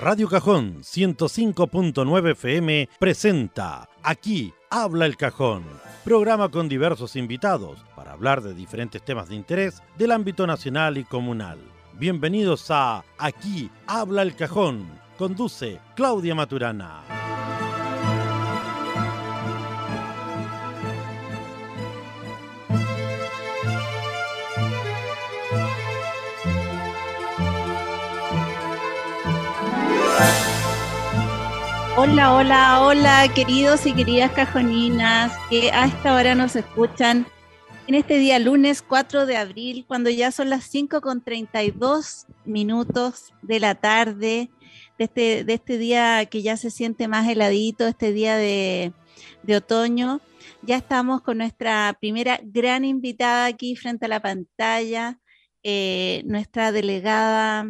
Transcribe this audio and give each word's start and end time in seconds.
Radio 0.00 0.28
Cajón 0.28 0.84
105.9 0.84 2.30
FM 2.30 2.88
presenta 3.00 3.88
Aquí 4.04 4.54
habla 4.70 5.06
el 5.06 5.16
cajón, 5.16 5.64
programa 6.04 6.50
con 6.50 6.68
diversos 6.68 7.16
invitados 7.16 7.84
para 7.96 8.12
hablar 8.12 8.40
de 8.40 8.54
diferentes 8.54 9.04
temas 9.04 9.28
de 9.28 9.34
interés 9.34 9.82
del 9.96 10.12
ámbito 10.12 10.46
nacional 10.46 10.98
y 10.98 11.04
comunal. 11.04 11.58
Bienvenidos 11.94 12.70
a 12.70 13.04
Aquí 13.18 13.72
habla 13.88 14.22
el 14.22 14.36
cajón. 14.36 14.86
Conduce 15.18 15.80
Claudia 15.96 16.36
Maturana. 16.36 17.02
Hola, 32.00 32.32
hola, 32.32 32.80
hola, 32.82 33.26
queridos 33.34 33.84
y 33.84 33.92
queridas 33.92 34.30
cajoninas 34.30 35.36
que 35.50 35.72
a 35.72 35.86
esta 35.86 36.14
hora 36.14 36.36
nos 36.36 36.54
escuchan 36.54 37.26
en 37.88 37.96
este 37.96 38.18
día 38.18 38.38
lunes 38.38 38.82
4 38.82 39.26
de 39.26 39.36
abril, 39.36 39.84
cuando 39.84 40.08
ya 40.08 40.30
son 40.30 40.48
las 40.48 40.62
5 40.62 41.00
con 41.00 41.24
32 41.24 42.26
minutos 42.44 43.34
de 43.42 43.58
la 43.58 43.74
tarde, 43.74 44.48
de 44.96 45.04
este, 45.04 45.42
de 45.42 45.54
este 45.54 45.76
día 45.76 46.24
que 46.26 46.40
ya 46.40 46.56
se 46.56 46.70
siente 46.70 47.08
más 47.08 47.28
heladito, 47.28 47.88
este 47.88 48.12
día 48.12 48.36
de, 48.36 48.92
otoño. 49.56 50.20
Ya 50.62 50.76
estamos 50.76 51.20
con 51.22 51.38
nuestra 51.38 51.96
primera 52.00 52.38
gran 52.44 52.84
invitada 52.84 53.46
aquí 53.46 53.74
frente 53.74 54.06
a 54.06 54.08
la 54.08 54.22
pantalla, 54.22 55.18
eh, 55.64 56.22
nuestra 56.26 56.70
delegada 56.70 57.66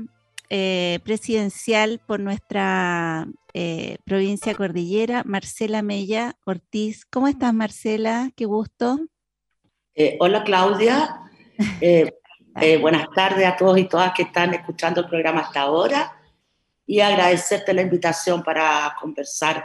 eh, 0.51 1.01
presidencial 1.05 2.01
por 2.07 2.21
nuestra 2.21 3.27
eh, 3.53 3.99
provincia 4.05 4.55
cordillera, 4.55 5.23
Marcela 5.25 5.83
Mella 5.83 6.37
Ortiz. 6.45 7.05
¿Cómo 7.05 7.29
estás, 7.29 7.53
Marcela? 7.53 8.31
Qué 8.35 8.47
gusto. 8.47 8.99
Eh, 9.95 10.17
hola, 10.21 10.45
Claudia. 10.45 11.21
buenas 12.81 13.07
tardes 13.15 13.47
a 13.47 13.57
todos 13.57 13.79
y 13.79 13.85
todas 13.85 14.13
que 14.15 14.23
están 14.23 14.55
escuchando 14.55 15.03
el 15.03 15.09
programa 15.09 15.43
hasta 15.43 15.61
ahora 15.61 16.17
y 16.87 17.01
agradecerte 17.01 17.75
la 17.75 17.83
invitación 17.83 18.43
para 18.43 18.97
conversar 19.01 19.65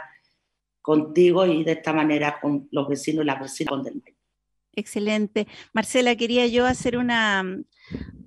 contigo 0.82 1.46
y 1.46 1.64
de 1.64 1.72
esta 1.72 1.94
manera 1.94 2.38
con 2.38 2.68
los 2.70 2.86
vecinos 2.86 3.24
y 3.24 3.26
las 3.26 3.40
vecinas 3.40 3.82
del 3.82 4.02
Excelente. 4.76 5.46
Marcela, 5.72 6.16
quería 6.16 6.46
yo 6.46 6.66
hacer 6.66 6.96
una, 6.96 7.44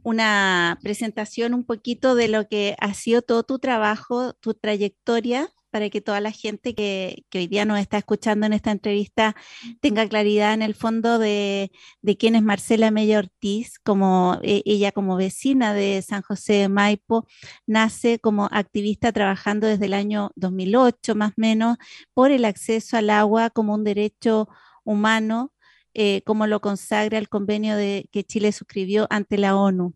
una 0.04 0.80
presentación 0.82 1.54
un 1.54 1.66
poquito 1.66 2.16
de 2.16 2.28
lo 2.28 2.48
que 2.48 2.76
ha 2.80 2.94
sido 2.94 3.22
todo 3.22 3.44
tu 3.44 3.60
trabajo, 3.60 4.34
tu 4.34 4.54
trayectoria, 4.54 5.52
para 5.70 5.90
que 5.90 6.02
toda 6.02 6.22
la 6.22 6.32
gente 6.32 6.74
que, 6.74 7.26
hoy 7.34 7.48
día 7.48 7.66
nos 7.66 7.80
está 7.80 7.98
escuchando 7.98 8.46
en 8.46 8.54
esta 8.54 8.72
entrevista 8.72 9.36
tenga 9.82 10.08
claridad 10.08 10.54
en 10.54 10.62
el 10.62 10.76
fondo 10.76 11.20
de, 11.20 11.72
quién 12.18 12.36
es 12.36 12.42
Marcela 12.42 12.90
Mella 12.92 13.20
Ortiz, 13.20 13.80
como 13.84 14.40
e, 14.44 14.64
ella 14.66 14.92
como 14.92 15.18
vecina 15.18 15.74
de 15.74 16.02
San 16.02 16.22
José 16.22 16.54
de 16.54 16.70
Maipo, 16.70 17.28
nace 17.66 18.20
como 18.20 18.48
activista 18.52 19.12
trabajando 19.12 19.68
desde 19.68 19.86
el 19.86 19.94
año 19.94 20.32
2008 20.36 21.16
más 21.16 21.32
o 21.32 21.34
menos 21.38 21.78
por 22.14 22.32
el 22.32 22.46
acceso 22.46 22.98
al 22.98 23.10
agua 23.10 23.50
como 23.50 23.76
un 23.76 23.84
derecho 23.84 24.48
humano 24.84 25.52
eh, 26.00 26.22
como 26.26 26.46
lo 26.46 26.62
consagra 26.62 27.18
el 27.18 27.28
convenio 27.28 27.76
de, 27.76 28.08
que 28.12 28.24
Chile 28.24 28.52
suscribió 28.52 29.08
ante 29.10 29.40
la 29.40 29.56
ONU. 29.58 29.96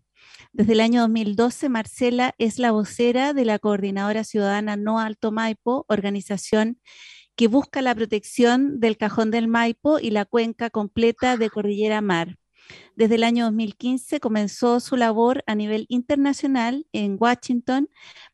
Desde 0.52 0.74
el 0.74 0.80
año 0.80 1.02
2012, 1.02 1.70
Marcela 1.70 2.34
es 2.40 2.58
la 2.58 2.72
vocera 2.72 3.34
de 3.34 3.46
la 3.46 3.60
Coordinadora 3.60 4.24
Ciudadana 4.24 4.78
No 4.78 5.00
Alto 5.00 5.32
Maipo, 5.32 5.86
organización 5.90 6.82
que 7.36 7.48
busca 7.48 7.84
la 7.84 7.94
protección 7.94 8.80
del 8.80 8.98
cajón 8.98 9.30
del 9.30 9.48
Maipo 9.48 10.00
y 10.00 10.10
la 10.10 10.26
cuenca 10.26 10.72
completa 10.72 11.38
de 11.38 11.52
Cordillera 11.52 12.02
Mar. 12.02 12.36
Desde 12.96 13.16
el 13.16 13.24
año 13.24 13.46
2015 13.46 14.20
comenzó 14.20 14.80
su 14.80 14.96
labor 14.98 15.44
a 15.46 15.54
nivel 15.54 15.86
internacional 15.88 16.88
en 16.94 17.16
Washington 17.20 17.90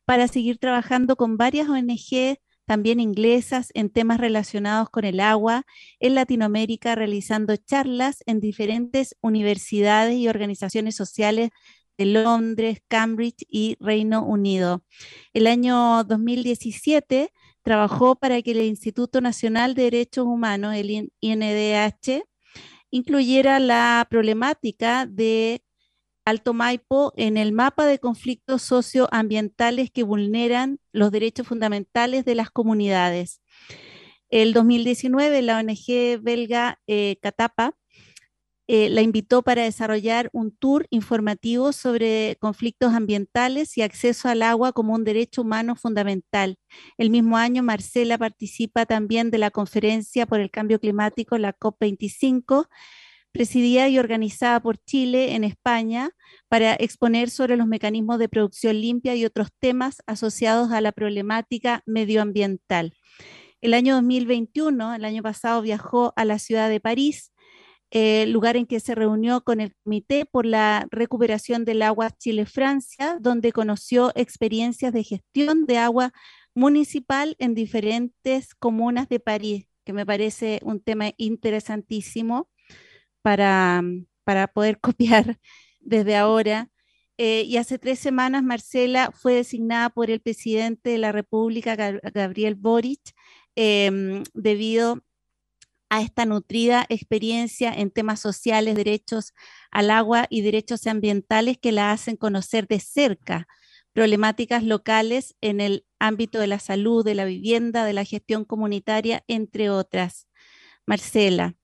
para 0.06 0.26
seguir 0.26 0.56
trabajando 0.56 1.16
con 1.16 1.36
varias 1.36 1.68
ONG 1.68 2.38
también 2.68 3.00
inglesas, 3.00 3.70
en 3.72 3.88
temas 3.88 4.20
relacionados 4.20 4.90
con 4.90 5.06
el 5.06 5.20
agua 5.20 5.64
en 6.00 6.14
Latinoamérica, 6.14 6.94
realizando 6.94 7.56
charlas 7.56 8.22
en 8.26 8.40
diferentes 8.40 9.16
universidades 9.22 10.16
y 10.16 10.28
organizaciones 10.28 10.94
sociales 10.94 11.48
de 11.96 12.04
Londres, 12.04 12.82
Cambridge 12.86 13.46
y 13.48 13.78
Reino 13.80 14.22
Unido. 14.22 14.84
El 15.32 15.46
año 15.46 16.04
2017 16.04 17.32
trabajó 17.62 18.16
para 18.16 18.42
que 18.42 18.50
el 18.50 18.60
Instituto 18.60 19.22
Nacional 19.22 19.74
de 19.74 19.84
Derechos 19.84 20.26
Humanos, 20.26 20.74
el 20.74 21.10
INDH, 21.20 22.22
incluyera 22.90 23.60
la 23.60 24.06
problemática 24.10 25.06
de 25.06 25.62
Alto 26.28 26.52
Maipo 26.52 27.14
en 27.16 27.38
el 27.38 27.52
mapa 27.52 27.86
de 27.86 27.98
conflictos 27.98 28.60
socioambientales 28.60 29.90
que 29.90 30.02
vulneran 30.02 30.78
los 30.92 31.10
derechos 31.10 31.46
fundamentales 31.46 32.26
de 32.26 32.34
las 32.34 32.50
comunidades. 32.50 33.40
El 34.28 34.52
2019, 34.52 35.40
la 35.40 35.58
ONG 35.58 36.20
belga 36.20 36.80
eh, 36.86 37.16
Catapa 37.22 37.74
eh, 38.66 38.90
la 38.90 39.00
invitó 39.00 39.40
para 39.40 39.62
desarrollar 39.62 40.28
un 40.34 40.54
tour 40.54 40.86
informativo 40.90 41.72
sobre 41.72 42.36
conflictos 42.38 42.92
ambientales 42.92 43.78
y 43.78 43.82
acceso 43.82 44.28
al 44.28 44.42
agua 44.42 44.74
como 44.74 44.92
un 44.92 45.04
derecho 45.04 45.40
humano 45.40 45.76
fundamental. 45.76 46.58
El 46.98 47.08
mismo 47.08 47.38
año, 47.38 47.62
Marcela 47.62 48.18
participa 48.18 48.84
también 48.84 49.30
de 49.30 49.38
la 49.38 49.50
conferencia 49.50 50.26
por 50.26 50.40
el 50.40 50.50
cambio 50.50 50.78
climático, 50.78 51.38
la 51.38 51.54
COP25, 51.54 52.66
presidida 53.38 53.88
y 53.88 54.00
organizada 54.00 54.58
por 54.58 54.78
Chile 54.78 55.36
en 55.36 55.44
España 55.44 56.10
para 56.48 56.74
exponer 56.74 57.30
sobre 57.30 57.56
los 57.56 57.68
mecanismos 57.68 58.18
de 58.18 58.28
producción 58.28 58.80
limpia 58.80 59.14
y 59.14 59.24
otros 59.24 59.50
temas 59.60 60.02
asociados 60.08 60.72
a 60.72 60.80
la 60.80 60.90
problemática 60.90 61.84
medioambiental. 61.86 62.94
El 63.60 63.74
año 63.74 63.94
2021, 63.94 64.92
el 64.92 65.04
año 65.04 65.22
pasado, 65.22 65.62
viajó 65.62 66.12
a 66.16 66.24
la 66.24 66.40
ciudad 66.40 66.68
de 66.68 66.80
París, 66.80 67.32
eh, 67.92 68.26
lugar 68.26 68.56
en 68.56 68.66
que 68.66 68.80
se 68.80 68.96
reunió 68.96 69.44
con 69.44 69.60
el 69.60 69.72
Comité 69.84 70.26
por 70.26 70.44
la 70.44 70.88
Recuperación 70.90 71.64
del 71.64 71.82
Agua 71.82 72.10
Chile-Francia, 72.10 73.18
donde 73.20 73.52
conoció 73.52 74.10
experiencias 74.16 74.92
de 74.92 75.04
gestión 75.04 75.64
de 75.64 75.78
agua 75.78 76.12
municipal 76.56 77.36
en 77.38 77.54
diferentes 77.54 78.56
comunas 78.56 79.08
de 79.08 79.20
París, 79.20 79.68
que 79.84 79.92
me 79.92 80.04
parece 80.04 80.58
un 80.64 80.80
tema 80.80 81.12
interesantísimo 81.16 82.48
para, 83.22 83.82
para 84.24 84.48
poder 84.48 84.78
copiar 84.80 85.38
desde 85.80 86.16
ahora. 86.16 86.70
Eh, 87.18 87.42
y 87.42 87.56
hace 87.56 87.78
tres 87.78 87.98
semanas 87.98 88.44
Marcela 88.44 89.10
fue 89.12 89.34
designada 89.34 89.90
por 89.90 90.10
el 90.10 90.20
presidente 90.20 90.90
de 90.90 90.98
la 90.98 91.10
República, 91.12 91.74
Gabriel 91.76 92.54
Boric, 92.54 93.00
em, 93.56 94.22
debido 94.34 95.02
a 95.90 96.02
esta 96.02 96.26
nutrida 96.26 96.86
experiencia 96.88 97.72
en 97.72 97.90
temas 97.90 98.20
sociales, 98.20 98.76
derechos 98.76 99.32
al 99.70 99.90
agua 99.90 100.26
y 100.30 100.42
derechos 100.42 100.86
ambientales 100.86 101.58
que 101.58 101.72
la 101.72 101.92
hacen 101.92 102.16
conocer 102.16 102.68
de 102.68 102.80
cerca 102.80 103.48
problemáticas 103.98 104.62
locales 104.62 105.34
en 105.40 105.60
el 105.60 105.84
ámbito 105.98 106.38
de 106.38 106.46
la 106.46 106.60
salud, 106.60 107.04
de 107.04 107.16
la 107.16 107.24
vivienda, 107.24 107.84
de 107.84 107.94
la 107.94 108.04
gestión 108.04 108.44
comunitaria, 108.44 109.24
entre 109.26 109.70
otras. 109.70 110.28
Marcela, 110.86 111.56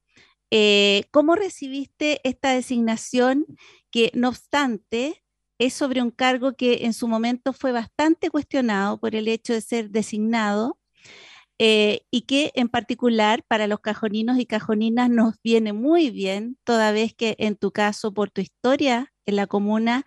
eh, 0.56 1.06
¿Cómo 1.10 1.34
recibiste 1.34 2.20
esta 2.22 2.52
designación 2.54 3.44
que, 3.90 4.12
no 4.14 4.28
obstante, 4.28 5.24
es 5.58 5.74
sobre 5.74 6.00
un 6.00 6.12
cargo 6.12 6.54
que 6.54 6.84
en 6.84 6.92
su 6.92 7.08
momento 7.08 7.52
fue 7.52 7.72
bastante 7.72 8.30
cuestionado 8.30 9.00
por 9.00 9.16
el 9.16 9.26
hecho 9.26 9.52
de 9.52 9.60
ser 9.60 9.90
designado 9.90 10.78
eh, 11.58 12.02
y 12.12 12.22
que 12.22 12.52
en 12.54 12.68
particular 12.68 13.44
para 13.48 13.66
los 13.66 13.80
cajoninos 13.80 14.38
y 14.38 14.46
cajoninas 14.46 15.10
nos 15.10 15.34
viene 15.42 15.72
muy 15.72 16.10
bien, 16.10 16.56
toda 16.64 16.92
vez 16.92 17.14
que 17.14 17.36
en 17.38 17.56
tu 17.56 17.72
caso, 17.72 18.14
por 18.14 18.30
tu 18.30 18.40
historia 18.40 19.12
en 19.26 19.36
la 19.36 19.48
comuna, 19.48 20.04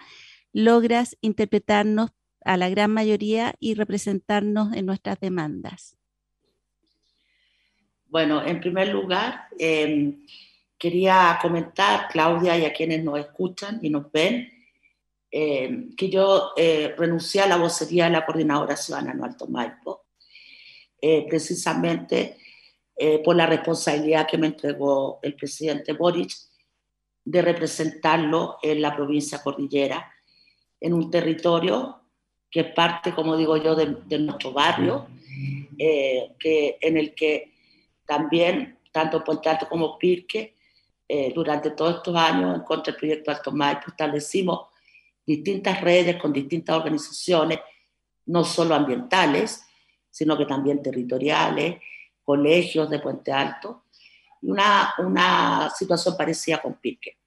logras 0.53 1.17
interpretarnos 1.21 2.11
a 2.45 2.57
la 2.57 2.69
gran 2.69 2.91
mayoría 2.93 3.55
y 3.59 3.75
representarnos 3.75 4.73
en 4.73 4.85
nuestras 4.85 5.19
demandas. 5.19 5.96
Bueno, 8.09 8.45
en 8.45 8.59
primer 8.59 8.87
lugar, 8.89 9.47
em, 9.59 10.25
quería 10.77 11.37
comentar, 11.41 12.07
Claudia, 12.09 12.57
y 12.57 12.65
a 12.65 12.73
quienes 12.73 13.03
nos 13.03 13.19
escuchan 13.19 13.79
y 13.81 13.89
nos 13.89 14.11
ven, 14.11 14.49
em, 15.29 15.95
que 15.95 16.09
yo 16.09 16.53
eh, 16.55 16.95
renuncié 16.97 17.41
a 17.41 17.47
la 17.47 17.57
vocería 17.57 18.05
de 18.05 18.11
la 18.11 18.25
Coordinadora 18.25 18.77
Ciudadana 18.77 19.13
No 19.13 19.25
Alto 19.25 19.47
Maipo, 19.47 20.05
eh, 21.01 21.25
precisamente 21.27 22.37
eh, 22.95 23.19
por 23.23 23.35
la 23.35 23.45
responsabilidad 23.45 24.27
que 24.27 24.37
me 24.37 24.47
entregó 24.47 25.19
el 25.21 25.35
presidente 25.35 25.93
Boric 25.93 26.31
de 27.25 27.41
representarlo 27.41 28.57
en 28.63 28.81
la 28.81 28.95
provincia 28.95 29.43
cordillera, 29.43 30.11
en 30.79 30.93
un 30.93 31.11
territorio 31.11 32.01
que 32.49 32.61
es 32.61 32.73
parte, 32.73 33.13
como 33.13 33.35
digo 33.35 33.57
yo, 33.57 33.75
de, 33.75 34.19
nuestro 34.19 34.53
barrio, 34.53 35.07
eh, 35.77 36.31
que, 36.39 36.77
en 36.81 36.97
el 36.97 37.13
que 37.13 37.56
también, 38.07 38.79
tanto 38.91 39.23
Puente 39.23 39.49
Alto 39.49 39.67
como 39.69 39.97
Pirque, 39.99 40.55
eh, 41.07 41.31
durante 41.33 41.71
todos 41.71 41.97
estos 41.97 42.15
años, 42.15 42.55
en 42.55 42.63
contra 42.63 42.91
del 42.91 42.99
proyecto 42.99 43.31
Alto 43.31 43.51
Maipo, 43.51 43.87
establecimos 43.87 44.67
distintas 45.25 45.81
redes 45.81 46.17
con 46.17 46.33
distintas 46.33 46.77
organizaciones, 46.77 47.59
no 48.25 48.43
solo 48.43 48.73
ambientales, 48.73 49.63
sino 50.09 50.37
que 50.37 50.45
también 50.45 50.81
territoriales, 50.81 51.81
colegios 52.23 52.89
de 52.89 52.99
Puente 52.99 53.31
Alto, 53.31 53.83
y 54.41 54.49
una, 54.49 54.93
una 54.99 55.69
situación 55.69 56.17
parecida 56.17 56.61
con 56.61 56.75
Pirque. 56.75 57.17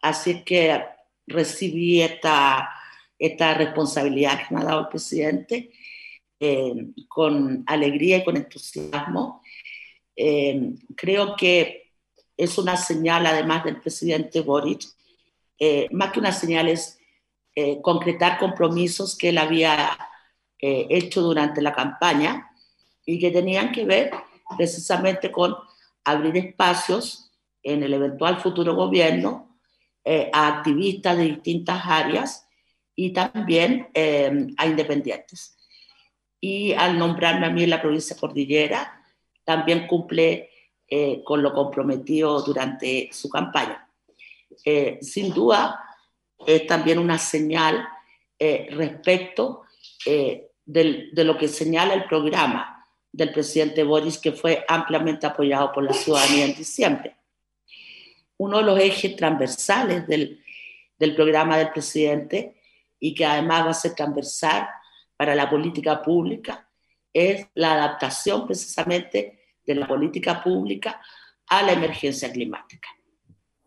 Así 0.00 0.42
que 0.42 0.82
recibí 1.26 2.00
esta 2.00 2.70
esta 3.18 3.54
responsabilidad 3.54 4.46
que 4.46 4.54
me 4.54 4.60
ha 4.60 4.64
dado 4.64 4.80
el 4.80 4.88
presidente 4.88 5.70
eh, 6.38 6.88
con 7.08 7.64
alegría 7.66 8.18
y 8.18 8.24
con 8.24 8.36
entusiasmo. 8.36 9.42
Eh, 10.16 10.74
creo 10.96 11.36
que 11.36 11.92
es 12.36 12.58
una 12.58 12.76
señal, 12.76 13.26
además 13.26 13.64
del 13.64 13.80
presidente 13.80 14.40
Boric, 14.40 14.82
eh, 15.58 15.88
más 15.92 16.12
que 16.12 16.20
una 16.20 16.32
señal 16.32 16.68
es 16.68 16.98
concretar 17.80 18.38
compromisos 18.38 19.16
que 19.16 19.30
él 19.30 19.38
había 19.38 19.98
hecho 20.58 21.22
durante 21.22 21.62
la 21.62 21.72
campaña 21.72 22.50
y 23.06 23.18
que 23.18 23.30
tenían 23.30 23.72
que 23.72 23.86
ver 23.86 24.10
precisamente 24.58 25.32
con 25.32 25.56
abrir 26.04 26.36
espacios 26.36 27.32
en 27.62 27.82
el 27.82 27.94
eventual 27.94 28.40
futuro 28.40 28.74
gobierno 28.74 29.56
a 30.34 30.48
activistas 30.48 31.16
de 31.16 31.24
distintas 31.24 31.80
áreas 31.86 32.46
y 32.96 33.12
también 33.12 33.88
eh, 33.94 34.48
a 34.56 34.66
independientes. 34.66 35.56
Y 36.40 36.72
al 36.72 36.98
nombrarme 36.98 37.46
a 37.46 37.50
mí 37.50 37.62
en 37.62 37.70
la 37.70 37.80
provincia 37.80 38.16
Cordillera, 38.16 38.95
también 39.46 39.86
cumple 39.86 40.50
eh, 40.86 41.22
con 41.24 41.42
lo 41.42 41.54
comprometido 41.54 42.42
durante 42.42 43.08
su 43.12 43.30
campaña. 43.30 43.88
Eh, 44.64 44.98
sin 45.00 45.32
duda, 45.32 45.82
es 46.46 46.66
también 46.66 46.98
una 46.98 47.16
señal 47.16 47.88
respecto 48.38 49.62
de 50.04 51.24
lo 51.24 51.38
que 51.38 51.48
señala 51.48 51.94
el 51.94 52.04
programa 52.04 52.76
del 53.10 53.32
presidente 53.32 53.82
Boris, 53.82 54.18
que 54.18 54.32
fue 54.32 54.62
ampliamente 54.68 55.26
apoyado 55.26 55.72
por 55.72 55.82
la 55.82 55.94
ciudadanía 55.94 56.44
en 56.44 56.54
diciembre. 56.54 57.16
Uno 58.36 58.58
de 58.58 58.64
los 58.64 58.78
ejes 58.78 59.16
transversales 59.16 60.06
del, 60.06 60.44
del 60.98 61.14
programa 61.14 61.56
del 61.56 61.70
presidente 61.70 62.60
y 63.00 63.14
que 63.14 63.24
además 63.24 63.64
va 63.64 63.70
a 63.70 63.74
ser 63.74 63.94
transversal 63.94 64.68
para 65.16 65.34
la 65.34 65.48
política 65.48 66.02
pública, 66.02 66.68
es 67.12 67.46
la 67.54 67.72
adaptación 67.72 68.46
precisamente 68.46 69.35
de 69.66 69.74
la 69.74 69.86
política 69.86 70.42
pública 70.42 71.00
a 71.48 71.62
la 71.62 71.72
emergencia 71.72 72.30
climática. 72.32 72.88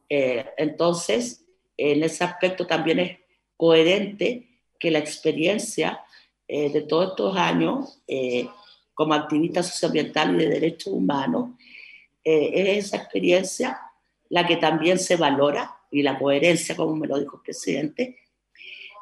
Eh, 0.07 0.46
entonces, 0.57 1.46
en 1.78 2.04
ese 2.04 2.24
aspecto 2.24 2.66
también 2.66 3.00
es 3.00 3.18
coherente 3.56 4.48
que 4.80 4.92
la 4.92 5.00
experiencia 5.00 6.01
eh, 6.48 6.72
de 6.72 6.81
todos 6.81 7.12
estos 7.12 7.38
años 7.38 8.01
eh, 8.07 8.48
como 8.94 9.13
activista 9.13 9.62
socioambiental 9.62 10.36
y 10.36 10.46
de 10.46 10.50
derechos 10.50 10.94
humanos 10.94 11.51
es 12.22 12.86
esa 12.86 12.98
experiencia 12.98 13.80
la 14.30 14.45
que 14.45 14.57
también 14.57 15.00
se 15.00 15.16
valora 15.16 15.80
y 15.90 16.04
la 16.04 16.19
coherencia, 16.19 16.75
como 16.75 16.95
me 16.95 17.07
lo 17.07 17.18
dijo 17.19 17.38
el 17.38 17.44
presidente, 17.44 18.19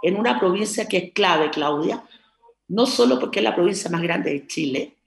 en 0.02 0.18
una 0.18 0.40
provincia 0.40 0.88
que 0.88 0.98
es 0.98 1.14
clave, 1.14 1.50
Claudia, 1.50 2.04
no 2.70 2.86
solo 2.86 3.20
porque 3.20 3.40
es 3.40 3.44
la 3.44 3.56
provincia 3.56 3.90
más 3.90 4.02
grande 4.02 4.32
de 4.32 4.48
Chile, 4.48 4.98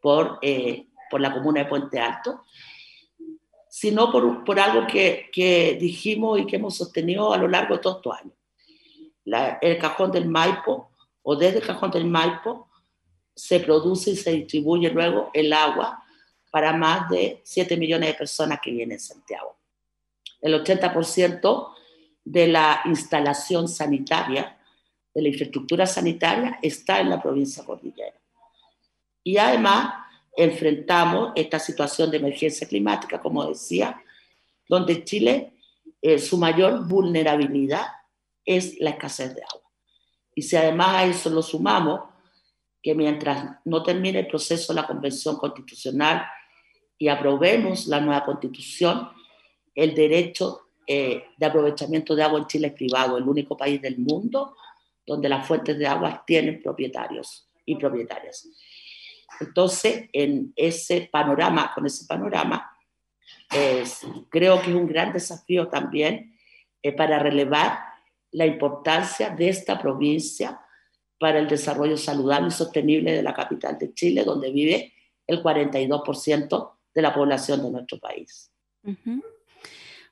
por, 0.00 0.38
eh, 0.42 0.86
por 1.10 1.20
la 1.20 1.32
comuna 1.32 1.62
de 1.62 1.68
Puente 1.68 1.98
Alto, 1.98 2.44
sino 3.68 4.10
por, 4.10 4.44
por 4.44 4.58
algo 4.58 4.86
que, 4.86 5.30
que, 5.32 5.76
dijimos 5.80 6.40
y 6.40 6.46
que 6.46 6.56
hemos 6.56 6.76
sostenido 6.76 7.32
a 7.32 7.38
lo 7.38 7.48
largo 7.48 7.76
de 7.76 7.80
todos 7.80 7.98
estos 7.98 8.18
años. 8.18 8.34
el 9.60 9.78
cajón 9.78 10.10
del 10.10 10.28
Maipo, 10.28 10.90
o 11.22 11.36
desde 11.36 11.58
el 11.58 11.66
cajón 11.66 11.90
del 11.90 12.06
Maipo, 12.06 12.68
se 13.34 13.60
produce 13.60 14.10
y 14.10 14.16
se 14.16 14.32
distribuye 14.32 14.90
luego 14.90 15.30
el 15.32 15.52
agua 15.52 16.02
para 16.50 16.72
más 16.72 17.08
de 17.08 17.40
7 17.44 17.76
millones 17.76 18.08
de 18.10 18.14
personas 18.14 18.58
que 18.60 18.70
vienen 18.70 18.92
en 18.92 19.00
Santiago. 19.00 19.58
El 20.40 20.54
80% 20.54 21.74
de 22.24 22.46
la 22.48 22.82
instalación 22.84 23.68
sanitaria, 23.68 24.58
de 25.14 25.22
la 25.22 25.28
infraestructura 25.28 25.86
sanitaria, 25.86 26.58
está 26.62 27.00
en 27.00 27.10
la 27.10 27.22
provincia 27.22 27.64
cordillera. 27.64 28.18
Y 29.22 29.36
además 29.36 30.07
enfrentamos 30.38 31.32
esta 31.34 31.58
situación 31.58 32.12
de 32.12 32.18
emergencia 32.18 32.66
climática, 32.68 33.20
como 33.20 33.44
decía, 33.44 34.00
donde 34.68 35.02
Chile, 35.02 35.54
eh, 36.00 36.20
su 36.20 36.38
mayor 36.38 36.86
vulnerabilidad 36.86 37.88
es 38.44 38.78
la 38.78 38.90
escasez 38.90 39.34
de 39.34 39.42
agua. 39.42 39.68
Y 40.36 40.42
si 40.42 40.54
además 40.54 40.88
a 40.90 41.06
eso 41.06 41.28
lo 41.28 41.42
sumamos, 41.42 42.02
que 42.80 42.94
mientras 42.94 43.56
no 43.64 43.82
termine 43.82 44.20
el 44.20 44.28
proceso 44.28 44.72
de 44.72 44.80
la 44.80 44.86
Convención 44.86 45.36
Constitucional 45.36 46.24
y 46.96 47.08
aprobemos 47.08 47.88
la 47.88 47.98
nueva 48.00 48.24
Constitución, 48.24 49.08
el 49.74 49.92
derecho 49.92 50.68
eh, 50.86 51.24
de 51.36 51.46
aprovechamiento 51.46 52.14
de 52.14 52.22
agua 52.22 52.38
en 52.38 52.46
Chile 52.46 52.68
es 52.68 52.74
privado, 52.74 53.18
el 53.18 53.24
único 53.24 53.56
país 53.56 53.82
del 53.82 53.98
mundo 53.98 54.54
donde 55.04 55.28
las 55.28 55.44
fuentes 55.44 55.76
de 55.76 55.86
agua 55.88 56.22
tienen 56.24 56.62
propietarios 56.62 57.50
y 57.66 57.74
propietarias. 57.74 58.48
Entonces, 59.40 60.08
en 60.12 60.52
ese 60.56 61.08
panorama, 61.12 61.72
con 61.74 61.86
ese 61.86 62.06
panorama, 62.06 62.70
creo 64.28 64.60
que 64.60 64.70
es 64.70 64.76
un 64.76 64.86
gran 64.86 65.12
desafío 65.12 65.68
también 65.68 66.34
eh, 66.82 66.92
para 66.92 67.18
relevar 67.18 67.78
la 68.30 68.46
importancia 68.46 69.30
de 69.30 69.48
esta 69.48 69.80
provincia 69.80 70.60
para 71.18 71.38
el 71.38 71.48
desarrollo 71.48 71.96
saludable 71.96 72.48
y 72.48 72.52
sostenible 72.52 73.12
de 73.12 73.22
la 73.22 73.34
capital 73.34 73.78
de 73.78 73.92
Chile, 73.94 74.24
donde 74.24 74.52
vive 74.52 74.92
el 75.26 75.42
42% 75.42 76.72
de 76.94 77.02
la 77.02 77.14
población 77.14 77.62
de 77.62 77.70
nuestro 77.70 77.98
país. 77.98 78.52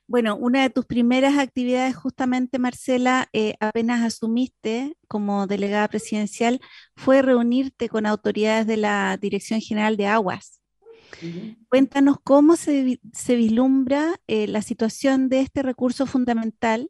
Bueno, 0.09 0.37
una 0.37 0.61
de 0.61 0.69
tus 0.69 0.85
primeras 0.85 1.37
actividades 1.37 1.93
justamente, 1.95 2.59
Marcela, 2.59 3.27
eh, 3.33 3.55
apenas 3.59 4.05
asumiste 4.05 4.95
como 5.09 5.47
delegada 5.47 5.87
presidencial, 5.89 6.61
fue 6.95 7.21
reunirte 7.21 7.89
con 7.89 8.05
autoridades 8.05 8.65
de 8.67 8.77
la 8.77 9.17
Dirección 9.17 9.59
General 9.59 9.97
de 9.97 10.07
Aguas. 10.07 10.61
Cuéntanos 11.67 12.17
cómo 12.23 12.55
se, 12.55 12.99
vislumbra 13.27 14.15
eh, 14.27 14.47
la 14.47 14.61
situación 14.61 15.27
de 15.27 15.41
este 15.41 15.61
recurso 15.61 16.05
fundamental, 16.05 16.89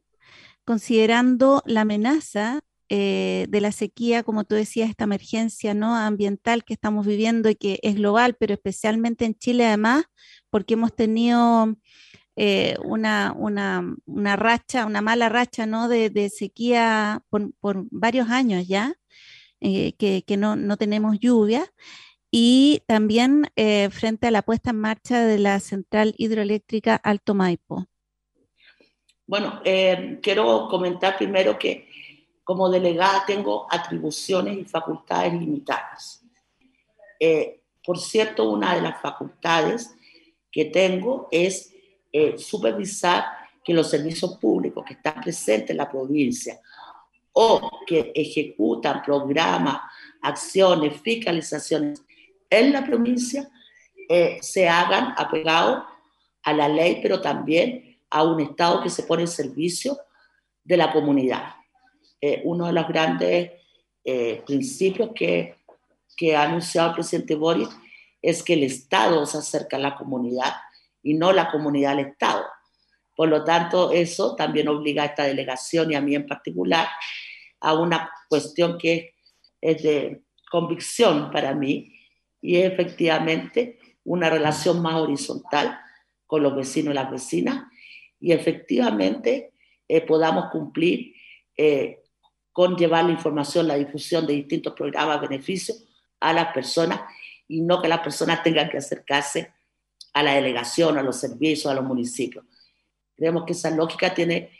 considerando 0.64 1.62
la 1.66 1.80
amenaza 1.80 2.60
eh, 2.88 3.46
de 3.48 3.60
la 3.60 3.72
sequía, 3.72 4.22
como 4.22 4.44
tú 4.44 4.54
decías, 4.54 4.90
esta 4.90 5.04
emergencia 5.04 5.74
¿no? 5.74 5.96
ambiental 5.96 6.64
que 6.64 6.74
estamos 6.74 7.06
viviendo 7.06 7.50
y 7.50 7.56
que 7.56 7.80
es 7.82 7.96
global, 7.96 8.36
pero 8.38 8.54
especialmente 8.54 9.24
en 9.24 9.34
Chile 9.34 9.66
además, 9.66 10.04
porque 10.50 10.74
hemos 10.74 10.94
tenido 10.94 11.74
eh, 12.40 12.76
una, 12.84 13.34
una, 13.36 14.36
racha, 14.36 14.86
una 14.86 15.02
mala 15.02 15.28
racha 15.28 15.66
¿no? 15.66 15.88
de, 15.88 16.30
sequía 16.30 17.20
por, 17.30 17.50
varios 17.90 18.30
años 18.30 18.68
ya, 18.68 18.94
eh, 19.60 19.94
que, 19.94 20.36
no, 20.36 20.76
tenemos 20.76 21.18
lluvia. 21.18 21.66
Y 22.30 22.84
también 22.86 23.50
eh, 23.56 23.90
frente 23.90 24.28
a 24.28 24.30
la 24.30 24.42
puesta 24.42 24.70
en 24.70 24.78
marcha 24.78 25.26
de 25.26 25.38
la 25.40 25.58
central 25.58 26.14
hidroeléctrica 26.16 26.94
Alto 26.94 27.34
Maipo. 27.34 27.86
Bueno, 29.26 29.60
quiero 30.22 30.68
comentar 30.70 31.16
primero 31.18 31.58
que 31.58 31.88
como 32.44 32.70
delegada 32.70 33.24
tengo 33.26 33.66
atribuciones 33.68 34.58
y 34.58 34.64
facultades 34.64 35.32
limitadas. 35.32 36.24
por 37.84 37.98
cierto, 37.98 38.48
una 38.48 38.76
de 38.76 38.82
las 38.82 39.02
facultades 39.02 39.92
que 40.52 40.66
tengo 40.66 41.26
es 41.32 41.74
eh, 42.10 42.38
supervisar 42.38 43.24
que 43.62 43.74
los 43.74 43.90
servicios 43.90 44.38
públicos 44.38 44.82
que 44.86 44.94
están 44.94 45.20
presentes 45.20 45.70
en 45.70 45.76
la 45.76 45.90
provincia 45.90 46.58
o 47.32 47.70
que 47.86 48.12
ejecutan 48.14 49.02
programas, 49.02 49.80
acciones, 50.22 51.00
fiscalizaciones 51.02 52.02
en 52.48 52.72
la 52.72 52.82
provincia, 52.82 53.48
eh, 54.08 54.38
se 54.40 54.66
hagan 54.66 55.12
apegados 55.18 55.84
a 56.42 56.52
la 56.54 56.66
ley, 56.66 57.00
pero 57.02 57.20
también 57.20 57.98
a 58.08 58.22
un 58.22 58.40
Estado 58.40 58.82
que 58.82 58.88
se 58.88 59.02
pone 59.02 59.22
en 59.22 59.28
servicio 59.28 59.98
de 60.64 60.78
la 60.78 60.90
comunidad. 60.90 61.56
Eh, 62.22 62.40
uno 62.44 62.66
de 62.66 62.72
los 62.72 62.88
grandes 62.88 63.52
principios 64.46 65.10
que, 65.14 65.56
que 66.16 66.34
ha 66.34 66.44
anunciado 66.44 66.88
el 66.88 66.94
presidente 66.94 67.34
Boris 67.34 67.68
es 68.22 68.42
que 68.42 68.54
el 68.54 68.62
Estado 68.62 69.26
se 69.26 69.36
acerca 69.36 69.76
a 69.76 69.80
la 69.80 69.96
comunidad 69.96 70.54
y 71.02 71.14
no 71.14 71.32
la 71.32 71.50
comunidad 71.50 71.92
al 71.92 72.00
Estado. 72.00 72.44
Por 73.16 73.28
lo 73.28 73.44
tanto, 73.44 73.90
eso 73.90 74.36
también 74.36 74.68
obliga 74.68 75.02
a 75.02 75.06
esta 75.06 75.24
delegación 75.24 75.90
y 75.90 75.96
a 75.96 76.00
mí 76.00 76.14
en 76.14 76.26
particular 76.26 76.88
a 77.60 77.74
una 77.74 78.10
cuestión 78.28 78.78
que 78.78 79.14
es 79.60 79.82
de 79.82 80.22
convicción 80.50 81.30
para 81.30 81.54
mí 81.54 81.94
y 82.40 82.56
es 82.56 82.72
efectivamente 82.72 83.78
una 84.04 84.30
relación 84.30 84.80
más 84.80 84.94
horizontal 84.94 85.78
con 86.26 86.42
los 86.42 86.54
vecinos 86.54 86.92
y 86.92 86.94
las 86.94 87.10
vecinas 87.10 87.64
y 88.20 88.32
efectivamente 88.32 89.52
eh, 89.88 90.00
podamos 90.00 90.50
cumplir 90.50 91.14
eh, 91.56 92.02
con 92.52 92.76
llevar 92.76 93.04
la 93.04 93.12
información, 93.12 93.68
la 93.68 93.76
difusión 93.76 94.26
de 94.26 94.34
distintos 94.34 94.74
programas, 94.74 95.20
beneficios 95.20 95.84
a 96.20 96.32
las 96.32 96.52
personas 96.52 97.00
y 97.46 97.60
no 97.62 97.80
que 97.80 97.88
las 97.88 98.00
personas 98.00 98.42
tengan 98.42 98.68
que 98.68 98.78
acercarse 98.78 99.52
a 100.12 100.22
la 100.22 100.34
delegación, 100.34 100.98
a 100.98 101.02
los 101.02 101.16
servicios, 101.16 101.70
a 101.70 101.74
los 101.74 101.84
municipios. 101.84 102.44
Creemos 103.16 103.44
que 103.44 103.52
esa 103.52 103.70
lógica 103.70 104.14
tiene 104.14 104.50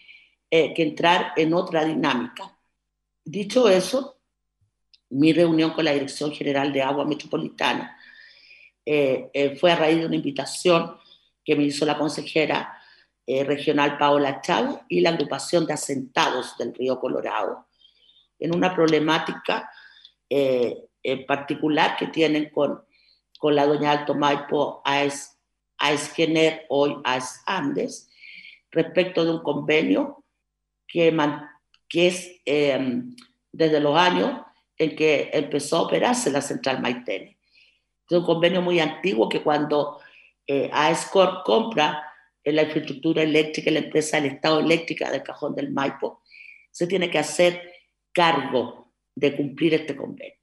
eh, 0.51 0.73
que 0.73 0.83
entrar 0.83 1.33
en 1.37 1.53
otra 1.53 1.85
dinámica. 1.85 2.59
Dicho 3.23 3.69
eso, 3.69 4.19
mi 5.11 5.33
reunión 5.33 5.73
con 5.73 5.85
la 5.85 5.93
Dirección 5.93 6.33
General 6.33 6.73
de 6.73 6.83
Agua 6.83 7.05
Metropolitana 7.05 7.99
eh, 8.87 9.31
eh, 9.35 9.57
fue 9.57 9.73
a 9.73 9.77
raíz 9.77 9.99
de 9.99 10.07
una 10.07 10.17
invitación 10.17 10.97
que 11.45 11.55
me 11.55 11.65
hizo 11.65 11.85
la 11.87 11.99
consejera 11.99 12.75
regional 13.27 13.99
Paola 13.99 14.41
Chávez 14.41 14.77
y 14.89 15.01
la 15.01 15.11
agrupación 15.11 15.67
de 15.67 15.75
asentados 15.75 16.57
del 16.57 16.75
río 16.75 16.99
Colorado 16.99 17.69
en 18.39 18.55
una 18.55 18.75
problemática 18.75 19.71
particular 21.27 21.99
que 21.99 22.07
tienen 22.07 22.49
con, 22.49 22.83
con 23.39 23.55
la 23.55 23.67
doña 23.67 23.93
Alto 23.93 24.15
Maipo 24.15 24.81
Aes, 24.83 25.38
Aesquener, 25.79 26.67
hoy 26.69 26.97
Aes 27.05 27.43
Andes, 27.47 28.11
respecto 28.71 29.25
de 29.25 29.33
un 29.33 29.43
convenio 29.43 30.25
que, 30.87 31.15
es 31.93 32.41
em, 32.45 33.15
desde 33.53 33.81
los 33.81 33.97
años 33.97 34.43
en 34.77 34.97
que 34.97 35.31
empezó 35.33 35.79
a 35.79 35.83
operarse 35.83 36.31
la 36.31 36.41
central 36.41 36.81
Maitene. 36.81 37.39
Es 38.09 38.19
un 38.19 38.25
convenio 38.25 38.63
muy 38.63 38.81
antiguo 38.81 39.29
que 39.29 39.43
cuando 39.43 40.01
eh, 40.47 40.71
compra 41.45 42.05
la 42.45 42.63
infraestructura 42.63 43.23
eléctrica, 43.23 43.71
la 43.71 43.81
empresa 43.81 44.21
del 44.21 44.33
Estado 44.33 44.61
eléctrica 44.61 45.11
del 45.11 45.23
Cajón 45.23 45.55
del 45.55 45.71
Maipo, 45.73 46.23
se 46.71 46.87
tiene 46.87 47.11
que 47.11 47.19
hacer 47.19 47.71
cargo 48.13 48.93
de 49.15 49.37
cumplir 49.37 49.75
este 49.75 49.97
convenio. 49.97 50.37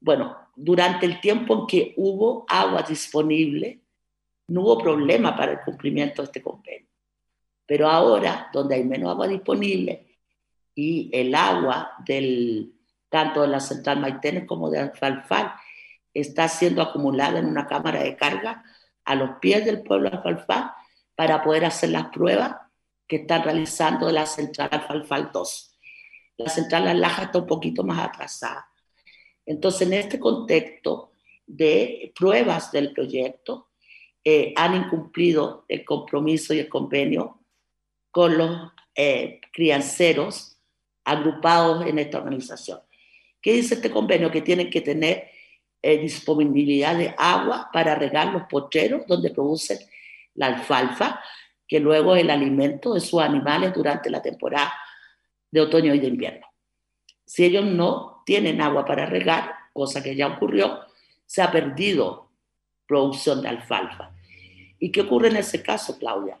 Bueno, 0.00 0.36
durante 0.56 1.06
el 1.06 1.20
tiempo 1.20 1.60
en 1.60 1.66
que 1.66 1.94
hubo 1.96 2.44
agua 2.48 2.82
disponible, 2.82 3.80
no 4.48 4.62
hubo 4.62 4.78
problema 4.78 5.36
para 5.36 5.52
el 5.52 5.60
cumplimiento 5.60 6.22
de 6.22 6.26
este 6.26 6.42
convenio. 6.42 6.88
Pero 7.66 7.88
ahora, 7.88 8.48
donde 8.52 8.76
hay 8.76 8.84
menos 8.84 9.10
agua 9.10 9.26
disponible 9.26 10.06
y 10.74 11.10
el 11.12 11.34
agua 11.34 11.92
del, 12.04 12.72
tanto 13.08 13.42
de 13.42 13.48
la 13.48 13.60
central 13.60 14.00
Maitenes 14.00 14.44
como 14.46 14.70
de 14.70 14.78
Alfalfal 14.78 15.54
está 16.14 16.48
siendo 16.48 16.82
acumulada 16.82 17.38
en 17.38 17.46
una 17.46 17.66
cámara 17.66 18.02
de 18.02 18.16
carga 18.16 18.64
a 19.04 19.14
los 19.14 19.38
pies 19.40 19.64
del 19.64 19.82
pueblo 19.82 20.10
de 20.10 20.16
Alfalfal 20.16 20.72
para 21.14 21.42
poder 21.42 21.64
hacer 21.64 21.90
las 21.90 22.08
pruebas 22.08 22.56
que 23.06 23.16
están 23.16 23.42
realizando 23.42 24.10
la 24.10 24.26
central 24.26 24.68
Alfalfal 24.72 25.30
2. 25.32 25.78
La 26.38 26.50
central 26.50 26.84
La 26.84 26.94
Laja 26.94 27.24
está 27.24 27.38
un 27.38 27.46
poquito 27.46 27.82
más 27.82 27.98
atrasada. 27.98 28.68
Entonces, 29.44 29.86
en 29.86 29.94
este 29.94 30.18
contexto 30.18 31.12
de 31.46 32.12
pruebas 32.18 32.72
del 32.72 32.92
proyecto, 32.92 33.65
eh, 34.28 34.52
han 34.56 34.74
incumplido 34.74 35.64
el 35.68 35.84
compromiso 35.84 36.52
y 36.52 36.58
el 36.58 36.68
convenio 36.68 37.38
con 38.10 38.36
los 38.36 38.72
eh, 38.96 39.40
crianceros 39.52 40.58
agrupados 41.04 41.86
en 41.86 42.00
esta 42.00 42.18
organización. 42.18 42.80
¿Qué 43.40 43.52
dice 43.52 43.74
este 43.74 43.88
convenio? 43.88 44.32
Que 44.32 44.42
tienen 44.42 44.68
que 44.68 44.80
tener 44.80 45.28
eh, 45.80 45.98
disponibilidad 45.98 46.96
de 46.96 47.14
agua 47.16 47.70
para 47.72 47.94
regar 47.94 48.32
los 48.32 48.42
pocheros 48.50 49.06
donde 49.06 49.30
producen 49.30 49.78
la 50.34 50.46
alfalfa, 50.46 51.22
que 51.68 51.78
luego 51.78 52.16
es 52.16 52.24
el 52.24 52.30
alimento 52.30 52.94
de 52.94 53.00
sus 53.00 53.22
animales 53.22 53.72
durante 53.74 54.10
la 54.10 54.22
temporada 54.22 54.74
de 55.52 55.60
otoño 55.60 55.94
y 55.94 56.00
de 56.00 56.08
invierno. 56.08 56.48
Si 57.24 57.44
ellos 57.44 57.64
no 57.64 58.24
tienen 58.26 58.60
agua 58.60 58.84
para 58.84 59.06
regar, 59.06 59.54
cosa 59.72 60.02
que 60.02 60.16
ya 60.16 60.26
ocurrió, 60.26 60.80
se 61.26 61.42
ha 61.42 61.52
perdido 61.52 62.32
producción 62.88 63.40
de 63.40 63.50
alfalfa. 63.50 64.15
¿Y 64.78 64.90
qué 64.90 65.02
ocurre 65.02 65.28
en 65.28 65.36
ese 65.36 65.62
caso, 65.62 65.98
Claudia? 65.98 66.38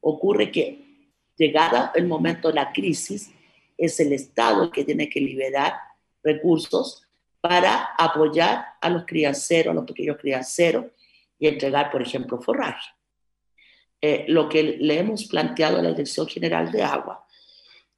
Ocurre 0.00 0.50
que 0.50 0.88
llegada 1.36 1.92
el 1.94 2.06
momento 2.06 2.48
de 2.48 2.54
la 2.54 2.72
crisis, 2.72 3.30
es 3.76 4.00
el 4.00 4.12
Estado 4.12 4.64
el 4.64 4.70
que 4.72 4.84
tiene 4.84 5.08
que 5.08 5.20
liberar 5.20 5.74
recursos 6.22 7.02
para 7.40 7.94
apoyar 7.96 8.66
a 8.80 8.90
los 8.90 9.06
crianceros, 9.06 9.70
a 9.70 9.74
los 9.74 9.86
pequeños 9.86 10.18
crianceros 10.18 10.86
y 11.38 11.46
entregar, 11.46 11.90
por 11.90 12.02
ejemplo, 12.02 12.40
forraje. 12.40 12.90
Eh, 14.00 14.24
lo 14.28 14.48
que 14.48 14.62
le 14.62 14.98
hemos 14.98 15.24
planteado 15.26 15.78
a 15.78 15.82
la 15.82 15.90
Dirección 15.90 16.26
General 16.26 16.70
de 16.70 16.82
Agua 16.82 17.24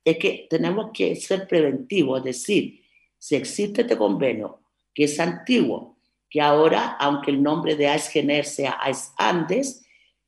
es 0.04 0.18
que 0.18 0.46
tenemos 0.48 0.90
que 0.92 1.16
ser 1.16 1.48
preventivos, 1.48 2.18
es 2.18 2.24
decir, 2.24 2.82
si 3.18 3.36
existe 3.36 3.82
este 3.82 3.96
convenio 3.96 4.60
que 4.94 5.04
es 5.04 5.18
antiguo, 5.20 5.98
que 6.30 6.40
ahora, 6.40 6.96
aunque 7.00 7.32
el 7.32 7.42
nombre 7.42 7.74
de 7.74 7.88
AESGENER 7.88 8.46
sea 8.46 8.78
AES 8.80 9.12
Andes, 9.18 9.84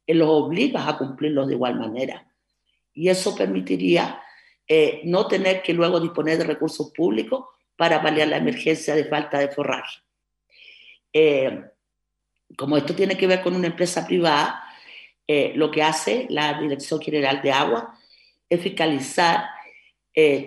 él 0.06 0.18
los 0.18 0.28
obliga 0.28 0.86
a 0.86 0.98
cumplirlos 0.98 1.46
de 1.46 1.54
igual 1.54 1.78
manera 1.78 2.28
y 2.92 3.08
eso 3.08 3.34
permitiría 3.34 4.20
eh, 4.66 5.00
no 5.04 5.26
tener 5.26 5.62
que 5.62 5.72
luego 5.72 6.00
disponer 6.00 6.38
de 6.38 6.44
recursos 6.44 6.92
públicos 6.92 7.46
para 7.76 8.02
paliar 8.02 8.28
la 8.28 8.36
emergencia 8.36 8.94
de 8.94 9.04
falta 9.04 9.38
de 9.38 9.48
forraje. 9.48 10.00
Eh, 11.12 11.64
como 12.56 12.76
esto 12.76 12.94
tiene 12.94 13.16
que 13.16 13.26
ver 13.26 13.42
con 13.42 13.54
una 13.54 13.68
empresa 13.68 14.06
privada, 14.06 14.62
eh, 15.26 15.52
lo 15.54 15.70
que 15.70 15.82
hace 15.82 16.26
la 16.28 16.60
Dirección 16.60 17.00
General 17.00 17.40
de 17.40 17.52
Agua 17.52 17.98
es 18.48 18.60
fiscalizar 18.60 19.46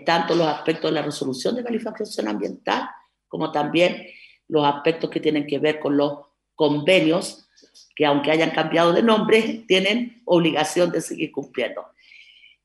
tanto 0.06 0.36
los 0.36 0.46
aspectos 0.46 0.92
de 0.92 0.96
la 0.96 1.02
resolución 1.02 1.56
de 1.56 1.64
calificación 1.64 2.28
ambiental 2.28 2.88
como 3.28 3.52
también 3.52 4.06
los 4.48 4.66
aspectos 4.66 5.10
que 5.10 5.20
tienen 5.20 5.48
que 5.48 5.60
ver 5.60 5.80
con 5.80 5.98
los 5.98 6.20
convenios 6.56 7.46
que 7.96 8.06
aunque 8.06 8.32
hayan 8.32 8.52
cambiado 8.52 8.92
de 8.94 9.02
nombre, 9.02 9.64
tienen 9.68 10.22
obligación 10.26 10.92
de 10.92 11.02
seguir 11.02 11.32
cumpliendo. 11.32 11.86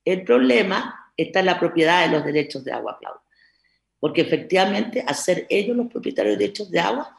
El 0.05 0.25
problema 0.25 1.13
está 1.17 1.41
en 1.41 1.47
la 1.47 1.61
propiedad 1.61 2.05
de 2.05 2.17
los 2.17 2.25
derechos 2.25 2.65
de 2.65 2.73
agua, 2.73 2.99
Claudia. 2.99 3.23
Porque 4.01 4.23
efectivamente, 4.23 5.05
hacer 5.07 5.47
ellos 5.49 5.77
los 5.77 5.89
propietarios 5.89 6.37
de 6.37 6.45
derechos 6.45 6.71
de 6.71 6.81
agua, 6.81 7.17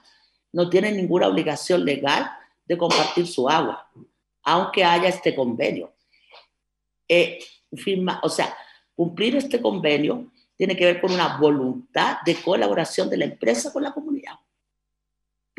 no 0.52 0.70
tienen 0.70 0.98
ninguna 0.98 1.28
obligación 1.28 1.86
legal 1.86 2.30
de 2.66 2.78
compartir 2.78 3.28
su 3.28 3.48
agua, 3.48 3.90
aunque 4.44 4.84
haya 4.84 5.08
este 5.08 5.34
convenio. 5.34 5.94
Eh, 7.08 7.40
firma, 7.74 8.20
o 8.24 8.30
sea, 8.30 8.56
cumplir 8.96 9.36
este 9.36 9.62
convenio 9.62 10.32
tiene 10.58 10.76
que 10.76 10.86
ver 10.86 11.02
con 11.02 11.12
una 11.12 11.38
voluntad 11.38 12.18
de 12.26 12.36
colaboración 12.36 13.10
de 13.10 13.18
la 13.18 13.26
empresa 13.26 13.72
con 13.72 13.84
la 13.84 13.94
comunidad. 13.94 14.11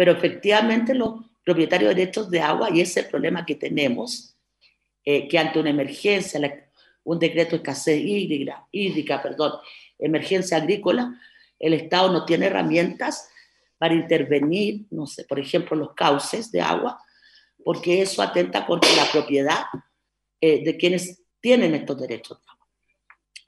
Pero 0.02 0.18
efectivamente 0.18 0.96
los 0.96 1.20
propietarios 1.44 1.90
de 1.90 1.94
derechos 1.94 2.28
de 2.28 2.40
agua, 2.40 2.70
y 2.72 2.80
ese 2.80 2.98
es 2.98 3.06
el 3.06 3.10
problema 3.12 3.46
que 3.46 3.54
tenemos, 3.54 4.36
eh, 5.04 5.28
que 5.28 5.38
ante 5.38 5.60
una 5.60 5.70
emergencia, 5.70 6.40
la, 6.40 6.52
un 7.04 7.20
decreto 7.20 7.52
de 7.52 7.58
escasez 7.58 8.00
hídrica, 8.00 8.66
hídrica, 8.72 9.22
perdón, 9.22 9.52
emergencia 10.00 10.56
agrícola, 10.56 11.16
el 11.56 11.74
Estado 11.74 12.10
no 12.10 12.24
tiene 12.24 12.46
herramientas 12.46 13.28
para 13.78 13.94
intervenir, 13.94 14.86
no 14.90 15.06
sé, 15.06 15.22
por 15.22 15.38
ejemplo, 15.38 15.76
los 15.76 15.94
cauces 15.94 16.50
de 16.50 16.60
agua, 16.60 17.00
porque 17.64 18.02
eso 18.02 18.22
atenta 18.22 18.66
contra 18.66 18.90
la 18.96 19.04
propiedad 19.04 19.66
eh, 20.40 20.64
de 20.64 20.76
quienes 20.76 21.22
tienen 21.40 21.76
estos 21.76 22.00
derechos 22.00 22.40
de 22.40 22.50
agua. 22.50 22.68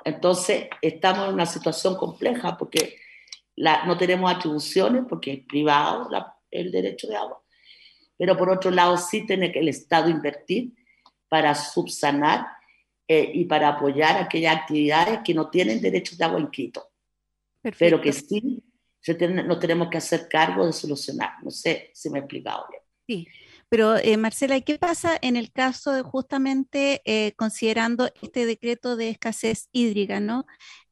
Entonces, 0.04 0.68
estamos 0.80 1.26
en 1.26 1.34
una 1.34 1.46
situación 1.46 1.96
compleja 1.96 2.56
porque 2.56 3.00
la, 3.56 3.87
no 3.87 3.99
tenemos 3.99 4.32
atribuciones, 4.32 5.02
porque 5.08 5.32
es 5.32 5.46
privado 5.49 6.08
el 6.54 6.70
derecho 6.70 7.06
de 7.06 7.16
agua, 7.16 7.42
pero 8.16 8.37
por 8.37 8.50
otro 8.50 8.70
lado 8.70 8.96
sí 8.96 9.26
tiene 9.26 9.52
que 9.52 9.61
el 9.61 9.68
Estado 9.68 10.08
invertir 10.08 10.73
para 11.28 11.54
subsanar 11.54 12.46
eh, 13.06 13.30
y 13.34 13.44
para 13.44 13.68
apoyar 13.68 14.16
aquellas 14.16 14.56
actividades 14.56 15.20
que 15.25 15.34
no 15.34 15.50
tienen 15.50 15.80
derechos 15.80 16.16
de 16.16 16.25
agua 16.25 16.40
inscritos, 16.40 16.84
pero 17.78 18.00
que 18.00 18.12
sí 18.12 18.62
se 19.00 19.28
nos 19.28 19.58
tenemos 19.58 19.90
que 19.90 19.99
hacer 19.99 20.28
cargo 20.30 20.64
de 20.64 20.73
solucionar. 20.73 21.32
No 21.42 21.50
sé 21.50 21.90
si 21.92 22.08
me 22.08 22.18
he 22.18 22.23
explicado 22.23 22.66
bien. 22.70 22.82
Sí, 23.06 23.28
pero 23.68 23.96
eh, 23.96 24.16
Marcela, 24.16 24.58
¿qué 24.62 24.78
pasa 24.78 25.18
en 25.20 25.37
el 25.37 25.52
caso 25.52 25.92
de 25.92 26.00
justamente 26.02 27.02
eh, 27.04 27.32
considerando 27.37 28.08
este 28.23 28.46
decreto 28.46 28.96
de 28.96 29.11
escasez 29.11 29.68
hídrica, 29.73 30.20
¿no? 30.20 30.46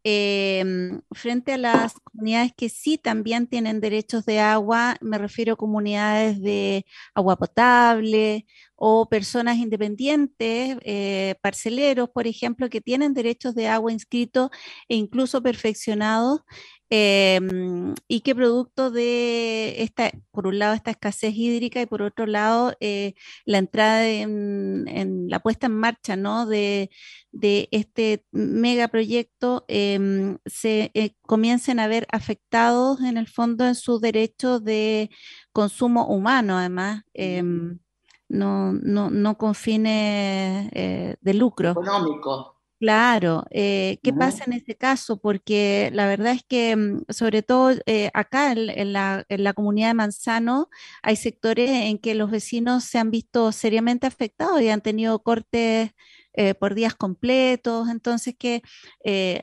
Em, 0.05 1.01
frente 1.13 1.53
a 1.53 1.59
las 1.59 1.93
comunidades 2.01 2.53
que 2.57 2.69
sí 2.69 2.99
también 2.99 3.47
tienen 3.47 3.81
derechos 3.81 4.25
de 4.27 4.41
agua, 4.41 4.97
me 5.01 5.17
refiero 5.17 5.53
a 5.55 5.57
comunidades 5.57 6.41
de 6.43 6.85
agua 7.15 7.37
potable 7.37 8.45
o 8.75 9.09
personas 9.09 9.59
independientes, 9.59 10.77
eh, 10.83 11.37
parceleros, 11.41 12.09
por 12.11 12.27
ejemplo, 12.27 12.69
que 12.69 12.81
tienen 12.81 13.15
derechos 13.15 13.55
de 13.55 13.69
agua 13.69 13.93
inscritos 13.93 14.51
e 14.89 14.97
incluso 14.97 15.41
perfeccionados 15.41 16.41
Em, 16.95 17.95
y 18.07 18.21
que 18.21 18.35
producto 18.35 18.91
de 18.91 19.83
esta, 19.83 20.11
por 20.31 20.47
un 20.47 20.59
lado, 20.59 20.75
esta 20.75 20.91
escasez 20.91 21.33
hídrica 21.35 21.81
y 21.81 21.87
por 21.87 22.03
otro 22.03 22.27
lado, 22.27 22.75
eh, 22.81 23.15
la 23.47 23.57
entrada 23.57 24.07
en, 24.07 24.85
la 25.31 25.41
puesta 25.41 25.69
en 25.69 25.77
marcha 25.79 26.17
¿no? 26.17 26.45
de, 26.45 26.91
este 27.41 28.27
megaproyecto, 28.33 29.65
em, 29.69 30.37
se 30.45 30.91
eh, 30.93 31.17
comiencen 31.23 31.81
a 31.81 31.87
ver 31.89 32.07
afectados 32.13 33.01
en 33.01 33.17
el 33.17 33.27
fondo 33.27 33.65
en 33.67 33.75
sus 33.75 34.03
derechos 34.03 34.63
de 34.63 35.09
consumo 35.51 36.07
humano, 36.09 36.59
además. 36.59 37.05
Em, 37.15 37.79
no, 38.29 38.73
no, 38.75 39.09
no 39.09 39.39
con 39.39 39.55
fines 39.55 40.69
eh, 40.75 41.17
de 41.23 41.35
lucro. 41.35 41.71
Económico. 41.71 42.52
Claro, 42.83 43.45
eh, 43.53 44.01
¿qué 44.03 44.13
pasa 44.13 44.43
en 44.45 44.55
este 44.55 44.77
caso? 44.77 45.21
Porque 45.21 45.91
la 45.93 46.09
verdad 46.09 46.33
es 46.33 46.43
que, 46.43 46.75
mm, 46.75 47.05
sobre 47.11 47.45
todo 47.45 47.71
eh, 47.87 48.11
acá 48.13 48.51
en, 48.51 48.93
la, 48.93 49.25
comunidad 49.55 49.91
de 49.91 49.95
Manzano, 49.95 50.69
hay 51.01 51.15
sectores 51.15 51.71
en 51.71 51.99
que 51.99 52.17
los 52.17 52.33
vecinos 52.33 52.83
se 52.83 52.99
han 52.99 53.13
visto 53.13 53.53
seriamente 53.53 54.09
afectados 54.09 54.61
y 54.61 54.69
han 54.69 54.81
tenido 54.81 55.23
cortes 55.23 55.93
eh, 56.33 56.55
por 56.55 56.75
días 56.75 56.97
completos, 56.97 57.89
entonces 57.89 58.35
que 58.37 58.63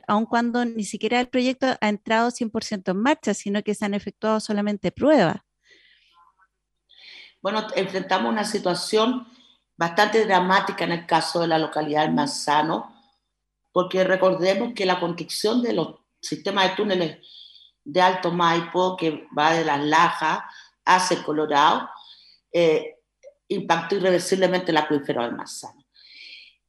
aun 0.06 0.26
cuando 0.26 0.66
ni 0.66 0.84
siquiera 0.84 1.22
el 1.22 1.30
proyecto 1.30 1.68
ha 1.80 1.88
entrado 1.88 2.32
100% 2.32 2.92
en 2.92 2.98
marcha, 2.98 3.34
sino 3.34 3.64
que 3.64 3.74
se 3.74 3.86
han 3.86 3.94
efectuado 3.94 4.42
solamente 4.42 4.92
pruebas. 4.92 5.38
Bueno, 7.42 7.66
enfrentamos 7.74 8.34
una 8.34 8.44
situación 8.44 9.28
bastante 9.78 10.26
dramática 10.26 10.84
en 10.84 10.92
el 10.92 11.06
caso 11.06 11.40
de 11.40 11.48
la 11.48 11.58
localidad 11.58 12.06
de 12.06 12.12
Manzano 12.12 12.99
porque 13.72 14.04
recordemos 14.04 14.74
que 14.74 14.86
la 14.86 15.00
construcción 15.00 15.62
de 15.62 15.74
los 15.74 15.96
sistemas 16.22 16.70
de 16.70 16.76
túneles 16.76 17.28
de 17.84 18.02
Alto 18.02 18.32
Maipo, 18.32 18.98
que 18.98 19.28
va 19.38 19.54
de 19.54 19.66
las 19.66 19.84
Lajas 19.84 20.40
hacia 20.86 21.18
el 21.18 21.24
Colorado, 21.24 21.90
eh, 22.52 22.98
impactó 23.48 23.96
irreversiblemente 23.96 24.72
el 24.72 24.78
acuífero 24.78 25.24
del 25.24 25.36
Manzano. 25.36 25.86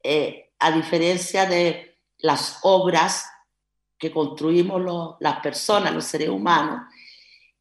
Eh, 0.03 0.53
a 0.59 0.71
diferencia 0.71 1.47
de 1.47 1.99
las 2.19 2.59
obras 2.63 3.27
que 3.99 4.11
construimos 4.11 5.17
las 5.21 5.41
personas, 5.41 5.93
los 5.93 6.05
seres 6.05 6.29
humanos, 6.29 6.81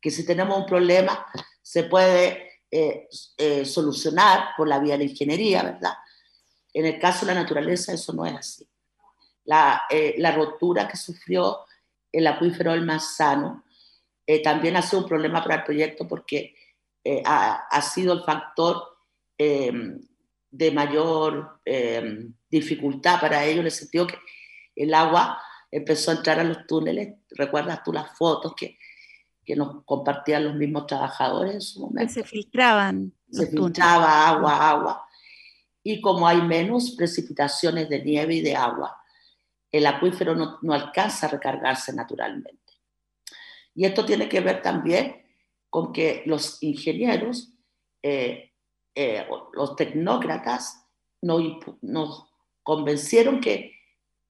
que 0.02 0.12
si 0.12 0.26
tenemos 0.26 0.58
un 0.58 0.66
problema 0.66 1.26
se 1.62 1.84
puede 1.84 2.62
eh, 2.72 3.10
solucionar 3.66 4.50
por 4.56 4.68
la 4.68 4.80
vía 4.80 4.94
de 4.94 5.06
la 5.06 5.12
ingeniería, 5.12 5.64
¿verdad? 5.64 5.94
En 6.74 6.86
el 6.86 7.00
caso 7.00 7.26
de 7.26 7.34
la 7.34 7.42
naturaleza 7.42 7.94
eso 7.94 8.14
no 8.14 8.26
es 8.26 8.36
así 8.36 8.69
la, 9.50 9.82
eh, 9.90 10.14
la 10.20 10.32
rotura 10.32 10.88
que 10.88 10.96
sufrió 10.96 11.62
el 12.12 12.28
acuífero 12.28 12.72
del 12.72 12.86
Manzano 12.86 13.64
eh, 14.28 14.44
también 14.44 14.78
ha 14.78 14.84
sido 14.84 15.02
un 15.02 15.10
problema 15.10 15.42
para 15.42 15.56
el 15.56 15.64
proyecto 15.64 16.08
porque 16.08 16.54
eh, 17.04 17.24
ha, 17.26 17.66
ha, 17.68 17.82
sido 17.82 18.14
el 18.14 18.22
factor 18.22 18.96
de 19.40 20.72
mayor 20.72 21.62
dificultad 22.50 23.20
para 23.20 23.44
ellos 23.46 23.62
en 23.62 23.66
el 23.66 23.72
sentido 23.72 24.06
que 24.06 24.20
el 24.76 24.94
agua 24.94 25.42
empezó 25.72 26.12
a 26.12 26.16
entrar 26.16 26.40
a 26.40 26.44
los 26.44 26.68
túneles. 26.68 27.16
¿Recuerdas 27.32 27.82
tú 27.84 27.92
las 27.92 28.16
fotos 28.18 28.54
que, 28.56 28.78
que 29.44 29.56
nos 29.56 29.84
compartían 29.86 30.44
los 30.44 30.56
mismos 30.56 30.86
trabajadores 30.86 31.56
en 31.56 31.62
su 31.62 31.80
momento? 31.80 32.14
se 32.14 32.24
filtraban. 32.24 33.14
Se 33.32 33.48
filtraba 33.48 34.28
agua, 34.28 34.70
agua. 34.70 35.08
Y 35.82 36.02
como 36.02 36.28
hay 36.28 36.42
menos 36.42 36.92
precipitaciones 36.92 37.90
de 37.90 38.04
nieve 38.04 38.36
y 38.36 38.42
de 38.42 38.56
agua, 38.56 39.00
el 39.72 39.86
acuífero 39.86 40.36
no, 40.36 40.74
alcanza 40.74 41.28
a 41.28 41.30
recargarse 41.30 41.94
naturalmente. 41.94 42.74
Y 43.76 43.86
esto 43.86 44.06
tiene 44.06 44.28
que 44.28 44.42
ver 44.42 44.62
también 44.62 45.26
con 45.70 45.94
que 45.94 46.24
los 46.26 46.62
ingenieros, 46.64 47.54
eh, 48.02 48.52
eh, 48.96 49.28
los 49.54 49.76
tecnócratas, 49.76 50.86
nos, 51.22 52.26
convencieron 52.64 53.40
que 53.40 53.76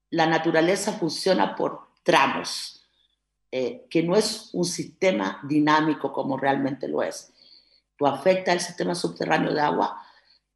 la 0.09 0.25
naturaleza 0.25 0.93
funciona 0.93 1.55
por 1.55 1.89
tramos, 2.03 2.89
eh, 3.51 3.87
que 3.89 4.03
no 4.03 4.15
es 4.15 4.49
un 4.53 4.65
sistema 4.65 5.41
dinámico 5.43 6.11
como 6.11 6.37
realmente 6.37 6.87
lo 6.87 7.01
es. 7.01 7.33
Tú 7.95 8.05
afecta 8.07 8.53
el 8.53 8.59
sistema 8.59 8.95
subterráneo 8.95 9.53
de 9.53 9.61
agua, 9.61 10.01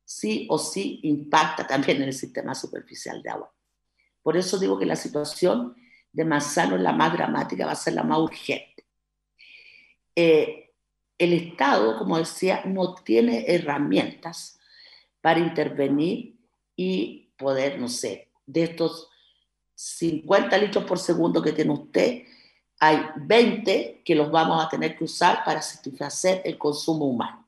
sí 0.06 0.48
o 0.50 0.58
sí 0.58 1.00
impacta 1.04 1.66
también 1.66 1.98
en 1.98 2.10
el 2.10 2.14
sistema 2.14 2.54
superficial 2.56 3.22
de 3.22 3.30
agua. 3.30 3.54
Por 4.24 4.38
eso 4.38 4.58
digo 4.58 4.80
que 4.80 4.86
la 4.86 4.96
situación 4.96 5.76
de 6.12 6.26
Manzano 6.26 6.76
es 6.76 6.82
la 6.82 6.94
más 6.94 7.14
dramática, 7.14 7.66
va 7.66 7.74
a 7.74 7.76
ser 7.76 7.94
la 7.94 8.04
más 8.04 8.20
urgente. 8.20 8.86
Eh, 10.16 10.72
el 11.18 11.34
Estado, 11.34 11.98
como 11.98 12.18
decía, 12.18 12.64
no 12.66 12.96
tiene 12.96 13.46
herramientas 13.48 14.60
para 15.22 15.40
intervenir 15.40 16.40
y 16.76 17.30
poder, 17.38 17.80
no 17.80 17.88
sé, 17.88 18.32
de 18.46 18.64
estos 18.64 19.10
50 19.76 20.58
litros 20.58 20.84
por 20.86 21.00
segundo 21.00 21.42
que 21.42 21.52
tiene 21.52 21.72
usted, 21.72 22.24
hay 22.80 23.00
20 23.16 24.02
que 24.04 24.16
los 24.16 24.32
vamos 24.32 24.64
a 24.64 24.70
tener 24.70 24.98
que 24.98 25.06
usar 25.06 25.44
para 25.44 25.62
satisfacer 25.62 26.42
el 26.46 26.58
consumo 26.58 27.06
humano. 27.06 27.48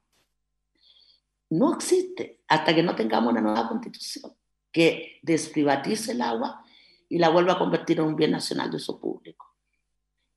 No 1.50 1.76
existe 1.76 2.42
hasta 2.48 2.74
que 2.74 2.84
no 2.84 2.96
tengamos 2.96 3.32
una 3.32 3.42
nueva 3.42 3.68
constitución 3.68 4.34
que 4.72 5.20
desprivatice 5.22 6.14
el 6.14 6.22
agua 6.22 6.65
y 7.10 7.18
la 7.18 7.30
vuelva 7.30 7.54
a 7.54 7.60
convertir 7.60 8.00
en 8.00 8.06
un 8.06 8.16
bien 8.16 8.32
nacional 8.32 8.70
de 8.72 8.78
uso 8.78 9.00
público. 9.00 9.56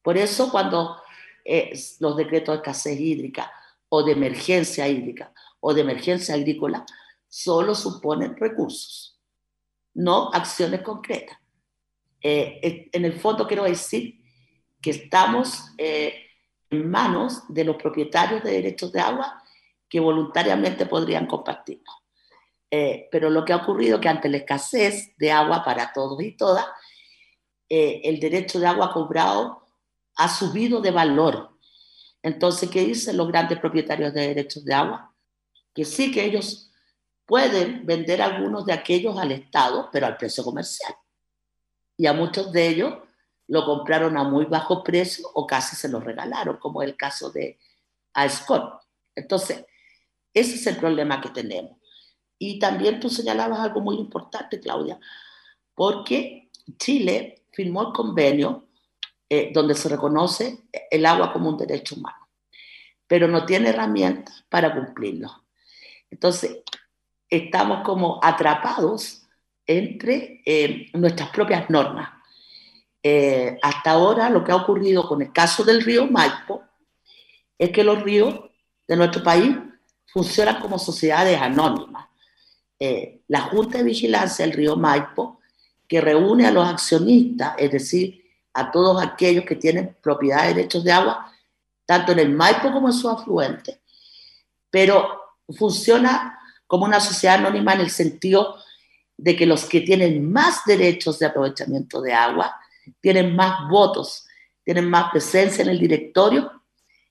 Por 0.03 0.17
eso 0.17 0.51
cuando 0.51 1.01
eh, 1.45 1.73
los 2.01 2.17
decretos 2.17 2.55
de 2.55 2.57
escasez 2.59 3.01
hídrica 3.01 3.53
o 3.89 4.03
de 4.03 4.13
emergencia 4.13 4.87
hídrica 4.89 5.33
o 5.61 5.75
de 5.75 5.81
emergencia 5.81 6.35
agrícola 6.35 6.85
solo 7.29 7.75
suponen 7.75 8.37
recursos, 8.37 9.19
no 9.95 10.31
acciones 10.33 10.83
concretas. 10.83 11.39
Eh, 12.21 12.91
en 12.93 13.05
el 13.05 13.13
fondo 13.13 13.47
quiero 13.47 13.65
decir 13.65 14.19
que 14.81 14.91
estamos 14.91 15.73
eh, 15.79 16.27
en 16.71 16.91
manos 16.91 17.43
de 17.49 17.65
los 17.65 17.77
propietarios 17.77 18.43
de 18.43 18.53
derechos 18.53 18.93
de 18.93 19.01
agua 19.01 19.43
que 19.89 20.01
voluntariamente 20.01 20.87
podrían 20.87 21.27
compartirnos. 21.27 21.98
Eh, 22.71 23.09
pero 23.11 23.31
lo 23.31 23.45
que 23.45 23.53
ha 23.53 23.57
ocurrido 23.57 23.97
es 23.97 24.03
que 24.03 24.09
ante 24.09 24.29
la 24.29 24.39
escasez 24.39 25.17
de 25.17 25.33
agua 25.33 25.65
para 25.65 25.93
todos 25.93 26.23
y 26.23 26.37
todas, 26.37 26.67
eh, 27.69 28.03
el 28.05 28.21
derecho 28.21 28.61
de 28.61 28.67
agua 28.67 28.93
cobrado 28.93 29.67
ha 30.17 30.29
subido 30.29 30.81
de 30.81 30.91
valor. 30.91 31.57
Entonces, 32.23 32.69
¿qué 32.71 32.85
dicen 32.85 33.17
los 33.17 33.29
grandes 33.29 33.59
propietarios 33.59 34.13
de 34.13 34.29
derechos 34.29 34.65
de 34.65 34.75
agua? 34.75 35.15
Que 35.75 35.85
sí 35.85 36.11
que 36.11 36.25
ellos 36.25 36.71
pueden 37.25 37.87
vender 37.87 38.21
algunos 38.21 38.67
de 38.67 38.73
aquellos 38.73 39.17
al 39.19 39.33
Estado, 39.33 39.89
pero 39.93 40.07
al 40.07 40.17
precio 40.17 40.43
comercial. 40.43 40.95
Y 41.97 42.07
a 42.07 42.13
muchos 42.13 42.53
de 42.53 42.69
ellos 42.69 42.95
lo 43.47 43.65
compraron 43.65 44.17
a 44.17 44.25
muy 44.25 44.45
bajo 44.45 44.83
precio 44.83 45.29
o 45.35 45.47
casi 45.47 45.77
se 45.77 45.89
lo 45.89 46.01
regalaron, 46.01 46.59
como 46.59 46.83
el 46.83 46.97
caso 46.97 47.31
de 47.31 47.59
a 48.15 48.29
Scott. 48.29 48.83
Entonces, 49.15 49.65
ese 50.35 50.55
es 50.55 50.67
el 50.67 50.77
problema 50.77 51.21
que 51.21 51.31
tenemos. 51.31 51.78
Y 52.39 52.59
también 52.59 53.01
tú 53.01 53.11
señalabas 53.11 53.61
algo 53.61 53.81
muy 53.81 53.97
importante, 53.97 54.61
Claudia, 54.61 54.99
porque 55.75 56.51
Chile 56.79 57.43
firmó 57.53 57.89
el 57.89 57.93
convenio 57.93 58.69
eh, 59.29 59.51
donde 59.53 59.75
se 59.75 59.89
reconoce 59.89 60.69
el 60.91 61.05
agua 61.05 61.33
como 61.33 61.51
un 61.51 61.57
derecho 61.57 61.97
humano, 61.97 62.29
pero 63.07 63.29
no 63.29 63.45
tiene 63.45 63.71
herramientas 63.71 64.45
para 64.49 64.75
cumplirlo. 64.75 65.45
Entonces, 66.11 66.63
estamos 67.29 67.83
como 67.85 68.21
atrapados 68.23 69.27
entre 69.67 70.41
eh, 70.47 70.87
nuestras 70.95 71.31
propias 71.31 71.69
normas. 71.69 72.11
Eh, 73.03 73.59
hasta 73.63 73.91
ahora 73.93 74.31
lo 74.31 74.43
que 74.43 74.53
ha 74.53 74.57
ocurrido 74.57 75.07
con 75.07 75.23
el 75.23 75.33
caso 75.33 75.63
del 75.63 75.83
río 75.83 76.07
Maipo 76.07 76.63
es 77.59 77.71
que 77.71 77.85
los 77.85 78.03
ríos 78.03 78.41
de 78.87 78.97
nuestro 78.97 79.23
país 79.23 79.57
funcionan 80.07 80.61
como 80.61 80.79
sociedades 80.79 81.41
anónimas. 81.41 82.08
Eh, 82.81 83.23
la 83.29 83.41
Junta 83.43 83.79
de 83.79 83.85
Vigilancia 83.85 84.45
del 84.45 84.55
río 84.55 84.77
Maipo, 84.77 85.41
que 85.87 86.01
reúne 86.01 86.47
a 86.47 86.51
los 86.51 86.67
accionistas, 86.69 87.55
es 87.59 87.73
decir, 87.73 88.25
a 88.53 88.71
todos 88.71 89.03
aquellos 89.03 89.45
que 89.45 89.57
tienen 89.57 89.97
propiedad 90.01 90.43
de 90.43 90.55
derechos 90.55 90.85
de 90.85 90.93
agua, 90.93 91.33
tanto 91.87 92.13
en 92.13 92.19
el 92.19 92.31
Maipo 92.31 92.71
como 92.73 92.89
en 92.89 92.93
su 92.93 93.09
afluente, 93.09 93.81
pero 94.71 95.21
funciona 95.57 96.39
como 96.67 96.85
una 96.85 97.01
sociedad 97.01 97.37
anónima 97.37 97.73
en 97.73 97.81
el 97.81 97.91
sentido 97.91 98.57
de 99.17 99.35
que 99.35 99.47
los 99.47 99.65
que 99.65 99.81
tienen 99.81 100.31
más 100.31 100.65
derechos 100.67 101.19
de 101.19 101.27
aprovechamiento 101.27 102.01
de 102.01 102.13
agua 102.13 102.55
tienen 103.01 103.35
más 103.35 103.69
votos, 103.69 104.27
tienen 104.63 104.89
más 104.89 105.11
presencia 105.11 105.63
en 105.63 105.71
el 105.71 105.79
directorio 105.79 106.63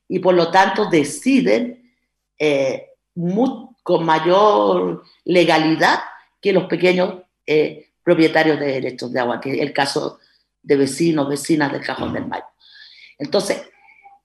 y 0.08 0.20
por 0.20 0.36
lo 0.36 0.50
tanto 0.50 0.86
deciden 0.90 1.94
eh, 2.40 2.92
con 3.88 4.04
mayor 4.04 5.06
legalidad 5.24 6.00
que 6.42 6.52
los 6.52 6.66
pequeños 6.66 7.22
eh, 7.46 7.92
propietarios 8.04 8.60
de 8.60 8.66
derechos 8.66 9.14
de 9.14 9.22
agua, 9.22 9.40
que 9.40 9.54
es 9.54 9.62
el 9.62 9.72
caso 9.72 10.20
de 10.62 10.76
vecinos, 10.76 11.30
vecinas 11.30 11.72
del 11.72 11.86
Cajón 11.86 12.12
del 12.12 12.28
Mayo. 12.28 12.44
Entonces, 13.18 13.62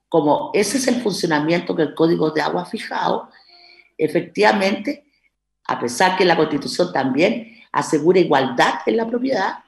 como 0.08 0.50
ese 0.52 0.78
es 0.78 0.88
el 0.88 1.00
funcionamiento 1.00 1.76
que 1.76 1.82
el 1.82 1.94
Código 1.94 2.32
de 2.32 2.42
Agua 2.42 2.62
ha 2.62 2.66
fijado, 2.66 3.30
efectivamente, 3.96 5.06
a 5.68 5.78
pesar 5.78 6.16
que 6.16 6.24
la 6.24 6.36
Constitución 6.36 6.92
también 6.92 7.62
asegura 7.70 8.18
igualdad 8.18 8.80
en 8.84 8.96
la 8.96 9.06
propiedad, 9.06 9.58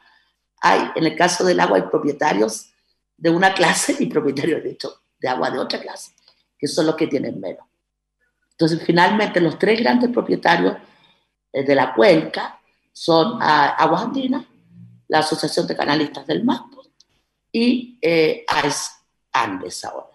hay, 0.60 0.90
en 0.96 1.04
el 1.04 1.14
caso 1.14 1.44
del 1.44 1.60
agua, 1.60 1.76
hay 1.76 1.84
propietarios 1.84 2.72
de 3.16 3.30
una 3.30 3.54
clase 3.54 3.94
y 4.00 4.06
propietarios 4.06 4.60
de, 4.60 4.70
hecho, 4.70 5.02
de 5.20 5.28
agua 5.28 5.52
de 5.52 5.60
otra 5.60 5.80
clase, 5.80 6.10
que 6.58 6.66
son 6.66 6.84
los 6.86 6.96
que 6.96 7.06
tienen 7.06 7.38
menos. 7.38 7.64
Entonces, 8.56 8.82
finalmente, 8.84 9.40
los 9.40 9.58
tres 9.58 9.80
grandes 9.80 10.10
propietarios 10.10 10.76
eh, 11.52 11.64
de 11.64 11.74
la 11.74 11.92
cuenca 11.92 12.60
son 12.92 13.38
ah, 13.40 13.74
Aguas 13.76 14.04
Andinas, 14.04 14.44
la 15.08 15.18
Asociación 15.18 15.66
de 15.66 15.76
Canalistas 15.76 16.26
del 16.26 16.44
Mapo 16.44 16.82
y 17.50 17.98
eh, 18.00 18.44
AES 18.46 18.92
Andes 19.32 19.84
ahora. 19.84 20.06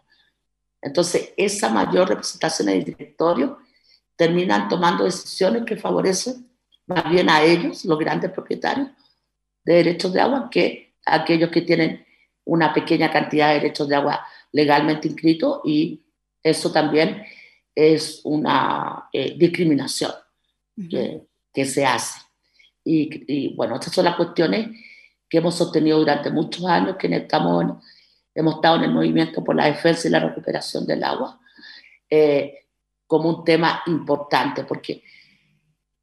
Entonces, 0.81 1.33
esa 1.35 1.69
mayor 1.69 2.07
representación 2.07 2.69
en 2.69 2.77
el 2.77 2.85
directorio 2.85 3.59
terminan 4.15 4.69
tomando 4.69 5.03
decisiones 5.03 5.63
que 5.65 5.75
favorecen 5.75 6.49
más 6.85 7.09
bien 7.09 7.29
a 7.29 7.43
ellos, 7.43 7.85
los 7.85 7.99
grandes 7.99 8.31
propietarios 8.31 8.89
de 9.63 9.73
derechos 9.73 10.11
de 10.11 10.21
agua, 10.21 10.49
que 10.49 10.95
aquellos 11.05 11.51
que 11.51 11.61
tienen 11.61 12.05
una 12.45 12.73
pequeña 12.73 13.11
cantidad 13.11 13.49
de 13.49 13.55
derechos 13.55 13.87
de 13.87 13.95
agua 13.95 14.25
legalmente 14.51 15.07
inscritos 15.07 15.61
y 15.63 16.01
eso 16.41 16.71
también 16.71 17.23
es 17.79 18.19
una 18.25 19.09
eh, 19.13 19.35
discriminación 19.37 20.11
que, 20.89 21.21
que, 21.53 21.65
se 21.65 21.85
hace. 21.85 22.19
Y, 22.83 23.23
y, 23.27 23.55
bueno, 23.55 23.75
estas 23.75 23.93
son 23.93 24.03
las 24.03 24.17
cuestiones 24.17 24.69
que 25.29 25.37
hemos 25.37 25.55
sostenido 25.55 25.99
durante 25.99 26.29
muchos 26.29 26.65
años, 26.65 26.97
que 26.97 27.07
estamos 27.07 27.77
hemos 28.35 28.55
estado 28.55 28.77
en 28.77 28.83
el 28.83 28.91
movimiento 28.91 29.43
por 29.43 29.55
la 29.55 29.65
defensa 29.65 30.07
y 30.07 30.11
la 30.11 30.19
recuperación 30.19 30.85
del 30.85 31.03
agua, 31.05 31.39
eh, 32.09 32.65
como 33.07 33.29
un 33.29 33.43
tema 33.45 33.81
importante, 33.87 34.65
porque 34.65 35.01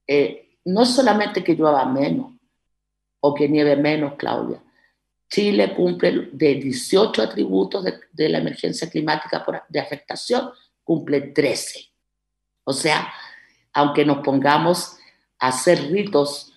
eh, 0.07 0.59
no 0.65 0.83
es 0.83 0.89
solamente 0.89 1.45
que 1.45 1.55
llueva 1.55 1.85
menos 1.85 2.33
o 3.21 3.35
que 3.35 3.49
nieve 3.49 3.77
menos, 3.77 4.15
Claudia. 4.17 4.63
Chile 5.29 5.75
cumple 5.75 6.31
de 6.33 6.55
18 6.55 7.23
atributos 7.23 7.85
de, 7.85 8.01
de 8.13 8.29
la 8.31 8.39
emergencia 8.39 8.89
climática 8.89 9.45
por, 9.45 9.63
de 9.69 9.81
afectación, 9.81 10.51
cumple 10.87 11.21
13. 11.21 11.81
O 12.63 12.73
sea, 12.73 13.13
aunque 13.73 14.05
nos 14.07 14.19
pongamos 14.19 14.97
a 15.39 15.49
hacer 15.49 15.91
ritos 15.91 16.53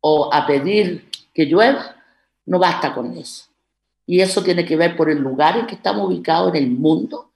o 0.00 0.32
a 0.32 0.46
pedir 0.46 1.10
que 1.34 1.46
llueva, 1.46 1.96
no 2.44 2.58
basta 2.58 2.94
con 2.94 3.16
eso. 3.16 3.46
Y 4.06 4.20
eso 4.20 4.42
tiene 4.42 4.66
que 4.66 4.76
ver 4.76 4.96
por 4.96 5.08
el 5.08 5.18
lugar 5.18 5.56
en 5.56 5.66
que 5.66 5.76
estamos 5.76 6.06
ubicados 6.06 6.54
en 6.54 6.62
el 6.62 6.70
mundo 6.70 7.32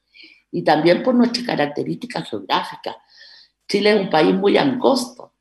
y 0.50 0.62
también 0.62 1.02
por 1.02 1.14
nuestras 1.14 1.46
características 1.46 2.28
geográficas. 2.28 2.96
Chile 3.66 3.94
es 3.94 4.00
un 4.02 4.10
país 4.10 4.34
muy 4.34 4.58
angosto. 4.58 5.32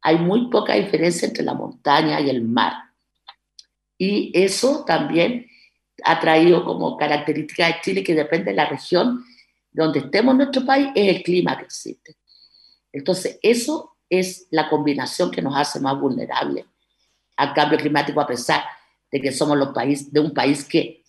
Hay 0.00 0.18
muy 0.18 0.48
poca 0.48 0.74
diferencia 0.74 1.26
entre 1.26 1.44
la 1.44 1.54
montaña 1.54 2.20
y 2.20 2.30
el 2.30 2.42
mar. 2.42 2.74
Y 3.98 4.30
eso 4.34 4.84
también 4.84 5.48
ha 6.04 6.20
traído 6.20 6.64
como 6.64 6.96
característica 6.96 7.66
de 7.66 7.80
Chile 7.82 8.04
que 8.04 8.14
depende 8.14 8.50
de 8.50 8.56
la 8.56 8.66
región 8.66 9.24
donde 9.72 10.00
estemos 10.00 10.32
en 10.32 10.38
nuestro 10.38 10.64
país, 10.64 10.88
es 10.94 11.16
el 11.16 11.22
clima 11.22 11.56
que 11.56 11.64
existe. 11.64 12.16
Entonces, 12.92 13.38
eso 13.42 13.96
es 14.08 14.46
la 14.50 14.68
combinación 14.68 15.30
que 15.30 15.42
nos 15.42 15.56
hace 15.56 15.80
más 15.80 15.98
vulnerables 15.98 16.66
al 17.36 17.54
cambio 17.54 17.78
climático, 17.78 18.20
a 18.20 18.26
pesar 18.26 18.62
de 19.10 19.20
que 19.20 19.32
somos 19.32 19.56
los 19.56 19.70
países, 19.70 20.12
de 20.12 20.20
un 20.20 20.32
país 20.32 20.64
que 20.64 21.02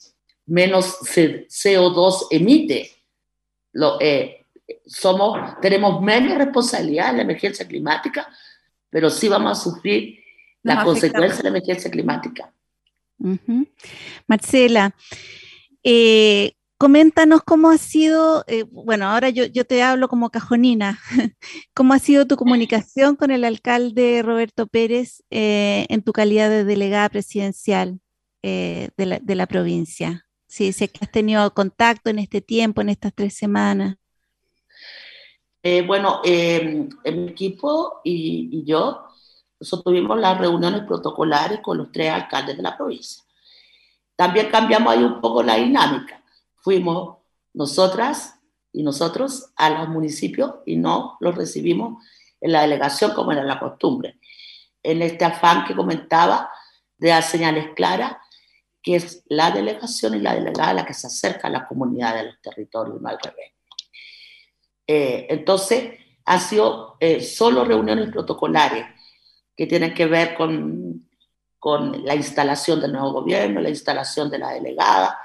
menos 0.45 0.99
CO2 1.01 2.27
emite. 2.31 2.89
Lo, 3.73 3.99
eh, 3.99 4.45
somos, 4.85 5.59
tenemos 5.61 6.01
menos 6.01 6.37
responsabilidad 6.37 7.09
en 7.09 7.17
la 7.17 7.23
emergencia 7.23 7.67
climática, 7.67 8.27
pero 8.89 9.09
sí 9.09 9.27
vamos 9.27 9.51
a 9.51 9.61
sufrir 9.61 10.19
la 10.61 10.83
consecuencia 10.83 11.37
de 11.37 11.43
la 11.43 11.49
emergencia 11.49 11.91
climática. 11.91 12.53
Marcela, 14.27 14.95
eh, 15.83 16.53
Coméntanos 16.83 17.43
cómo 17.43 17.69
ha 17.69 17.77
sido, 17.77 18.43
eh, 18.45 18.63
bueno, 18.63 19.07
ahora 19.07 19.29
yo, 19.29 19.65
te 19.65 19.81
hablo 19.81 20.09
como 20.09 20.31
cajonina, 20.31 20.99
cómo 21.73 21.93
ha 21.93 21.99
sido 21.99 22.27
tu 22.27 22.35
comunicación 22.35 23.15
con 23.15 23.31
el 23.31 23.45
alcalde 23.45 24.21
Roberto 24.21 24.67
Pérez 24.67 25.23
eh, 25.29 25.85
en 25.87 26.03
tu 26.03 26.11
calidad 26.11 26.49
de 26.49 26.65
delegada 26.65 27.07
presidencial 27.07 28.01
eh, 28.41 28.89
de, 28.97 29.35
la, 29.35 29.47
provincia. 29.47 30.27
Sí, 30.45 30.73
sé 30.73 30.89
que 30.89 31.05
has 31.05 31.09
tenido 31.09 31.53
contacto 31.53 32.09
en 32.09 32.19
este 32.19 32.41
tiempo, 32.41 32.81
en 32.81 32.89
estas 32.89 33.13
tres 33.15 33.33
semanas. 33.33 33.95
bueno, 35.87 36.19
em, 36.25 36.89
mi 37.05 37.29
equipo 37.29 38.01
y, 38.03 38.49
y 38.51 38.65
yo, 38.65 39.07
nosotros 39.57 39.85
tuvimos 39.85 40.19
las 40.19 40.37
reuniones 40.37 40.81
protocolares 40.81 41.61
con 41.61 41.77
los 41.77 41.93
tres 41.93 42.11
alcaldes 42.11 42.57
de 42.57 42.63
la 42.63 42.75
provincia. 42.75 43.23
También 44.17 44.49
cambiamos 44.51 44.91
ahí 44.91 45.01
un 45.01 45.21
poco 45.21 45.41
la 45.43 45.55
dinámica 45.55 46.19
fuimos 46.63 47.17
nosotras 47.53 48.39
y 48.71 48.83
nosotros 48.83 49.51
a 49.55 49.69
los 49.69 49.89
municipios 49.89 50.55
y 50.65 50.77
no 50.77 51.17
los 51.19 51.35
recibimos 51.35 52.03
en 52.41 52.53
la 52.53 52.61
delegación 52.61 53.13
como 53.13 53.31
era 53.31 53.43
la 53.43 53.59
costumbre. 53.59 54.19
En 54.81 55.01
este 55.01 55.25
afán 55.25 55.65
que 55.65 55.75
comentaba 55.75 56.49
de 56.97 57.09
dar 57.09 57.21
señales 57.21 57.67
claras, 57.75 58.15
que 58.81 58.95
es 58.95 59.23
la 59.27 59.51
delegación 59.51 60.15
y 60.15 60.19
la 60.19 60.33
delegada 60.35 60.73
la 60.73 60.85
que 60.85 60.93
se 60.93 61.07
acerca 61.07 61.47
a 61.47 61.51
la 61.51 61.67
comunidad 61.67 62.15
de 62.15 62.23
los 62.23 62.41
territorios, 62.41 62.99
no 62.99 63.09
al 63.09 63.19
revés. 63.19 63.51
Eh, 64.87 65.27
entonces, 65.29 65.99
han 66.25 66.39
sido 66.39 66.97
eh, 66.99 67.21
solo 67.21 67.65
reuniones 67.65 68.09
protocolares 68.09 68.85
que 69.55 69.67
tienen 69.67 69.93
que 69.93 70.05
ver 70.05 70.35
con, 70.35 71.07
con 71.59 72.05
la 72.05 72.15
instalación 72.15 72.81
del 72.81 72.93
nuevo 72.93 73.11
gobierno, 73.11 73.61
la 73.61 73.69
instalación 73.69 74.29
de 74.29 74.39
la 74.39 74.51
delegada, 74.51 75.19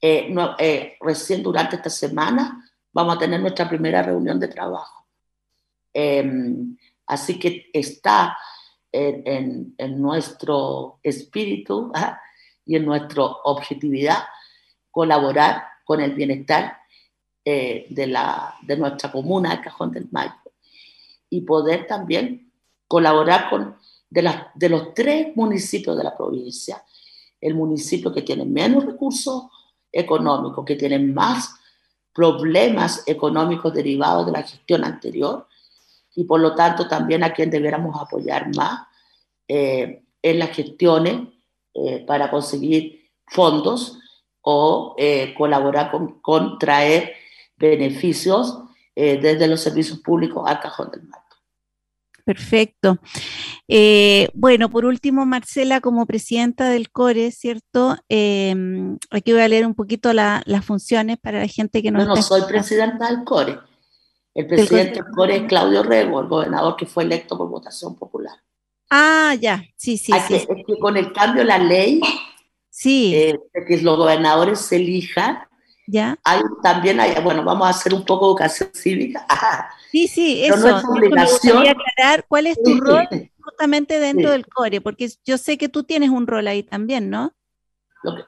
eh, 0.00 0.34
eh, 0.58 0.96
recién 1.00 1.42
durante 1.42 1.76
esta 1.76 1.90
semana 1.90 2.64
vamos 2.92 3.16
a 3.16 3.18
tener 3.18 3.40
nuestra 3.40 3.68
primera 3.68 4.02
reunión 4.02 4.38
de 4.38 4.48
trabajo. 4.48 5.06
Em, 5.92 6.76
así 7.06 7.38
que 7.38 7.70
está 7.72 8.36
en, 8.92 9.74
nuestro 10.00 10.98
espíritu 11.02 11.90
¿ah? 11.94 12.20
y 12.64 12.76
en 12.76 12.86
nuestra 12.86 13.24
objetividad 13.44 14.24
colaborar 14.90 15.64
con 15.84 16.00
el 16.00 16.14
bienestar 16.14 16.78
eh, 17.44 17.86
de, 17.90 18.06
la, 18.06 18.54
de 18.62 18.76
nuestra 18.76 19.10
comuna, 19.10 19.54
el 19.54 19.60
Cajón 19.60 19.90
del 19.90 20.08
Mayo, 20.10 20.34
y 21.30 21.42
poder 21.42 21.86
también 21.86 22.52
colaborar 22.86 23.50
con 23.50 23.76
de, 24.10 24.30
de 24.54 24.68
los 24.68 24.94
tres 24.94 25.34
municipios 25.36 25.96
de 25.96 26.04
la 26.04 26.16
provincia, 26.16 26.84
el 27.40 27.54
municipio 27.54 28.12
que 28.12 28.22
tiene 28.22 28.44
menos 28.44 28.84
recursos 28.84 29.44
económicos, 29.92 30.64
que 30.64 30.76
tienen 30.76 31.14
más 31.14 31.54
problemas 32.12 33.04
económicos 33.06 33.72
derivados 33.72 34.26
de 34.26 34.32
la 34.32 34.42
gestión 34.42 34.84
anterior 34.84 35.46
y 36.14 36.24
por 36.24 36.40
lo 36.40 36.54
tanto 36.54 36.88
también 36.88 37.22
a 37.22 37.32
quien 37.32 37.48
debiéramos 37.48 38.00
apoyar 38.00 38.54
más 38.56 38.88
eh, 39.46 40.02
en 40.20 40.38
las 40.38 40.50
gestiones 40.50 41.28
eh, 41.74 42.04
para 42.06 42.30
conseguir 42.30 43.08
fondos 43.26 43.98
o 44.40 44.96
eh, 44.98 45.32
colaborar 45.38 45.90
con, 45.90 46.20
con, 46.20 46.58
traer 46.58 47.12
beneficios 47.56 48.62
desde 48.96 49.46
los 49.46 49.60
servicios 49.60 50.00
públicos 50.00 50.42
al 50.44 50.58
cajón 50.58 50.90
del 50.90 51.04
mar. 51.04 51.22
Perfecto. 52.28 52.98
Eh, 53.68 54.28
bueno, 54.34 54.68
por 54.68 54.84
último, 54.84 55.24
Marcela, 55.24 55.80
como 55.80 56.04
presidenta 56.04 56.68
del 56.68 56.90
CORE, 56.90 57.30
¿cierto? 57.30 57.96
Em, 58.10 58.98
aquí 59.10 59.32
voy 59.32 59.40
a 59.40 59.48
leer 59.48 59.64
un 59.64 59.74
poquito 59.74 60.12
las 60.12 60.44
funciones 60.62 61.16
para 61.16 61.38
la 61.38 61.46
gente 61.46 61.82
que 61.82 61.90
no... 61.90 62.00
No, 62.00 62.14
no 62.14 62.20
soy 62.20 62.42
presidenta 62.42 63.08
del 63.08 63.24
CORE. 63.24 63.58
El 64.34 64.46
presidente 64.46 65.02
del 65.02 65.10
CORE 65.16 65.36
es 65.36 65.42
Claudio 65.44 65.82
Rego, 65.82 66.20
el 66.20 66.28
gobernador 66.28 66.76
que 66.76 66.84
fue 66.84 67.04
electo 67.04 67.38
por 67.38 67.48
votación 67.48 67.96
popular. 67.96 68.36
Ah, 68.90 69.34
ya, 69.40 69.64
sí, 69.78 69.96
sí. 69.96 70.12
sí. 70.26 70.34
Es 70.34 70.46
que 70.46 70.78
con 70.78 70.98
el 70.98 71.14
cambio 71.14 71.44
de 71.44 71.48
la 71.48 71.58
ley, 71.58 72.02
sí. 72.68 73.14
Eh, 73.14 73.38
que 73.66 73.78
los 73.78 73.96
gobernadores 73.96 74.60
se 74.60 74.76
elijan, 74.76 75.38
¿Ya? 75.90 76.18
Hay, 76.22 76.42
también 76.62 77.00
hay, 77.00 77.14
bueno, 77.22 77.42
vamos 77.42 77.66
a 77.66 77.70
hacer 77.70 77.94
un 77.94 78.04
poco 78.04 78.26
de 78.26 78.30
educación 78.32 78.70
cívica. 78.74 79.26
Sí, 79.90 80.06
sí, 80.06 80.44
eso. 80.44 80.58
No 80.58 80.76
es 80.76 80.84
obligación. 80.84 81.66
aclarar 81.66 82.26
cuál 82.28 82.46
es 82.46 82.62
tu 82.62 82.78
rol 82.78 83.08
justamente 83.40 83.98
dentro 83.98 84.30
del 84.30 84.46
CORE, 84.46 84.82
porque 84.82 85.10
yo 85.24 85.38
sé 85.38 85.56
que 85.56 85.70
tú 85.70 85.84
tienes 85.84 86.10
un 86.10 86.26
rol 86.26 86.46
ahí 86.46 86.62
también, 86.62 87.08
¿no? 87.08 87.32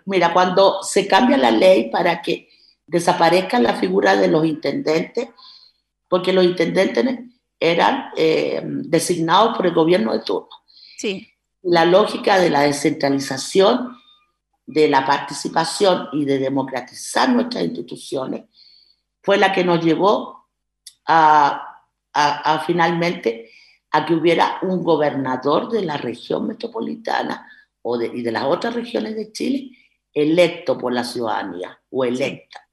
mira, 0.07 0.33
cuando 0.33 0.83
se 0.83 1.07
cambia 1.07 1.37
la 1.37 1.51
ley 1.51 1.91
para 1.91 2.23
que 2.23 2.49
desaparezca 2.87 3.61
la 3.61 3.75
figura 3.75 4.17
de 4.17 4.29
los 4.29 4.47
intendentes, 4.47 5.29
porque 6.09 6.33
los 6.33 6.45
intendentes 6.45 7.21
eran 7.61 8.07
eh, 8.17 8.63
designados 8.65 9.55
por 9.55 9.67
el 9.67 9.75
gobierno 9.75 10.15
de 10.15 10.21
turno. 10.21 10.49
Sí. 10.97 11.29
La 11.63 11.85
lógica 11.85 12.39
de 12.39 12.49
la 12.49 12.63
descentralización, 12.63 14.00
de 14.73 14.89
la 14.89 15.05
participación 15.05 16.09
y 16.13 16.25
de 16.25 16.39
democratizar 16.39 17.29
nuestras 17.29 17.65
instituciones 17.65 18.45
fue 19.23 19.37
la 19.37 19.53
que 19.53 19.65
nos 19.65 19.85
llevó 19.85 20.49
a, 21.07 21.83
a 22.13 22.65
finalmente 22.67 23.51
a 23.91 24.07
que 24.07 24.15
hubiera 24.15 24.59
un 24.63 24.83
gobernador 24.85 25.71
de 25.71 25.83
la 25.83 25.97
región 25.97 26.47
metropolitana 26.47 27.49
o 27.83 27.99
de, 27.99 28.07
y 28.07 28.23
de 28.23 28.33
las 28.33 28.45
otras 28.45 28.75
regiones 28.75 29.17
de 29.17 29.33
Chile 29.33 29.71
electo 30.13 30.79
por 30.79 30.93
la 30.93 31.05
ciudadanía 31.05 31.81
o 31.91 32.05
electa. 32.05 32.69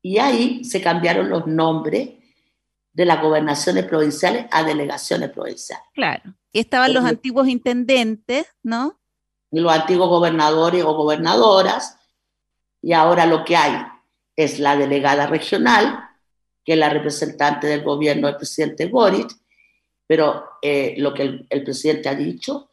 Y 0.00 0.18
ahí 0.18 0.64
se 0.64 0.80
cambiaron 0.80 1.28
los 1.28 1.46
nombres 1.46 2.10
de 2.92 3.04
las 3.04 3.22
gobernaciones 3.22 3.86
provinciales 3.86 4.46
a 4.50 4.62
delegaciones 4.64 5.30
provinciales. 5.30 5.86
Claro. 5.94 6.34
Y 6.52 6.60
estaban 6.60 6.92
los 6.92 7.04
antiguos 7.04 7.48
intendentes, 7.48 8.46
¿no? 8.62 9.00
Los 9.52 9.72
antiguos 9.72 10.08
gobernadores 10.08 10.82
o 10.82 10.94
gobernadoras. 10.94 11.98
Y 12.80 12.92
ahora 12.92 13.26
lo 13.26 13.44
que 13.44 13.56
hay 13.56 13.86
es 14.34 14.58
la 14.58 14.76
delegada 14.76 15.26
regional, 15.26 16.08
que 16.64 16.72
es 16.72 16.78
la 16.78 16.88
representante 16.88 17.66
del 17.66 17.82
gobierno 17.82 18.26
del 18.26 18.36
presidente 18.36 18.86
Boric, 18.86 19.30
pero 20.06 20.44
eh, 20.60 20.94
lo 20.98 21.14
que 21.14 21.46
el, 21.48 21.64
presidente 21.64 22.08
ha 22.08 22.14
dicho 22.14 22.70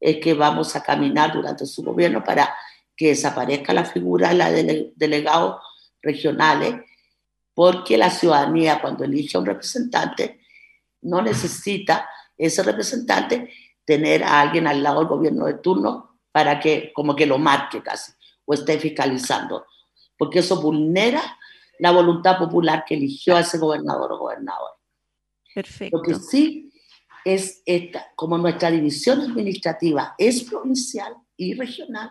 es 0.00 0.18
que 0.18 0.34
vamos 0.34 0.74
a 0.76 0.82
caminar 0.82 1.32
durante 1.32 1.66
su 1.66 1.82
gobierno 1.82 2.22
para 2.22 2.54
que 2.96 3.08
desaparezca 3.08 3.72
la 3.72 3.84
figura 3.84 4.32
de 4.32 4.62
los 4.62 4.86
delegados 4.96 5.60
regionales, 6.00 6.76
porque 7.54 7.98
la 7.98 8.10
ciudadanía 8.10 8.80
cuando 8.80 9.04
elige 9.04 9.36
a 9.36 9.40
un 9.40 9.46
representante 9.46 10.40
no 11.02 11.22
necesita 11.22 12.08
ese 12.36 12.62
representante 12.62 13.52
tener 13.84 14.22
a 14.22 14.40
alguien 14.40 14.66
al 14.66 14.82
lado 14.82 15.00
del 15.00 15.08
gobierno 15.08 15.46
de 15.46 15.54
turno 15.54 16.07
para 16.32 16.60
que 16.60 16.92
como 16.94 17.16
que 17.16 17.26
lo 17.26 17.38
marque 17.38 17.82
casi 17.82 18.12
o 18.44 18.54
esté 18.54 18.78
fiscalizando, 18.78 19.66
porque 20.16 20.40
eso 20.40 20.60
vulnera 20.60 21.22
la 21.78 21.90
voluntad 21.90 22.38
popular 22.38 22.84
que 22.86 22.94
eligió 22.94 23.36
a 23.36 23.40
ese 23.40 23.58
gobernador 23.58 24.12
o 24.12 24.18
gobernadora. 24.18 24.74
Perfecto. 25.54 25.96
Lo 25.96 26.02
que 26.02 26.14
sí 26.14 26.72
es 27.24 27.62
esta, 27.66 28.06
como 28.16 28.38
nuestra 28.38 28.70
división 28.70 29.20
administrativa 29.20 30.14
es 30.18 30.44
provincial 30.44 31.14
y 31.36 31.54
regional, 31.54 32.10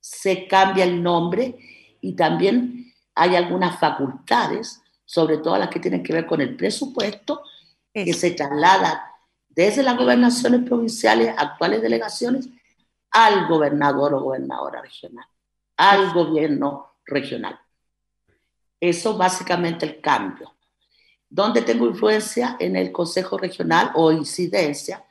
se 0.00 0.48
cambia 0.48 0.84
el 0.84 1.02
nombre 1.02 1.58
y 2.00 2.14
también 2.14 2.92
hay 3.14 3.36
algunas 3.36 3.78
facultades, 3.78 4.80
sobre 5.04 5.38
todo 5.38 5.58
las 5.58 5.68
que 5.68 5.80
tienen 5.80 6.02
que 6.02 6.12
ver 6.12 6.26
con 6.26 6.40
el 6.40 6.56
presupuesto, 6.56 7.42
que 7.92 8.14
se 8.14 8.30
trasladan 8.30 8.98
desde 9.48 9.82
las 9.82 9.96
gobernaciones 9.96 10.62
provinciales, 10.62 11.34
actuales 11.36 11.82
delegaciones, 11.82 12.48
al 13.12 13.46
gobernador 13.46 14.14
o 14.14 14.20
gobernadora 14.20 14.80
regional, 14.80 15.26
al 15.76 16.12
gobierno 16.12 16.96
regional. 17.04 17.58
Eso 18.80 19.16
básicamente 19.16 19.86
el 19.86 20.00
cambio. 20.00 20.54
¿Dónde 21.28 21.62
tengo 21.62 21.86
influencia 21.86 22.56
en 22.58 22.76
el 22.76 22.90
Consejo 22.90 23.38
Regional 23.38 23.92
o 23.94 24.12
incidencia? 24.12 25.04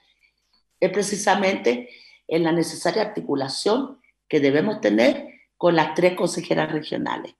Es 0.80 0.92
precisamente 0.92 1.90
en 2.28 2.44
la 2.44 2.52
necesaria 2.52 3.02
articulación 3.02 4.00
que 4.28 4.40
debemos 4.40 4.82
tener 4.82 5.28
con 5.58 5.76
las 5.76 5.94
tres 5.94 6.16
consejeras 6.16 6.72
regionales. 6.72 7.36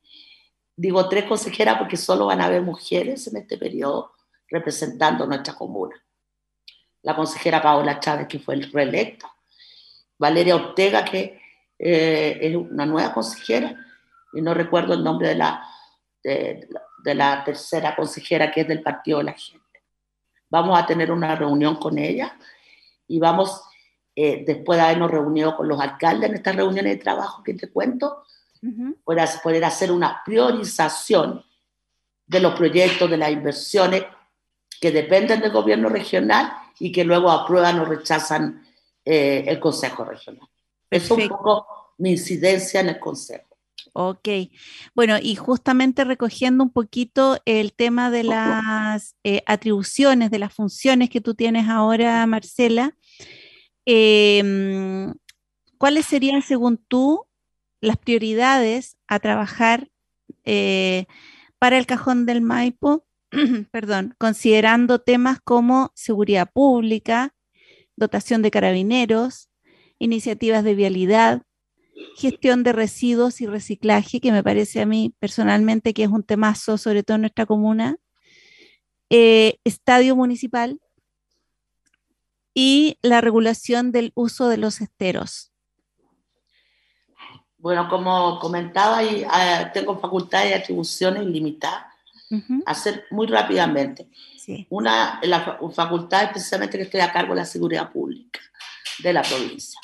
Digo 0.76 1.08
tres 1.10 1.26
consejeras 1.26 1.78
porque 1.78 1.98
solo 1.98 2.28
van 2.28 2.42
a 2.42 2.46
haber 2.46 2.62
mujeres 2.62 3.28
en 3.28 3.38
este 3.38 3.58
periodo 3.58 4.14
representando 4.48 5.26
nuestra 5.26 5.54
comuna. 5.54 5.96
La 7.04 7.16
consejera 7.16 7.62
Paola 7.62 8.00
Chávez, 8.00 8.28
que 8.28 8.40
fue 8.40 8.56
reelecta, 8.56 9.32
Valeria 10.22 10.56
Ortega, 10.56 11.04
que 11.04 11.42
eh, 11.78 12.38
es 12.40 12.56
una 12.56 12.86
nueva 12.86 13.14
consejera, 13.14 13.76
y 14.34 14.42
no 14.42 14.54
recuerdo 14.54 14.94
el 14.94 15.04
nombre 15.04 15.30
de 15.30 15.36
la, 15.36 15.66
de 16.24 16.68
la 16.70 16.82
de 17.04 17.16
la 17.16 17.44
tercera 17.44 17.96
consejera 17.96 18.52
que 18.52 18.62
es 18.62 18.68
del 18.68 18.82
Partido 18.82 19.20
de 19.20 19.26
la 19.26 19.34
Gente. 19.34 19.60
Vamos 20.50 20.78
a 20.78 20.86
tener 20.86 21.12
una 21.12 21.36
reunión 21.36 21.76
con 21.76 21.98
ella 21.98 22.38
y 23.08 23.20
vamos, 23.20 23.64
eh, 24.16 24.44
después 24.46 24.78
de 24.78 24.86
habernos 24.86 25.12
reunido 25.12 25.56
con 25.56 25.68
los 25.68 25.80
alcaldes 25.80 26.30
en 26.30 26.36
estas 26.36 26.56
reuniones 26.56 26.98
de 26.98 27.04
trabajo 27.04 27.44
que 27.44 27.54
te 27.54 27.70
cuento, 27.70 28.24
poder, 29.04 29.28
poder 29.42 29.66
hacer 29.66 29.92
una 29.92 30.22
priorización 30.24 31.44
de 32.28 32.40
los 32.40 32.54
proyectos, 32.54 33.10
de 33.10 33.18
las 33.18 33.32
inversiones 33.32 34.04
que 34.80 34.92
dependen 34.92 35.42
del 35.42 35.52
gobierno 35.52 35.90
regional 35.90 36.54
y 36.80 36.92
que 36.92 37.04
luego 37.04 37.32
aprueban 37.32 37.80
o 37.80 37.86
rechazan 37.86 38.66
eh, 39.14 39.44
el 39.46 39.60
Consejo 39.60 40.06
Regional. 40.06 40.48
Eso 40.90 41.18
es 41.18 41.24
un 41.24 41.28
poco 41.28 41.68
mi 41.98 42.12
incidencia 42.12 42.80
en 42.80 42.88
el 42.88 42.98
Consejo. 43.00 43.58
Ok, 43.92 44.30
bueno, 44.96 45.18
y 45.22 45.36
justamente 45.36 46.06
recogiendo 46.06 46.64
un 46.64 46.72
poquito 46.72 47.38
el 47.44 47.74
tema 47.74 48.10
de 48.10 48.24
las 48.24 49.18
eh, 49.26 49.44
atribuciones, 49.48 50.32
de 50.32 50.40
las 50.40 50.54
funciones 50.54 51.10
que 51.10 51.20
tú 51.20 51.34
tienes 51.34 51.68
ahora, 51.68 52.26
Marcela, 52.26 52.96
em, 53.86 55.14
¿cuáles 55.78 56.06
serían, 56.06 56.42
según 56.42 56.78
tú, 56.78 57.26
las 57.82 57.98
prioridades 57.98 58.96
a 59.08 59.20
trabajar 59.20 59.90
eh, 60.46 61.06
para 61.60 61.78
el 61.78 61.86
cajón 61.86 62.26
del 62.26 62.40
Maipo? 62.40 63.06
Perdón, 63.72 64.16
considerando 64.18 65.00
temas 65.00 65.42
como 65.44 65.92
seguridad 65.96 66.50
pública, 66.50 67.34
dotación 67.96 68.42
de 68.42 68.52
carabineros, 68.52 69.50
iniciativas 70.00 70.64
de 70.64 70.76
vialidad, 70.76 71.44
gestión 72.16 72.64
de 72.64 72.74
residuos 72.74 73.42
y 73.42 73.48
reciclaje, 73.48 74.20
que 74.20 74.32
me 74.32 74.44
parece 74.44 74.82
a 74.82 74.86
mí 74.86 75.14
personalmente 75.20 75.94
que 75.94 76.04
es 76.04 76.10
un 76.10 76.24
temazo, 76.24 76.78
sobre 76.78 77.04
todo 77.04 77.16
en 77.16 77.22
nuestra 77.22 77.46
comuna, 77.46 77.98
eh, 79.10 79.58
estadio 79.64 80.16
municipal 80.16 80.80
y 82.54 82.98
la 83.02 83.22
regulación 83.22 83.92
del 83.92 84.12
uso 84.16 84.48
de 84.50 84.58
los 84.58 84.82
esteros. 84.82 85.52
Bueno, 87.58 87.88
como 87.90 88.40
comentaba, 88.40 89.02
ah, 89.30 89.72
tengo 89.74 90.00
facultades 90.00 90.52
y 90.52 90.54
atribuciones 90.54 91.26
limitadas. 91.26 91.86
Hacer 92.66 93.06
muy 93.12 93.28
rápidamente. 93.28 94.08
Una, 94.70 95.20
la 95.24 95.60
facultad 95.74 96.32
precisamente 96.32 96.78
que 96.78 96.84
estoy 96.84 97.02
a 97.02 97.12
cargo 97.12 97.34
de 97.34 97.42
la 97.42 97.46
seguridad 97.46 97.92
pública 97.92 98.40
de 99.00 99.14
la 99.14 99.22
provincia. 99.22 99.80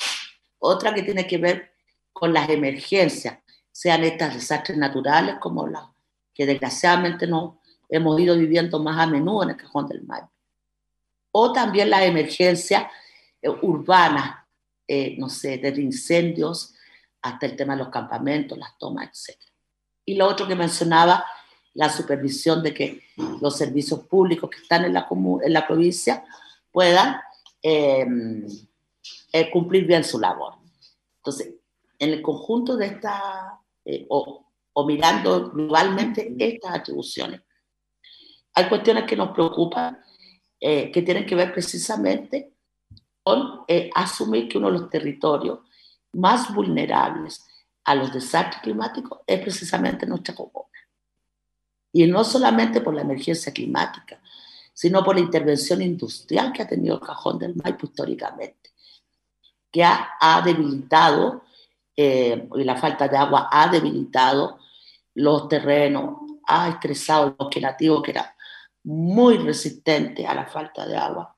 Otra 0.58 0.94
que 0.94 1.02
tiene 1.02 1.26
que 1.26 1.38
ver 1.38 1.72
con 2.12 2.32
las 2.32 2.48
emergencias, 2.48 3.38
sean 3.70 4.02
estas 4.02 4.34
desastres 4.34 4.76
naturales 4.76 5.36
como 5.40 5.68
las 5.68 5.84
que 6.34 6.46
desgraciadamente 6.46 7.26
no 7.26 7.60
hemos 7.88 8.20
ido 8.20 8.36
viviendo 8.36 8.82
más 8.82 8.98
a 8.98 9.06
menudo 9.06 9.44
en 9.44 9.50
el 9.50 9.56
cajón 9.56 9.86
del 9.86 10.02
mar. 10.02 10.28
O 11.30 11.52
también 11.52 11.90
las 11.90 12.02
emergencias 12.02 12.90
eh, 13.40 13.48
urbanas, 13.48 14.44
eh, 14.86 15.16
no 15.18 15.28
sé, 15.28 15.58
desde 15.58 15.82
incendios 15.82 16.74
hasta 17.22 17.46
el 17.46 17.56
tema 17.56 17.74
de 17.74 17.84
los 17.84 17.88
campamentos, 17.88 18.58
las 18.58 18.76
tomas, 18.78 19.08
etc. 19.08 19.38
Y 20.04 20.14
lo 20.14 20.26
otro 20.26 20.46
que 20.46 20.54
mencionaba, 20.54 21.24
la 21.74 21.88
supervisión 21.88 22.62
de 22.62 22.74
que 22.74 23.02
los 23.40 23.56
servicios 23.56 24.00
públicos 24.06 24.50
que 24.50 24.62
están 24.62 24.84
en 24.84 24.94
la, 24.94 25.06
en 25.42 25.52
la 25.52 25.66
provincia 25.66 26.24
puedan 26.72 27.20
em, 27.62 28.46
eh, 29.32 29.50
cumplir 29.50 29.86
bien 29.86 30.04
su 30.04 30.18
labor. 30.18 30.54
Entonces, 31.18 31.54
en 31.98 32.10
el 32.10 32.22
conjunto 32.22 32.76
de 32.76 32.86
esta, 32.86 33.60
eh, 33.84 34.06
o, 34.08 34.44
mirando 34.86 35.50
globalmente 35.50 36.34
estas 36.38 36.76
atribuciones. 36.76 37.40
Hay 38.54 38.68
cuestiones 38.68 39.04
que 39.04 39.16
nos 39.16 39.30
preocupan, 39.30 39.98
eh, 40.60 40.92
que 40.92 41.02
tienen 41.02 41.26
que 41.26 41.34
ver 41.34 41.52
precisamente 41.52 42.52
con 43.24 43.64
eh, 43.66 43.90
asumir 43.94 44.48
que 44.48 44.56
uno 44.56 44.68
de 44.68 44.78
los 44.78 44.88
territorios 44.88 45.58
más 46.12 46.54
vulnerables 46.54 47.44
a 47.84 47.94
los 47.94 48.12
desastres 48.12 48.62
climáticos 48.62 49.20
es 49.26 49.40
precisamente 49.40 50.06
nuestra 50.06 50.34
comuna. 50.34 50.67
Y 51.98 52.06
no 52.06 52.22
solamente 52.22 52.80
por 52.80 52.94
la 52.94 53.02
emergencia 53.02 53.52
climática, 53.52 54.20
sino 54.72 55.02
por 55.02 55.16
la 55.16 55.20
intervención 55.20 55.82
industrial 55.82 56.52
que 56.52 56.62
ha 56.62 56.68
tenido 56.68 56.94
el 56.94 57.00
cajón 57.00 57.40
del 57.40 57.56
Maipo 57.56 57.88
históricamente, 57.88 58.70
que 59.72 59.82
ha, 59.82 60.40
debilitado 60.44 61.42
eh, 61.96 62.48
y 62.54 62.62
la 62.62 62.76
falta 62.76 63.08
de 63.08 63.16
agua 63.16 63.48
ha 63.50 63.66
debilitado 63.66 64.60
los 65.14 65.48
terrenos, 65.48 66.18
ha 66.46 66.68
estresado 66.68 67.26
el 67.26 67.32
bosque 67.32 67.60
nativo 67.60 68.00
que 68.00 68.12
era 68.12 68.32
muy 68.84 69.38
resistente 69.38 70.24
a 70.24 70.36
la 70.36 70.46
falta 70.46 70.86
de 70.86 70.96
agua. 70.96 71.34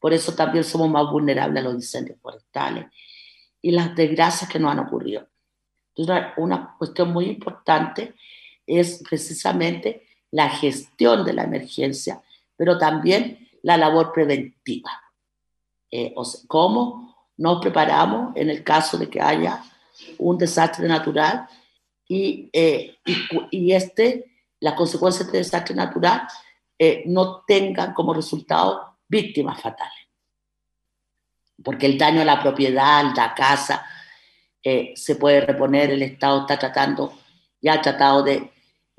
Por 0.00 0.14
eso 0.14 0.32
también 0.32 0.64
somos 0.64 0.88
más 0.88 1.04
vulnerables 1.10 1.62
a 1.62 1.66
los 1.66 1.74
incendios 1.74 2.18
forestales. 2.18 2.86
y 3.60 3.72
las 3.72 3.94
desgracias 3.94 4.48
que 4.48 4.58
nos 4.58 4.72
han 4.72 4.78
ocurrido. 4.78 5.28
Entonces, 5.94 6.32
una 6.38 6.76
cuestión 6.78 7.12
muy 7.12 7.26
importante 7.26 8.14
es 8.78 9.02
precisamente 9.08 10.06
la 10.30 10.48
gestión 10.48 11.24
de 11.24 11.34
la 11.34 11.44
emergencia, 11.44 12.22
pero 12.56 12.78
también 12.78 13.48
la 13.62 13.76
labor 13.76 14.12
preventiva. 14.12 14.90
Eh, 15.90 16.12
o 16.16 16.24
sea, 16.24 16.40
cómo 16.48 17.28
nos 17.36 17.60
preparamos 17.60 18.34
en 18.34 18.50
el 18.50 18.64
caso 18.64 18.96
de 18.96 19.08
que 19.08 19.20
haya 19.20 19.62
un 20.18 20.38
desastre 20.38 20.88
natural 20.88 21.46
y, 22.08 22.48
eh, 22.52 22.96
y, 23.50 23.72
este, 23.72 24.24
las 24.60 24.74
consecuencias 24.74 25.30
de 25.30 25.40
este 25.40 25.56
desastre 25.56 25.74
natural 25.74 26.22
eh, 26.78 27.04
no 27.06 27.42
tengan 27.46 27.92
como 27.92 28.14
resultado 28.14 28.96
víctimas 29.06 29.60
fatales. 29.60 29.92
Porque 31.62 31.86
el 31.86 31.98
daño 31.98 32.22
a 32.22 32.24
la 32.24 32.40
propiedad, 32.40 33.04
la 33.14 33.34
casa, 33.34 33.86
se 34.94 35.16
puede 35.16 35.40
reponer, 35.40 35.90
el 35.90 36.02
Estado 36.02 36.42
está 36.42 36.56
tratando, 36.56 37.12
ya 37.60 37.74
ha 37.74 37.82
tratado 37.82 38.22
de 38.22 38.51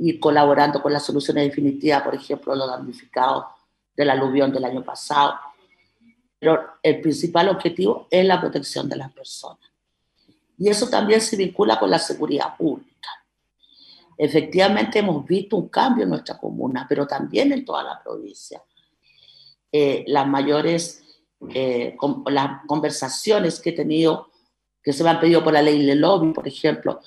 ir 0.03 0.19
colaborando 0.19 0.81
con 0.81 0.93
las 0.93 1.05
soluciones 1.05 1.45
definitivas, 1.45 2.01
por 2.01 2.15
ejemplo, 2.15 2.55
los 2.55 2.67
damnificados 2.67 3.45
del 3.95 4.09
aluvión 4.09 4.51
del 4.51 4.65
año 4.65 4.83
pasado. 4.83 5.35
Pero 6.39 6.59
el 6.81 7.01
principal 7.01 7.49
objetivo 7.49 8.07
es 8.09 8.25
la 8.25 8.39
protección 8.39 8.89
de 8.89 8.97
las 8.97 9.11
personas. 9.11 9.59
Y 10.57 10.69
eso 10.69 10.89
también 10.89 11.21
se 11.21 11.37
vincula 11.37 11.79
con 11.79 11.89
la 11.89 11.99
seguridad 11.99 12.57
pública. 12.57 13.09
Efectivamente 14.17 14.99
hemos 14.99 15.25
visto 15.25 15.57
un 15.57 15.69
cambio 15.69 16.03
en 16.03 16.09
nuestra 16.09 16.37
comuna, 16.37 16.85
pero 16.87 17.07
también 17.07 17.51
en 17.51 17.65
toda 17.65 17.83
la 17.83 18.01
provincia. 18.03 18.61
Eh, 19.71 20.03
las 20.07 20.27
mayores 20.27 21.03
eh, 21.53 21.97
las 22.27 22.65
conversaciones 22.67 23.59
que 23.59 23.71
he 23.71 23.73
tenido, 23.73 24.29
que 24.81 24.93
se 24.93 25.03
me 25.03 25.09
han 25.09 25.19
pedido 25.19 25.43
por 25.43 25.53
la 25.53 25.61
ley 25.61 25.85
de 25.85 25.95
lobby, 25.95 26.31
por 26.33 26.47
ejemplo, 26.47 27.01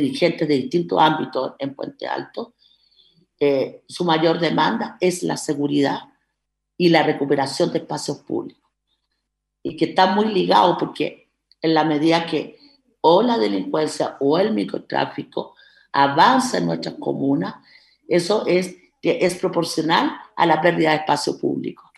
dirigentes 0.00 0.48
de 0.48 0.54
distintos 0.54 0.98
ámbitos 1.00 1.52
en 1.58 1.74
Puente 1.74 2.06
Alto, 2.06 2.54
eh, 3.38 3.82
su 3.88 4.04
mayor 4.04 4.38
demanda 4.38 4.96
es 5.00 5.22
la 5.22 5.36
seguridad 5.36 6.00
y 6.76 6.88
la 6.88 7.02
recuperación 7.02 7.72
de 7.72 7.78
espacios 7.78 8.18
públicos. 8.18 8.70
Y 9.62 9.76
que 9.76 9.86
está 9.86 10.06
muy 10.14 10.26
ligado 10.26 10.76
porque 10.78 11.30
en 11.60 11.74
la 11.74 11.84
medida 11.84 12.26
que 12.26 12.58
o 13.00 13.22
la 13.22 13.38
delincuencia 13.38 14.16
o 14.20 14.38
el 14.38 14.52
microtráfico 14.52 15.54
avanza 15.92 16.58
en 16.58 16.66
nuestras 16.66 16.94
comunas, 16.94 17.56
eso 18.08 18.44
es, 18.46 18.76
es 19.02 19.34
proporcional 19.36 20.12
a 20.36 20.46
la 20.46 20.60
pérdida 20.60 20.90
de 20.90 20.96
espacio 20.96 21.38
público. 21.38 21.90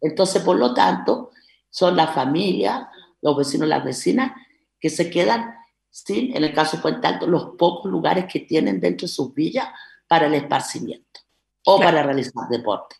Entonces, 0.00 0.42
por 0.42 0.56
lo 0.56 0.74
tanto, 0.74 1.30
son 1.70 1.96
las 1.96 2.14
familias, 2.14 2.86
los 3.20 3.36
vecinos, 3.36 3.68
las 3.68 3.84
vecinas, 3.84 4.32
que 4.80 4.90
se 4.90 5.10
quedan 5.10 5.57
sin, 5.90 6.36
en 6.36 6.44
el 6.44 6.52
caso 6.52 6.76
de 6.76 6.82
Puente 6.82 7.06
Alto, 7.06 7.26
los 7.26 7.56
pocos 7.58 7.90
lugares 7.90 8.26
que 8.30 8.40
tienen 8.40 8.80
dentro 8.80 9.06
de 9.06 9.12
sus 9.12 9.32
villas 9.34 9.68
para 10.06 10.26
el 10.26 10.34
esparcimiento 10.34 11.20
o 11.64 11.78
para 11.78 12.02
realizar 12.02 12.48
deporte. 12.50 12.96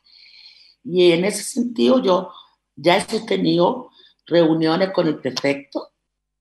Y 0.85 1.13
en 1.13 1.25
ese 1.25 1.43
sentido 1.43 2.03
yo 2.03 2.33
ya 2.77 2.97
he 2.97 3.01
sostenido 3.01 3.91
reuniones 4.27 4.91
con 4.91 5.07
el 5.07 5.19
prefecto 5.19 5.91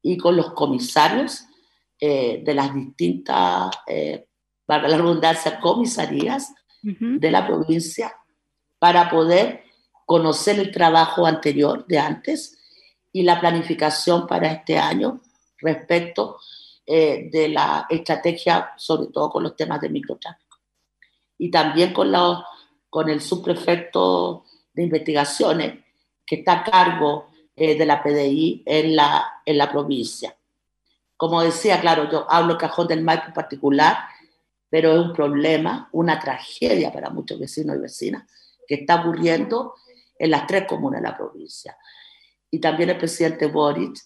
y 0.02 0.18
con 0.18 0.36
los 0.36 0.54
comisarios 0.54 1.46
eh, 2.00 2.42
de 2.44 2.54
las 2.54 2.74
distintas, 2.74 3.72
eh, 3.88 4.28
para 4.66 4.88
la 4.88 4.98
redundancia, 4.98 5.60
comisarías 5.60 6.54
de 6.82 7.32
la 7.32 7.46
provincia 7.46 8.16
para 8.80 9.10
poder 9.10 9.64
conocer 10.06 10.60
el 10.60 10.72
trabajo 10.72 11.26
anterior 11.26 11.86
de 11.88 12.00
antes 12.00 12.58
y 13.12 13.24
la 13.24 13.40
planificación 13.40 14.28
para 14.28 14.52
este 14.52 14.78
año 14.78 15.17
respecto 15.60 16.38
eh, 16.86 17.30
de 17.32 17.50
la 17.50 17.86
estrategia, 17.90 18.74
sobre 18.78 19.12
todo 19.12 19.30
con 19.30 19.44
los 19.44 19.56
temas 19.56 19.82
de 19.82 19.90
microtráfico. 19.90 20.58
Y 21.38 21.52
también 21.52 21.94
con, 21.94 22.12
la, 22.12 22.46
con 22.90 23.10
el 23.10 23.22
subprefecto 23.22 24.46
de 24.74 24.84
investigaciones 24.84 25.84
que 26.26 26.38
está 26.38 26.54
a 26.54 26.64
cargo 26.64 27.28
eh, 27.56 27.78
de 27.78 27.86
la 27.86 28.02
PDI 28.02 28.64
en 28.66 28.96
la, 28.96 29.42
en 29.46 29.58
la 29.58 29.72
provincia. 29.72 30.36
Como 31.16 31.42
decía, 31.42 31.82
claro, 31.82 32.10
yo 32.10 32.26
hablo 32.30 32.58
Cajón 32.58 32.88
del 32.88 33.02
Maipo 33.02 33.28
en 33.28 33.34
particular, 33.34 33.98
pero 34.70 34.94
es 34.94 35.00
un 35.00 35.14
problema, 35.14 35.90
una 35.92 36.20
tragedia 36.20 36.92
para 36.92 37.10
muchos 37.10 37.40
vecinos 37.40 37.78
y 37.78 37.80
vecinas 37.80 38.24
que 38.68 38.76
está 38.76 39.02
ocurriendo 39.02 39.74
en 40.20 40.32
las 40.32 40.46
tres 40.46 40.66
comunas 40.68 41.02
de 41.02 41.08
la 41.08 41.18
provincia. 41.18 41.78
Y 42.52 42.60
también 42.60 42.90
el 42.90 42.98
presidente 42.98 43.48
Boric 43.48 43.98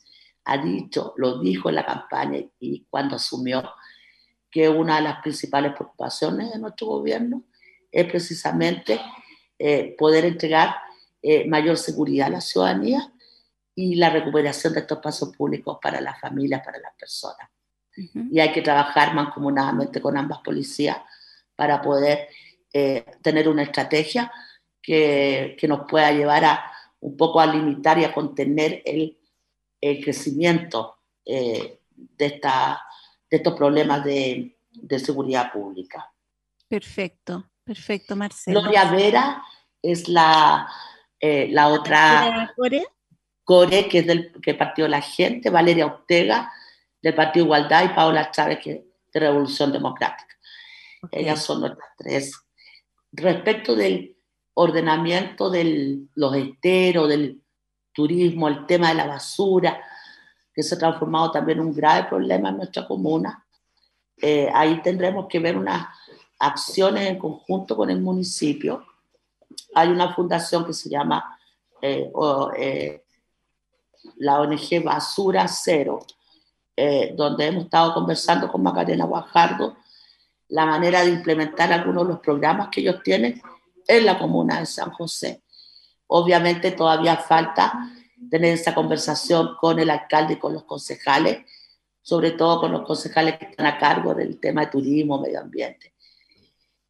ha 0.45 0.58
dicho, 0.58 1.13
lo 1.17 1.39
dijo 1.39 1.69
en 1.69 1.75
la 1.75 1.86
campaña 1.86 2.39
y 2.60 2.86
cuando 2.89 3.15
asumió, 3.15 3.63
que 4.51 4.67
una 4.67 4.97
de 4.97 5.04
las 5.04 5.21
principales 5.21 5.73
preocupaciones 5.73 6.51
de 6.51 6.60
nuestro 6.60 6.88
gobierno 6.88 7.43
es 7.89 8.06
precisamente 8.06 8.99
eh, 9.58 9.95
poder 9.97 10.25
entregar 10.25 10.75
eh, 11.21 11.47
mayor 11.47 11.77
seguridad 11.77 12.27
a 12.27 12.32
la 12.32 12.41
ciudadanía 12.41 13.12
y 13.73 13.95
la 13.95 14.10
recuperación 14.10 14.73
de 14.73 14.82
estos 14.82 14.97
espacios 14.97 15.36
públicos 15.36 15.77
para 15.82 16.01
las 16.01 16.19
familias, 16.19 16.62
para 16.63 16.80
las 16.80 16.93
personas. 16.95 17.49
Y 17.95 18.39
hay 18.39 18.51
que 18.51 18.62
trabajar 18.62 19.13
mancomunadamente 19.13 20.01
con 20.01 20.17
ambas 20.17 20.39
policías 20.39 20.97
para 21.56 21.82
poder 21.82 22.30
eh, 22.73 23.06
tener 23.21 23.49
una 23.49 23.63
estrategia 23.63 24.32
que, 24.82 25.56
que, 25.60 25.67
nos 25.67 25.82
pueda 25.88 26.12
llevar 26.12 26.45
a 26.45 26.71
un 27.01 27.17
poco 27.17 27.39
a 27.39 27.45
limitar 27.45 27.99
y 27.99 28.06
a 28.06 28.13
contener 28.13 28.82
el 28.86 29.19
el 29.81 30.03
crecimiento 30.03 30.99
eh, 31.25 31.79
de, 31.95 32.25
esta, 32.25 32.81
de 33.29 33.37
estos 33.37 33.53
problemas 33.55 34.03
de, 34.05 34.55
de, 34.71 34.99
seguridad 34.99 35.51
pública. 35.51 36.13
Perfecto, 36.67 37.49
perfecto, 37.63 38.15
Marcelo. 38.15 38.61
Gloria 38.61 38.85
Vera 38.91 39.43
es 39.81 40.07
la, 40.07 40.71
eh, 41.19 41.47
la 41.51 41.67
otra... 41.67 42.53
Core? 42.55 42.85
Core, 43.43 43.87
que 43.89 43.99
es 43.99 44.07
del 44.07 44.31
que 44.41 44.53
partió 44.53 44.87
la 44.87 45.01
gente, 45.01 45.49
Valeria 45.49 45.87
Ortega, 45.87 46.53
del 47.01 47.15
Partido 47.15 47.45
Igualdad, 47.45 47.83
y 47.83 47.95
Paola 47.95 48.29
Chávez, 48.31 48.59
que 48.59 48.71
es 48.71 48.81
de 49.11 49.19
Revolución 49.19 49.71
Democrática. 49.71 50.37
Ellas 51.11 51.43
son 51.43 51.61
nuestras 51.61 51.89
tres. 51.97 52.33
Respecto 53.11 53.75
del 53.75 54.15
ordenamiento 54.53 55.49
de 55.49 56.01
los 56.13 56.35
esteros, 56.35 57.09
del 57.09 57.41
turismo, 57.93 58.47
el 58.47 58.65
tema 58.65 58.89
de 58.89 58.95
la 58.95 59.08
basura, 59.08 59.82
que 60.54 60.63
se 60.63 60.75
ha 60.75 60.77
transformado 60.77 61.32
también 61.32 61.60
en 61.60 61.67
un 61.67 61.73
grave 61.73 62.08
problema 62.08 62.49
en 62.49 62.58
nuestra 62.58 62.88
comuna. 62.88 63.45
Eh, 64.21 64.49
ahí 64.54 64.82
tendremos 64.82 65.27
que 65.27 65.39
ver 65.39 65.58
unas 65.58 65.88
acciones 66.39 67.08
en 67.08 67.17
conjunto 67.17 67.75
con 67.75 67.89
el 67.89 68.01
municipio. 68.01 68.86
Hay 69.73 69.89
una 69.89 70.13
fundación 70.13 70.65
que 70.65 70.73
se 70.73 70.89
llama 70.89 71.38
eh, 71.82 72.12
eh, 72.58 73.04
la 74.17 74.41
ONG 74.41 74.84
Basura 74.84 75.47
Cero, 75.47 75.99
donde 77.15 77.45
hemos 77.45 77.65
estado 77.65 77.93
conversando 77.93 78.51
con 78.51 78.63
Macarena 78.63 79.06
Guajardo 79.06 79.77
la 80.51 80.65
manera 80.65 81.01
de 81.01 81.12
implementar 81.12 81.71
algunos 81.71 82.08
de 82.08 82.13
los 82.13 82.19
programas 82.21 82.69
que 82.69 82.82
ellos 82.82 83.01
tienen 83.04 83.41
en 83.88 84.06
la 84.06 84.19
comuna 84.19 84.60
de 84.60 84.65
San 84.65 84.91
José. 84.91 85.43
Obviamente 86.13 86.71
todavía 86.71 87.15
falta 87.15 87.89
tener 88.30 88.54
esa 88.54 88.76
conversación 88.76 89.56
con 89.58 89.80
el 89.80 89.89
alcalde 89.89 90.34
y 90.34 90.39
con 90.39 90.52
los 90.52 90.65
concejales, 90.65 91.45
sobre 92.02 92.32
todo 92.32 92.60
con 92.60 92.74
los 92.74 92.86
concejales 92.86 93.38
que 93.38 93.45
están 93.45 93.65
a 93.65 93.78
cargo 93.78 94.13
del 94.13 94.38
tema 94.38 94.65
de 94.65 94.71
turismo, 94.71 95.21
medio 95.21 95.39
ambiente. 95.39 95.93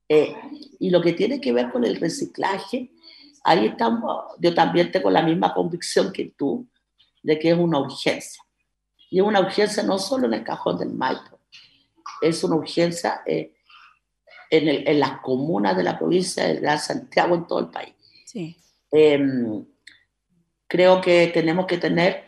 Eh, 0.09 0.35
y 0.79 0.89
lo 0.89 1.03
que 1.03 1.13
tiene 1.13 1.39
que 1.39 1.53
ver 1.53 1.71
con 1.71 1.83
el 1.83 1.97
reciclaje, 1.97 2.93
ahí 3.43 3.67
estamos, 3.67 4.25
yo 4.39 4.55
también 4.55 4.91
tengo 4.91 5.11
la 5.11 5.21
misma 5.21 5.53
convicción 5.53 6.11
que 6.11 6.33
tú, 6.35 6.67
de 7.21 7.37
que 7.37 7.51
es 7.51 7.57
una 7.59 7.79
urgencia. 7.79 8.41
Y 9.11 9.19
es 9.19 9.23
una 9.23 9.41
urgencia 9.41 9.83
no 9.83 9.99
solo 9.99 10.25
en 10.25 10.33
el 10.33 10.43
cajón 10.43 10.79
del 10.79 10.93
Maipo, 10.93 11.39
es 12.23 12.43
una 12.43 12.55
urgencia 12.55 13.21
eh, 13.27 13.53
en, 14.49 14.67
el, 14.67 14.87
en, 14.87 14.99
las 14.99 15.21
comunas 15.21 15.77
de 15.77 15.83
la 15.83 15.99
provincia 15.99 16.43
de 16.43 16.55
Gran 16.55 16.79
Santiago, 16.79 17.35
en 17.35 17.45
todo 17.45 17.59
el 17.59 17.67
país. 17.67 17.93
Sí. 18.25 18.57
Em, 18.91 19.65
creo 20.67 21.01
que 21.01 21.27
tenemos 21.33 21.65
que 21.65 21.77
tener 21.77 22.23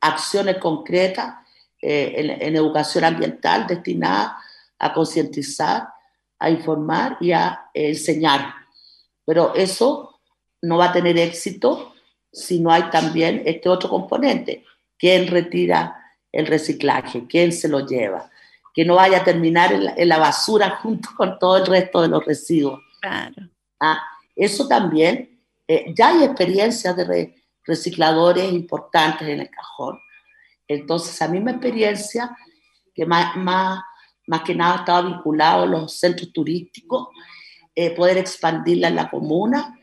acciones 0.00 0.58
concretas 0.58 1.34
eh, 1.80 2.38
en, 2.40 2.56
educación 2.56 3.04
ambiental 3.04 3.66
destinadas 3.66 4.32
a 4.78 4.92
concientizar, 4.92 5.88
a 6.38 6.50
informar 6.50 7.18
y 7.20 7.32
a 7.32 7.68
enseñar. 7.74 8.54
Pero 9.24 9.54
eso 9.54 10.20
no 10.62 10.78
va 10.78 10.86
a 10.86 10.92
tener 10.92 11.18
éxito 11.18 11.94
si 12.32 12.60
no 12.60 12.70
hay 12.70 12.84
también 12.90 13.42
este 13.44 13.68
otro 13.68 13.88
componente. 13.88 14.64
¿Quién 14.98 15.26
retira 15.28 15.96
el 16.32 16.46
reciclaje? 16.46 17.26
¿Quién 17.28 17.52
se 17.52 17.68
lo 17.68 17.86
lleva? 17.86 18.30
Que 18.72 18.84
no 18.84 18.96
vaya 18.96 19.18
a 19.18 19.24
terminar 19.24 19.72
en 19.72 20.08
la, 20.08 20.18
basura 20.18 20.70
junto 20.82 21.10
con 21.16 21.38
todo 21.38 21.58
el 21.58 21.66
resto 21.66 22.02
de 22.02 22.08
los 22.08 22.24
residuos. 22.24 22.80
Claro. 23.00 23.50
Ah, 23.80 24.02
eso 24.34 24.66
también 24.66 25.33
eh, 25.66 25.92
ya 25.96 26.08
hay 26.08 26.24
experiencias 26.24 26.96
de 26.96 27.34
recicladores 27.64 28.52
importantes 28.52 29.26
en 29.26 29.40
el 29.40 29.50
cajón 29.50 29.98
Entonces, 30.68 31.20
a 31.22 31.28
mí 31.28 31.40
mi 31.40 31.50
experiencia, 31.50 32.36
que 32.94 33.06
más, 33.06 33.36
más, 33.36 33.82
más 34.26 34.42
que 34.42 34.54
nada 34.54 34.76
estaba 34.76 35.02
vinculado 35.02 35.64
a 35.64 35.66
los 35.66 35.98
centros 35.98 36.32
turísticos, 36.32 37.08
eh, 37.74 37.90
poder 37.90 38.18
expandirla 38.18 38.88
en 38.88 38.96
la 38.96 39.10
comuna. 39.10 39.78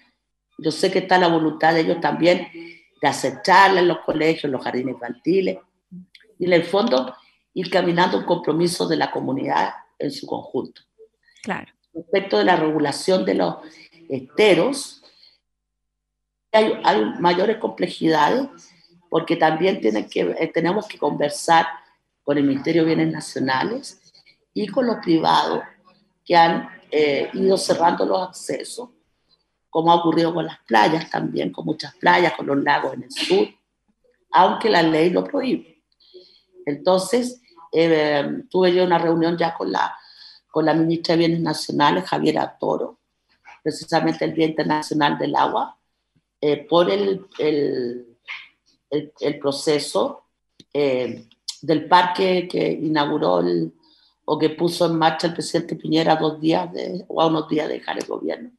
Yo 0.58 0.72
sé 0.72 0.92
que 0.92 1.00
está 1.00 1.18
la 1.18 1.28
voluntad 1.28 1.74
de 1.74 1.82
ellos 1.82 2.00
también 2.00 2.48
de 3.02 3.08
aceptarla 3.08 3.80
en 3.80 3.88
los 3.88 4.00
colegios, 4.00 4.46
en 4.46 4.52
los 4.52 4.64
jardines 4.64 4.94
infantiles, 4.94 5.58
y 6.38 6.46
en 6.46 6.54
el 6.54 6.64
fondo 6.64 7.16
ir 7.54 7.70
caminando 7.70 8.18
un 8.18 8.26
compromiso 8.26 8.88
de 8.88 8.96
la 8.96 9.12
comunidad 9.12 9.74
en 9.98 10.12
su 10.12 10.26
conjunto. 10.26 10.82
Claro. 11.44 11.72
Respecto 11.94 12.38
de 12.38 12.46
la 12.46 12.56
regulación 12.56 13.26
de 13.26 13.36
los 13.36 13.56
esteros, 14.08 15.01
hay, 16.52 16.80
hay 16.84 17.06
mayores 17.20 17.58
complejidades 17.58 18.48
porque 19.12 19.36
también 19.36 19.82
que, 19.82 20.22
eh, 20.22 20.52
tenemos 20.54 20.88
que 20.88 20.98
conversar 20.98 21.68
con 22.24 22.38
el 22.38 22.46
Ministerio 22.46 22.84
de 22.84 22.96
Bienes 22.96 23.14
Nacionales 23.14 24.02
y 24.54 24.68
con 24.68 24.88
los 24.88 24.98
privados 24.98 25.64
que 26.24 26.36
han 26.36 26.70
eh, 26.90 27.30
ido 27.34 27.58
cerrando 27.58 28.06
los 28.06 28.30
accesos, 28.30 28.90
como 29.70 29.92
ha 29.92 29.96
ocurrido 29.96 30.34
con 30.34 30.46
las 30.46 30.60
playas 30.60 31.10
también, 31.10 31.52
con 31.52 31.66
muchas 31.66 31.94
playas, 31.96 32.34
con 32.38 32.48
los 32.48 32.64
lagos 32.64 32.94
en 32.94 33.04
el 33.04 33.12
sur, 33.12 33.48
aunque 34.32 34.70
la 34.70 34.82
ley 34.82 35.10
lo 35.10 35.26
prohíbe. 35.26 35.84
Entonces, 36.66 37.42
eh, 37.74 38.44
tuve 38.50 38.74
yo 38.74 38.86
una 38.86 38.98
reunión 38.98 39.38
ya 39.38 39.54
con 39.54 39.74
la, 39.74 39.94
con 40.50 40.66
la 40.66 40.74
ministra 40.74 41.16
de 41.16 41.20
Bienes 41.20 41.42
Nacionales, 41.42 42.06
Javiera 42.06 42.58
Toro, 42.58 42.98
precisamente 43.62 44.24
el 44.24 44.34
Día 44.34 44.46
Internacional 44.46 45.18
del 45.18 45.36
Agua, 45.36 45.78
por 46.68 46.90
el, 46.90 47.26
el 47.38 48.12
el, 48.92 49.40
proceso 49.40 50.26
eh, 50.74 51.28
del 51.62 51.88
parque 51.88 52.48
que 52.48 52.72
inauguró 52.72 53.42
o 54.26 54.38
que 54.38 54.50
puso 54.50 54.86
en 54.86 54.98
marcha 54.98 55.28
el 55.28 55.34
presidente 55.34 55.76
Piñera 55.76 56.16
dos 56.16 56.40
días 56.40 56.72
de, 56.72 57.06
o 57.08 57.22
a 57.22 57.28
unos 57.28 57.48
días 57.48 57.68
de 57.68 57.76
dejar 57.76 57.98
el 57.98 58.06
gobierno, 58.06 58.52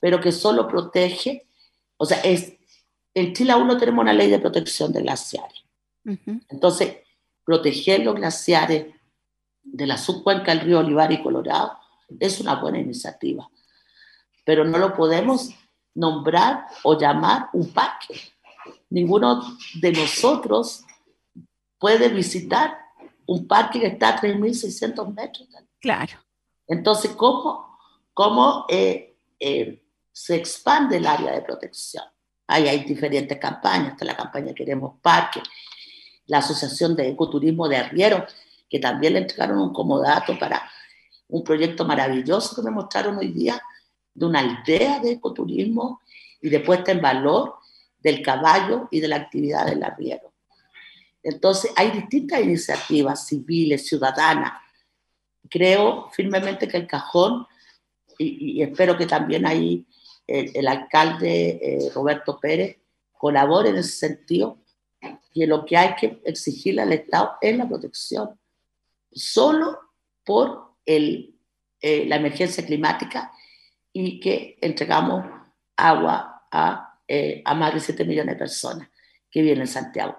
pero 0.00 0.20
que 0.20 0.32
solo 0.32 0.68
protege, 0.68 1.46
o 1.96 2.06
sea, 2.06 2.20
es, 2.20 2.54
en 3.14 3.32
Chile 3.32 3.52
aún 3.52 3.66
no 3.66 3.76
tenemos 3.76 4.02
una 4.02 4.12
ley 4.12 4.30
de 4.30 4.38
protección 4.38 4.92
de 4.92 5.02
glaciares. 5.02 5.64
Entonces, 6.48 6.98
proteger 7.44 8.04
los 8.04 8.14
glaciares 8.14 8.94
de 9.64 9.86
la 9.86 9.98
subcuenca 9.98 10.54
del 10.54 10.64
río 10.64 10.78
Olivar 10.78 11.10
y 11.10 11.20
Colorado 11.20 11.72
es 12.20 12.38
una 12.40 12.54
buena 12.54 12.78
iniciativa, 12.78 13.50
pero 14.44 14.64
no 14.64 14.78
lo 14.78 14.94
podemos 14.94 15.50
nombrar 15.96 16.66
o 16.84 16.96
llamar 16.98 17.48
un 17.52 17.72
parque 17.72 18.36
ninguno 18.90 19.42
de 19.74 19.92
nosotros 19.92 20.84
puede 21.78 22.08
visitar 22.08 22.78
un 23.26 23.46
parque 23.46 23.80
que 23.80 23.88
está 23.88 24.10
a 24.10 24.20
3.600 24.20 25.14
metros. 25.14 25.48
Claro. 25.80 26.12
Entonces, 26.66 27.12
¿cómo, 27.12 27.78
cómo 28.14 28.66
eh, 28.68 29.16
eh, 29.38 29.82
se 30.12 30.36
expande 30.36 30.96
el 30.96 31.06
área 31.06 31.32
de 31.32 31.42
protección? 31.42 32.04
Ahí 32.46 32.68
hay 32.68 32.84
diferentes 32.84 33.38
campañas, 33.38 33.92
está 33.92 34.04
la 34.04 34.16
campaña 34.16 34.54
Queremos 34.54 35.00
Parque, 35.02 35.42
la 36.26 36.38
Asociación 36.38 36.94
de 36.94 37.08
Ecoturismo 37.08 37.68
de 37.68 37.76
Arriero, 37.76 38.24
que 38.68 38.78
también 38.78 39.14
le 39.14 39.20
entregaron 39.20 39.58
un 39.58 39.72
comodato 39.72 40.38
para 40.38 40.62
un 41.28 41.42
proyecto 41.42 41.84
maravilloso 41.84 42.54
que 42.54 42.62
me 42.62 42.70
mostraron 42.70 43.18
hoy 43.18 43.32
día, 43.32 43.60
de 44.16 44.24
una 44.24 44.40
aldea 44.40 44.98
de 45.00 45.12
ecoturismo 45.12 46.00
y 46.40 46.48
de 46.48 46.60
puesta 46.60 46.90
en 46.90 47.02
valor 47.02 47.56
del 47.98 48.22
caballo 48.22 48.88
y 48.90 49.00
de 49.00 49.08
la 49.08 49.16
actividad 49.16 49.66
del 49.66 49.82
arriero. 49.82 50.32
Entonces, 51.22 51.70
hay 51.76 51.90
distintas 51.90 52.40
iniciativas 52.40 53.26
civiles, 53.26 53.86
ciudadanas. 53.86 54.52
Creo 55.50 56.08
firmemente 56.12 56.66
que 56.66 56.78
el 56.78 56.86
cajón, 56.86 57.46
y, 58.18 58.62
espero 58.62 58.96
que 58.96 59.06
también 59.06 59.44
ahí 59.44 59.86
el, 60.26 60.66
alcalde 60.66 61.58
eh, 61.60 61.90
Roberto 61.94 62.38
Pérez 62.40 62.78
colabore 63.12 63.70
en 63.70 63.76
ese 63.76 63.92
sentido, 63.92 64.58
que 65.34 65.46
lo 65.46 65.66
que 65.66 65.76
hay 65.76 65.94
que 65.96 66.22
exigirle 66.24 66.82
al 66.82 66.92
Estado 66.92 67.32
es 67.40 67.56
la 67.56 67.68
protección, 67.68 68.38
solo 69.12 69.78
por 70.24 70.74
el, 70.86 71.34
eh, 71.80 72.06
la 72.06 72.16
emergencia 72.16 72.64
climática 72.64 73.32
y 73.98 74.20
que 74.20 74.58
entregamos 74.60 75.24
agua 75.76 76.46
a 76.50 76.86
eh, 77.08 77.40
a 77.44 77.54
más 77.54 77.72
de 77.72 77.78
7 77.78 78.04
millones 78.04 78.34
de 78.34 78.38
personas 78.38 78.88
que 79.30 79.40
viven 79.40 79.60
en 79.60 79.68
Santiago. 79.68 80.18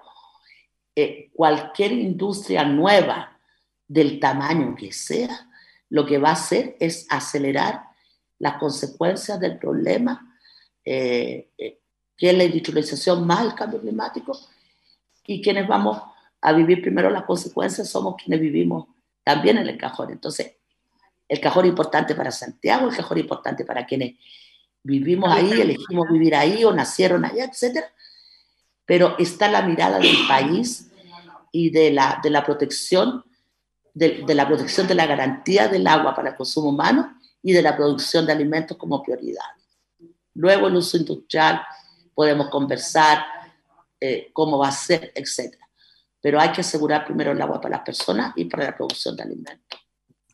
Eh, 0.96 1.30
cualquier 1.34 1.92
industria 1.92 2.64
nueva, 2.64 3.38
del 3.86 4.18
tamaño 4.18 4.74
que 4.74 4.90
sea, 4.92 5.48
lo 5.90 6.06
que 6.06 6.18
va 6.18 6.30
a 6.30 6.32
hacer 6.32 6.76
es 6.80 7.06
acelerar 7.10 7.84
las 8.38 8.54
consecuencias 8.54 9.38
del 9.38 9.58
problema, 9.58 10.34
eh, 10.84 11.50
que 12.16 12.30
es 12.30 12.36
la 12.36 12.44
industrialización 12.44 13.26
más 13.26 13.44
el 13.44 13.54
cambio 13.54 13.80
climático, 13.80 14.38
y 15.26 15.42
quienes 15.42 15.68
vamos 15.68 16.02
a 16.40 16.52
vivir 16.52 16.82
primero 16.82 17.10
las 17.10 17.24
consecuencias 17.24 17.88
somos 17.88 18.16
quienes 18.16 18.40
vivimos 18.40 18.88
también 19.22 19.58
en 19.58 19.68
el 19.68 19.78
cajón. 19.78 20.10
Entonces, 20.10 20.57
el 21.28 21.40
cajón 21.40 21.66
es 21.66 21.70
importante 21.70 22.14
para 22.14 22.30
Santiago, 22.30 22.88
el 22.88 22.96
cajón 22.96 23.18
importante 23.18 23.64
para 23.64 23.86
quienes 23.86 24.16
vivimos 24.82 25.30
ahí, 25.30 25.52
elegimos 25.52 26.08
vivir 26.10 26.34
ahí 26.34 26.64
o 26.64 26.72
nacieron 26.72 27.24
allá, 27.24 27.44
etc. 27.44 27.84
Pero 28.86 29.16
está 29.18 29.48
la 29.48 29.62
mirada 29.62 29.98
del 29.98 30.16
país 30.26 30.90
y 31.52 31.70
de 31.70 31.90
la, 31.90 32.20
de 32.22 32.30
la 32.30 32.44
protección, 32.44 33.24
de, 33.92 34.24
de, 34.26 34.34
la 34.34 34.46
protección 34.46 34.86
de 34.86 34.94
la 34.94 35.06
garantía 35.06 35.68
del 35.68 35.86
agua 35.86 36.14
para 36.14 36.30
el 36.30 36.36
consumo 36.36 36.70
humano 36.70 37.18
y 37.42 37.52
de 37.52 37.62
la 37.62 37.76
producción 37.76 38.24
de 38.24 38.32
alimentos 38.32 38.76
como 38.76 39.02
prioridad. 39.02 39.44
Luego 40.34 40.68
el 40.68 40.76
uso 40.76 40.96
industrial, 40.96 41.60
podemos 42.14 42.48
conversar 42.48 43.24
eh, 44.00 44.30
cómo 44.32 44.58
va 44.58 44.68
a 44.68 44.72
ser, 44.72 45.12
etc. 45.14 45.56
Pero 46.20 46.40
hay 46.40 46.52
que 46.52 46.62
asegurar 46.62 47.04
primero 47.04 47.32
el 47.32 47.42
agua 47.42 47.60
para 47.60 47.76
las 47.76 47.84
personas 47.84 48.32
y 48.36 48.44
para 48.44 48.64
la 48.64 48.76
producción 48.76 49.16
de 49.16 49.22
alimentos. 49.22 49.80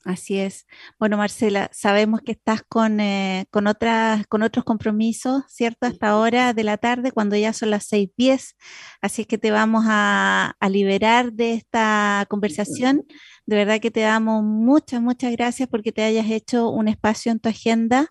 Así 0.05 0.39
es. 0.39 0.67
Bueno, 0.99 1.17
Marcela, 1.17 1.71
sabemos 1.73 2.21
que 2.21 2.33
estás 2.33 2.63
con, 2.69 3.01
eh, 3.01 3.47
con, 3.51 3.67
otras, 3.67 4.27
con 4.27 4.43
otros 4.43 4.65
compromisos, 4.65 5.45
¿cierto? 5.49 5.87
Hasta 5.87 6.11
ahora 6.11 6.53
de 6.53 6.63
la 6.63 6.77
tarde, 6.77 7.11
cuando 7.11 7.37
ya 7.37 7.55
son 7.55 7.71
las 7.71 7.91
6.10. 7.91 8.55
Así 9.01 9.23
es 9.23 9.29
que 9.29 9.39
te 9.39 9.51
vamos 9.51 9.85
a, 9.89 10.57
liberar 10.69 11.33
de 11.33 11.55
esta 11.55 12.27
conversación. 12.29 13.05
De 13.47 13.57
verdad 13.57 13.81
que 13.81 13.91
te 13.91 14.01
damos 14.01 14.43
muchas, 14.43 15.01
muchas 15.01 15.33
gracias 15.33 15.69
porque 15.71 15.93
te 15.93 16.03
hayas 16.03 16.31
hecho 16.31 16.69
un 16.69 16.89
espacio 16.89 17.33
en 17.33 17.41
tu 17.41 17.49
agenda 17.49 18.09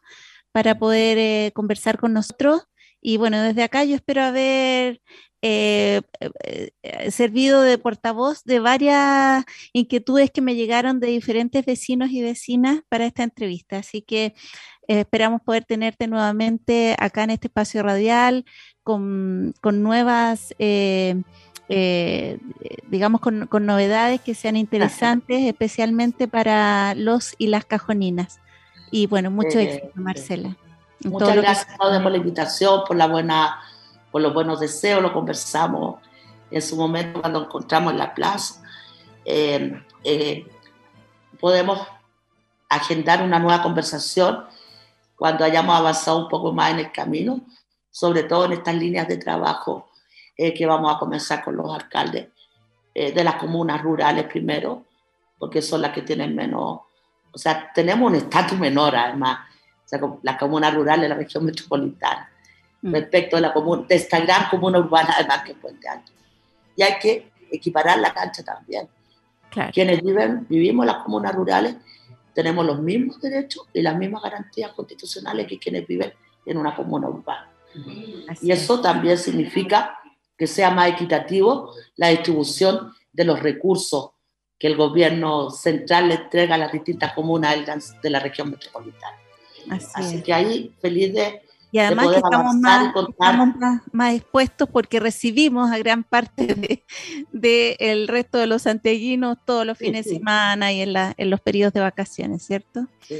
para 0.51 0.77
poder 0.79 1.17
eh, 1.19 1.51
conversar 1.53 1.99
con 1.99 2.13
nosotros. 2.13 2.63
Y 3.05 3.17
bueno, 3.17 3.41
desde 3.41 3.63
acá 3.63 3.83
yo 3.83 3.95
espero 3.95 4.23
haber 4.23 5.01
eh, 5.41 6.01
eh, 6.81 7.11
servido 7.11 7.61
de 7.61 7.77
portavoz 7.77 8.45
de 8.45 8.61
varias 8.61 9.43
inquietudes 9.73 10.31
que 10.31 10.41
me 10.41 10.55
llegaron 10.55 11.01
de 11.01 11.07
diferentes 11.07 11.65
vecinos 11.65 12.11
y 12.11 12.21
vecinas 12.21 12.79
para 12.87 13.05
esta 13.05 13.23
entrevista. 13.23 13.79
Así 13.79 14.01
que 14.01 14.35
eh, 14.87 15.01
esperamos 15.01 15.41
poder 15.41 15.65
tenerte 15.65 16.07
nuevamente 16.07 16.95
acá 16.97 17.25
en 17.25 17.31
este 17.31 17.47
espacio 17.47 17.83
radial 17.83 18.45
con, 18.83 19.53
nuevas... 19.61 20.55
digamos, 22.89 23.19
con, 23.19 23.65
novedades 23.65 24.21
que 24.21 24.35
sean 24.35 24.55
interesantes, 24.55 25.41
especialmente 25.41 26.29
para 26.29 26.95
los 26.95 27.35
y 27.37 27.47
las 27.47 27.65
cajoninas. 27.65 28.39
Y 28.91 29.07
bueno, 29.07 29.29
mucho 29.29 29.59
éxito, 29.59 29.91
Marcela. 29.95 30.55
Muchas 31.05 31.35
gracias, 31.35 31.77
por 31.77 32.11
la 32.11 32.17
invitación, 32.17 32.83
por 32.87 32.95
la 32.95 33.07
buena 33.07 33.59
por 34.13 34.21
los 34.21 34.31
buenos 34.31 34.59
deseos, 34.59 35.01
lo 35.01 35.11
conversamos 35.11 35.99
en 36.51 36.61
su 36.61 36.75
momento 36.75 37.19
cuando 37.19 37.45
encontramos 37.45 37.93
en 37.93 37.97
la 37.97 38.13
plaza. 38.13 38.61
Eh, 39.25 39.73
eh, 40.03 40.45
podemos 41.39 41.79
agendar 42.69 43.23
una 43.23 43.39
nueva 43.39 43.63
conversación 43.63 44.45
cuando 45.15 45.43
hayamos 45.43 45.75
avanzado 45.75 46.19
un 46.19 46.29
poco 46.29 46.53
más 46.53 46.69
en 46.69 46.79
el 46.79 46.91
camino, 46.91 47.41
sobre 47.89 48.21
todo 48.21 48.45
en 48.45 48.53
estas 48.53 48.75
líneas 48.75 49.07
de 49.07 49.17
trabajo 49.17 49.89
eh, 50.37 50.53
que 50.53 50.67
vamos 50.67 50.95
a 50.95 50.99
comenzar 50.99 51.43
con 51.43 51.55
los 51.57 51.73
alcaldes 51.73 52.27
de 52.93 53.23
las 53.23 53.37
comunas 53.37 53.81
rurales 53.81 54.25
primero, 54.25 54.85
porque 55.39 55.63
son 55.63 55.81
las 55.81 55.91
que 55.91 56.03
tienen 56.03 56.35
menos, 56.35 56.81
o 57.31 57.37
sea, 57.39 57.71
tenemos 57.73 58.07
un 58.07 58.17
estatus 58.17 58.59
menor 58.59 58.95
además, 58.95 59.39
o 59.95 59.99
sea, 59.99 60.19
las 60.21 60.37
comunas 60.37 60.73
rurales 60.73 61.03
de 61.03 61.09
la 61.09 61.15
región 61.15 61.45
metropolitana. 61.45 62.29
Mm. 62.83 62.91
respecto 62.91 63.37
de, 63.37 63.41
la 63.41 63.53
comuna, 63.53 63.85
de 63.87 63.95
esta 63.95 64.19
gran 64.19 64.49
comuna 64.49 64.77
urbana 64.77 65.15
además 65.17 65.43
que 65.43 65.55
Puente 65.55 65.87
Alto. 65.87 66.11
Y 66.75 66.83
hay 66.83 66.99
que 66.99 67.31
equiparar 67.49 67.97
la 67.99 68.13
cancha 68.13 68.43
también. 68.43 68.87
Quienes 69.71 70.01
viven, 70.01 70.47
vivimos 70.49 70.83
en 70.83 70.87
las 70.87 71.03
comunas 71.03 71.33
rurales 71.33 71.75
tenemos 72.33 72.65
los 72.65 72.81
mismos 72.81 73.21
derechos 73.21 73.67
y 73.71 73.81
las 73.81 73.95
mismas 73.95 74.23
garantías 74.23 74.71
constitucionales 74.73 75.45
que 75.47 75.59
quienes 75.59 75.85
viven 75.87 76.11
en 76.45 76.57
una 76.57 76.75
comuna 76.75 77.07
urbana. 77.07 77.49
y 78.41 78.51
eso 78.51 78.81
también 78.81 79.17
significa 79.17 79.99
que 80.37 80.47
sea 80.47 80.71
más 80.71 80.89
equitativo 80.89 81.73
la 81.95 82.09
distribución 82.09 82.93
de 83.11 83.23
los 83.23 83.39
recursos 83.39 84.11
que 84.57 84.67
el 84.67 84.75
gobierno 84.75 85.51
central 85.51 86.09
le 86.09 86.15
entrega 86.15 86.55
a 86.55 86.57
las 86.57 86.71
distintas 86.71 87.13
comunas 87.13 87.55
de 88.01 88.09
la 88.09 88.19
región 88.19 88.49
metropolitana. 88.49 89.22
Así, 89.69 90.21
que 90.21 90.33
ahí 90.33 90.73
feliz 90.81 91.13
de... 91.13 91.41
Y 91.71 91.79
además 91.79 92.09
que 92.09 92.17
estamos, 92.17 92.55
más, 92.57 92.93
más, 93.91 94.13
expuestos 94.13 94.69
porque 94.69 94.99
recibimos 94.99 95.71
a 95.71 95.79
gran 95.79 96.03
parte 96.03 96.45
del 96.45 96.83
de, 97.31 97.75
el 97.79 98.07
resto 98.07 98.37
de 98.37 98.45
los 98.45 98.61
santiaguinos 98.61 99.39
todos 99.43 99.65
los 99.65 99.75
fines 99.75 100.05
de 100.05 100.11
semana 100.11 100.71
y 100.71 100.81
en, 100.81 100.93
la, 100.93 101.15
en, 101.17 101.31
los 101.31 101.41
periodos 101.41 101.73
de 101.73 101.79
vacaciones, 101.79 102.45
¿cierto? 102.45 102.85
Sí. 103.01 103.15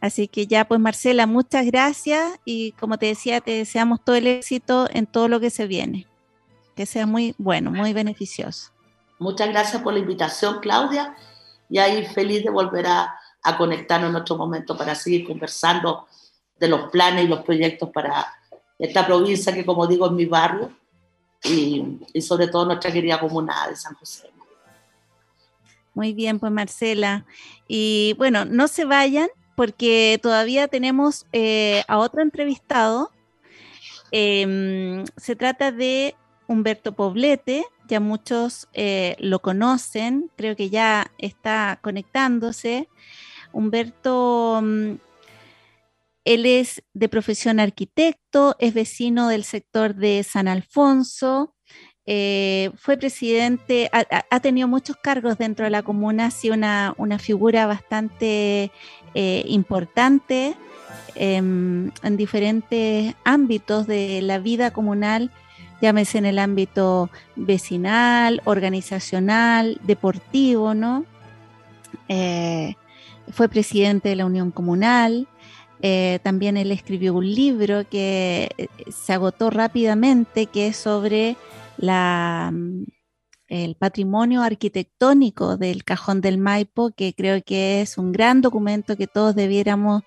Así 0.00 0.28
que 0.28 0.46
ya, 0.46 0.66
pues 0.66 0.80
Marcela, 0.80 1.26
muchas 1.26 1.66
gracias 1.66 2.38
y 2.44 2.72
como 2.72 2.98
te 2.98 3.06
decía, 3.06 3.40
te 3.40 3.52
deseamos 3.52 4.04
todo 4.04 4.16
el 4.16 4.26
éxito 4.26 4.88
en 4.92 5.06
todo 5.06 5.28
lo 5.28 5.40
que 5.40 5.50
se 5.50 5.66
viene. 5.66 6.06
Que 6.74 6.86
sea 6.86 7.06
muy 7.06 7.34
bueno, 7.38 7.70
muy 7.70 7.92
beneficioso. 7.92 8.70
Muchas 9.18 9.48
gracias 9.48 9.82
por 9.82 9.94
la 9.94 10.00
invitación, 10.00 10.60
Claudia, 10.60 11.16
y 11.70 11.78
ahí 11.78 12.04
feliz 12.06 12.44
de 12.44 12.50
volver 12.50 12.86
a, 12.86 13.18
a 13.46 13.56
conectarnos 13.56 14.10
en 14.10 14.16
otro 14.16 14.36
momento 14.36 14.76
para 14.76 14.94
seguir 14.96 15.24
conversando 15.24 16.06
de 16.58 16.68
los 16.68 16.90
planes 16.90 17.24
y 17.24 17.28
los 17.28 17.44
proyectos 17.44 17.90
para 17.90 18.26
esta 18.76 19.06
provincia 19.06 19.54
que, 19.54 19.64
como 19.64 19.86
digo, 19.86 20.06
es 20.06 20.12
mi 20.12 20.26
barrio 20.26 20.72
y, 21.44 22.20
sobre 22.20 22.48
todo 22.48 22.66
nuestra 22.66 22.92
querida 22.92 23.20
comuna 23.20 23.68
de 23.68 23.76
San 23.76 23.94
José. 23.94 24.28
Muy 25.94 26.12
bien, 26.12 26.40
pues 26.40 26.50
Marcela. 26.50 27.24
Y 27.68 28.14
bueno, 28.18 28.44
no 28.44 28.66
se 28.66 28.84
vayan 28.84 29.28
porque 29.54 30.18
todavía 30.20 30.66
tenemos 30.66 31.24
eh, 31.32 31.84
a 31.86 31.98
otro 31.98 32.20
entrevistado. 32.22 33.12
Em, 34.10 35.04
se 35.16 35.36
trata 35.36 35.70
de 35.70 36.16
Humberto 36.48 36.92
Poblete, 36.92 37.64
ya 37.88 38.00
muchos 38.00 38.68
eh, 38.72 39.16
lo 39.20 39.38
conocen, 39.40 40.30
creo 40.36 40.56
que 40.56 40.68
ya 40.68 41.12
está 41.18 41.78
conectándose. 41.82 42.88
Humberto, 43.52 44.60
mm, 44.62 44.92
él 46.24 46.46
es 46.46 46.82
de 46.92 47.08
profesión 47.08 47.60
arquitecto, 47.60 48.56
es 48.58 48.74
vecino 48.74 49.28
del 49.28 49.44
sector 49.44 49.94
de 49.94 50.24
San 50.24 50.48
Alfonso, 50.48 51.54
eh, 52.08 52.70
fue 52.76 52.96
presidente, 52.96 53.90
ha, 53.92 54.40
tenido 54.40 54.68
muchos 54.68 54.96
cargos 54.96 55.38
dentro 55.38 55.64
de 55.64 55.70
la 55.70 55.82
comuna, 55.82 56.26
ha 56.26 56.30
sido 56.30 56.54
una, 56.54 57.18
figura 57.18 57.66
bastante 57.66 58.70
eh, 59.14 59.44
importante 59.48 60.54
em, 61.16 61.90
en 62.04 62.16
diferentes 62.16 63.12
ámbitos 63.24 63.88
de 63.88 64.22
la 64.22 64.38
vida 64.38 64.70
comunal, 64.70 65.32
llámese 65.82 66.18
en 66.18 66.26
el 66.26 66.38
ámbito 66.38 67.10
vecinal, 67.34 68.40
organizacional, 68.44 69.80
deportivo, 69.82 70.74
¿no? 70.74 71.04
Eh, 72.08 72.76
fue 73.30 73.48
presidente 73.48 74.08
de 74.08 74.16
la 74.16 74.26
Unión 74.26 74.50
Comunal. 74.50 75.28
Eh, 75.82 76.20
también 76.22 76.56
él 76.56 76.72
escribió 76.72 77.14
un 77.14 77.26
libro 77.26 77.88
que 77.88 78.50
eh, 78.56 78.68
se 78.90 79.12
agotó 79.12 79.50
rápidamente, 79.50 80.46
que 80.46 80.68
es 80.68 80.76
sobre 80.76 81.36
mm, 81.78 82.84
el 83.48 83.76
patrimonio 83.76 84.42
arquitectónico 84.42 85.56
del 85.56 85.84
Cajón 85.84 86.20
del 86.20 86.38
Maipo, 86.38 86.90
que 86.90 87.14
creo 87.14 87.42
que 87.44 87.82
es 87.82 87.98
un 87.98 88.12
gran 88.12 88.40
documento 88.40 88.96
que 88.96 89.06
todos 89.06 89.34
debiéramos 89.34 90.02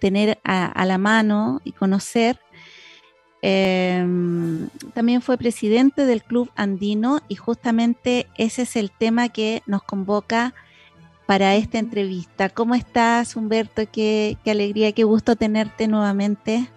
tener 0.00 0.38
a, 0.44 0.84
la 0.84 0.98
mano 0.98 1.60
y 1.64 1.72
conocer. 1.72 2.38
Em, 3.40 4.68
también 4.94 5.20
fue 5.22 5.36
presidente 5.36 6.06
del 6.06 6.22
Club 6.22 6.50
Andino 6.56 7.20
y 7.28 7.36
justamente 7.36 8.26
ese 8.36 8.62
es 8.62 8.74
el 8.76 8.90
tema 8.90 9.28
que 9.28 9.62
nos 9.66 9.82
convoca 9.82 10.54
para 11.26 11.56
esta 11.56 11.78
entrevista. 11.78 12.48
¿Cómo 12.48 12.74
estás, 12.74 13.36
Humberto? 13.36 13.82
Qué, 13.90 14.36
alegría, 14.46 14.92
qué 14.92 15.04
gusto 15.04 15.36
tenerte 15.36 15.88
nuevamente 15.88 16.70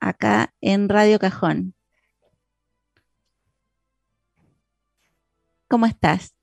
acá 0.00 0.52
en 0.60 0.88
Radio 0.88 1.18
Cajón. 1.18 1.74
¿Cómo 5.68 5.86
estás? 5.86 6.34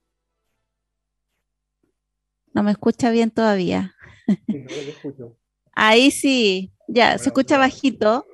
No 2.53 2.63
me 2.63 2.71
escucha 2.71 3.11
bien 3.11 3.31
todavía. 3.31 3.95
Ahí 5.73 6.11
sí, 6.11 6.73
ya, 6.87 7.17
se 7.17 7.27
escucha 7.27 7.57
bajito. 7.57 8.25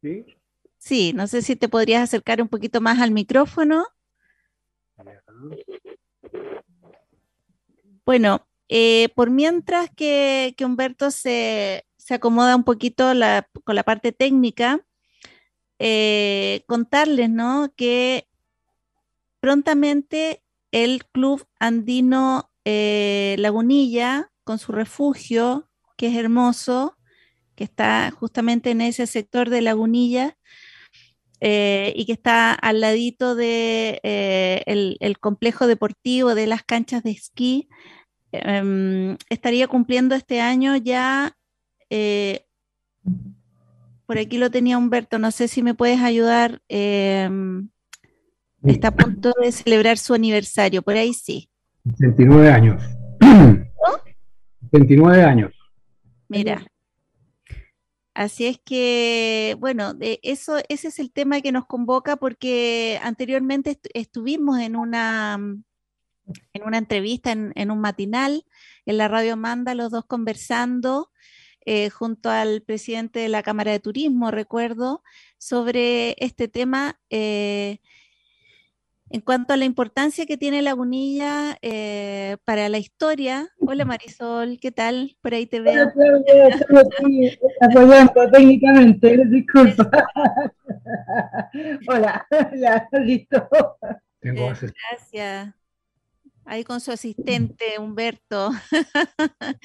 ¿Sí? 0.00 0.24
Sí, 0.78 1.12
no 1.12 1.26
sé 1.26 1.42
si 1.42 1.56
te 1.56 1.68
podrías 1.68 2.02
acercar 2.02 2.40
un 2.40 2.48
poquito 2.48 2.80
más 2.80 3.00
al 3.00 3.10
micrófono. 3.10 3.84
Bueno, 8.08 8.48
eh, 8.70 9.10
por 9.14 9.28
mientras 9.28 9.90
que, 9.94 10.56
Humberto 10.64 11.10
se, 11.10 11.84
acomoda 12.08 12.56
un 12.56 12.64
poquito 12.64 13.12
con 13.64 13.76
la 13.76 13.82
parte 13.82 14.12
técnica, 14.12 14.80
eh, 15.78 16.62
contarles 16.66 17.28
¿no? 17.28 17.70
que 17.76 18.26
prontamente 19.40 20.42
el 20.70 21.04
Club 21.04 21.46
Andino 21.60 22.50
eh, 22.64 23.36
Lagunilla, 23.40 24.32
con 24.42 24.58
su 24.58 24.72
refugio, 24.72 25.68
que 25.98 26.06
es 26.06 26.16
hermoso, 26.16 26.96
que 27.56 27.64
está 27.64 28.10
justamente 28.10 28.70
en 28.70 28.80
ese 28.80 29.06
sector 29.06 29.50
de 29.50 29.60
Lagunilla, 29.60 30.38
y 31.40 32.04
que 32.06 32.12
está 32.12 32.52
al 32.54 32.80
ladito 32.80 33.36
del 33.36 34.00
de, 34.02 34.96
el 34.98 35.18
complejo 35.20 35.66
deportivo 35.68 36.34
de 36.34 36.48
las 36.48 36.64
canchas 36.64 37.04
de 37.04 37.10
esquí, 37.10 37.68
Em, 38.32 39.16
estaría 39.30 39.68
cumpliendo 39.68 40.14
este 40.14 40.40
año 40.40 40.76
ya, 40.76 41.36
eh, 41.88 42.44
por 44.06 44.18
aquí 44.18 44.38
lo 44.38 44.50
tenía 44.50 44.76
Humberto, 44.76 45.18
no 45.18 45.30
sé 45.30 45.48
si 45.48 45.62
me 45.62 45.74
puedes 45.74 46.00
ayudar, 46.00 46.60
em, 46.68 47.70
está 48.64 48.88
a 48.88 48.94
punto 48.94 49.32
de 49.40 49.52
celebrar 49.52 49.96
su 49.98 50.14
aniversario, 50.14 50.82
por 50.82 50.96
ahí 50.96 51.14
sí. 51.14 51.48
29 51.84 52.50
años. 52.50 52.82
29 54.72 55.22
años. 55.22 55.52
Mira. 56.28 56.66
Así 58.12 58.46
es 58.46 58.58
que, 58.64 59.56
bueno, 59.60 59.94
de 59.94 60.18
eso, 60.22 60.56
ese 60.68 60.88
es 60.88 60.98
el 60.98 61.12
tema 61.12 61.40
que 61.40 61.52
nos 61.52 61.66
convoca 61.66 62.16
porque 62.16 62.98
anteriormente 63.02 63.78
estuvimos 63.94 64.58
en 64.58 64.74
una 64.74 65.38
en 66.52 66.62
una 66.64 66.78
entrevista 66.78 67.32
en, 67.32 67.70
un 67.70 67.80
matinal 67.80 68.44
en 68.86 68.98
la 68.98 69.08
radio 69.08 69.36
Manda, 69.36 69.74
los 69.74 69.90
dos 69.90 70.04
conversando 70.04 71.10
eh, 71.66 71.90
junto 71.90 72.30
al 72.30 72.62
presidente 72.62 73.20
de 73.20 73.28
la 73.28 73.42
Cámara 73.42 73.72
de 73.72 73.80
Turismo, 73.80 74.30
recuerdo, 74.30 75.02
sobre 75.36 76.16
este 76.18 76.48
tema. 76.48 76.98
Eh, 77.10 77.78
en 79.10 79.22
cuanto 79.22 79.54
a 79.54 79.56
la 79.56 79.64
importancia 79.64 80.26
que 80.26 80.36
tiene 80.36 80.60
Lagunilla 80.60 81.56
eh, 81.62 82.36
para 82.44 82.68
la 82.68 82.78
historia, 82.78 83.48
hola 83.58 83.86
Marisol, 83.86 84.58
¿qué 84.60 84.70
tal? 84.70 85.16
Por 85.22 85.32
ahí 85.32 85.46
te 85.46 85.60
veo. 85.60 85.90
apoyando 87.60 88.30
técnicamente, 88.30 89.24
disculpa. 89.26 89.90
hola, 91.88 92.26
ya, 92.60 92.88
listo. 93.00 93.48
gracias 94.20 95.54
ahí 96.48 96.64
con 96.64 96.80
su 96.80 96.90
asistente 96.90 97.78
Humberto. 97.78 98.50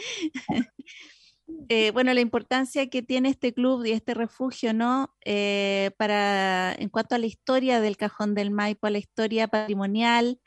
Eh, 1.70 1.92
bueno, 1.92 2.14
la 2.14 2.22
importancia 2.22 2.90
que 2.90 3.02
tiene 3.04 3.30
este 3.30 3.54
club 3.54 3.86
y 3.86 3.92
este 3.92 4.14
refugio, 4.14 4.74
¿no? 4.74 5.14
Eh, 5.24 5.92
para, 5.98 6.74
en 6.74 6.90
cuanto 6.90 7.16
a 7.16 7.18
la 7.18 7.26
historia 7.26 7.80
del 7.80 7.98
Cajón 7.98 8.34
del 8.34 8.50
Maipo, 8.50 8.88
a 8.88 8.90
la 8.90 8.98
historia 8.98 9.48
patrimonial 9.48 10.40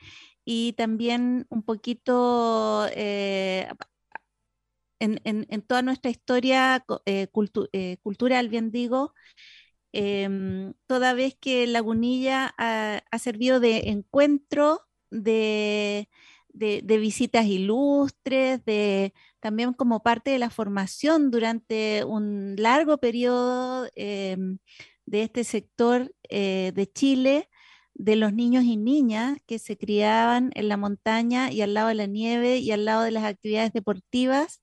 y 0.45 0.73
también 0.73 1.47
un 1.49 1.63
poquito 1.63 2.87
eh, 2.93 3.69
en, 4.99 5.63
toda 5.63 5.83
nuestra 5.83 6.11
historia 6.11 6.85
cultural, 8.03 8.49
bien 8.49 8.71
digo, 8.71 9.15
em, 9.93 10.73
toda 10.87 11.15
vez 11.15 11.37
que 11.39 11.67
Lagunilla 11.67 12.55
ha, 12.59 13.03
ha 13.11 13.19
servido 13.19 13.61
de 13.61 13.91
encuentro 13.91 14.86
de, 15.11 16.09
visitas 16.53 17.47
ilustres, 17.47 18.65
de, 18.65 19.13
también 19.41 19.73
como 19.73 20.03
parte 20.03 20.31
de 20.31 20.39
la 20.39 20.51
formación 20.51 21.31
durante 21.31 22.05
un 22.05 22.57
largo 22.57 22.99
periodo 22.99 23.89
em, 23.95 24.59
de 25.07 25.23
este 25.23 25.45
sector 25.45 26.13
eh, 26.29 26.73
de 26.75 26.87
Chile, 26.91 27.49
de 27.95 28.17
los 28.17 28.33
niños 28.33 28.65
y 28.65 28.77
niñas 28.77 29.39
que 29.47 29.59
se 29.59 29.79
criaban 29.79 30.51
en 30.55 30.69
la 30.69 30.77
montaña 30.77 31.51
y 31.51 31.63
al 31.63 31.75
lado 31.75 31.89
de 31.89 31.95
la 31.95 32.07
nieve 32.07 32.59
y 32.59 32.71
al 32.71 32.85
lado 32.85 33.03
de 33.03 33.11
las 33.11 33.25
actividades 33.25 33.73
deportivas 33.73 34.63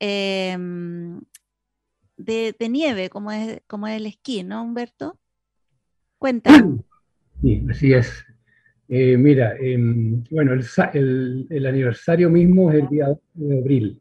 em, 0.00 1.20
de, 2.16 2.54
nieve, 2.68 3.10
como 3.10 3.30
es, 3.30 3.60
como 3.66 3.86
es 3.86 3.96
el 3.96 4.06
esquí, 4.06 4.42
¿no, 4.42 4.62
Humberto? 4.62 5.18
Cuéntanos. 6.18 6.80
Sí, 7.42 7.62
así 7.70 7.92
es. 7.92 8.25
Eh, 8.88 9.16
mira, 9.16 9.56
em, 9.58 10.22
bueno, 10.30 10.52
el, 10.52 11.66
aniversario 11.66 12.30
mismo 12.30 12.70
es 12.70 12.82
el 12.82 12.88
día 12.88 13.18
de 13.34 13.58
abril 13.58 14.00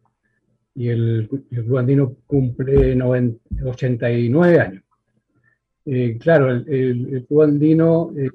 y 0.76 0.90
el, 0.90 1.30
Andino 1.78 2.18
cumple 2.28 2.96
89 3.64 4.60
años. 4.60 4.84
Eh, 5.86 6.18
claro, 6.20 6.52
el, 6.52 6.68
el, 6.68 7.26
Club 7.26 7.44
Andino, 7.44 8.12
eh, 8.18 8.30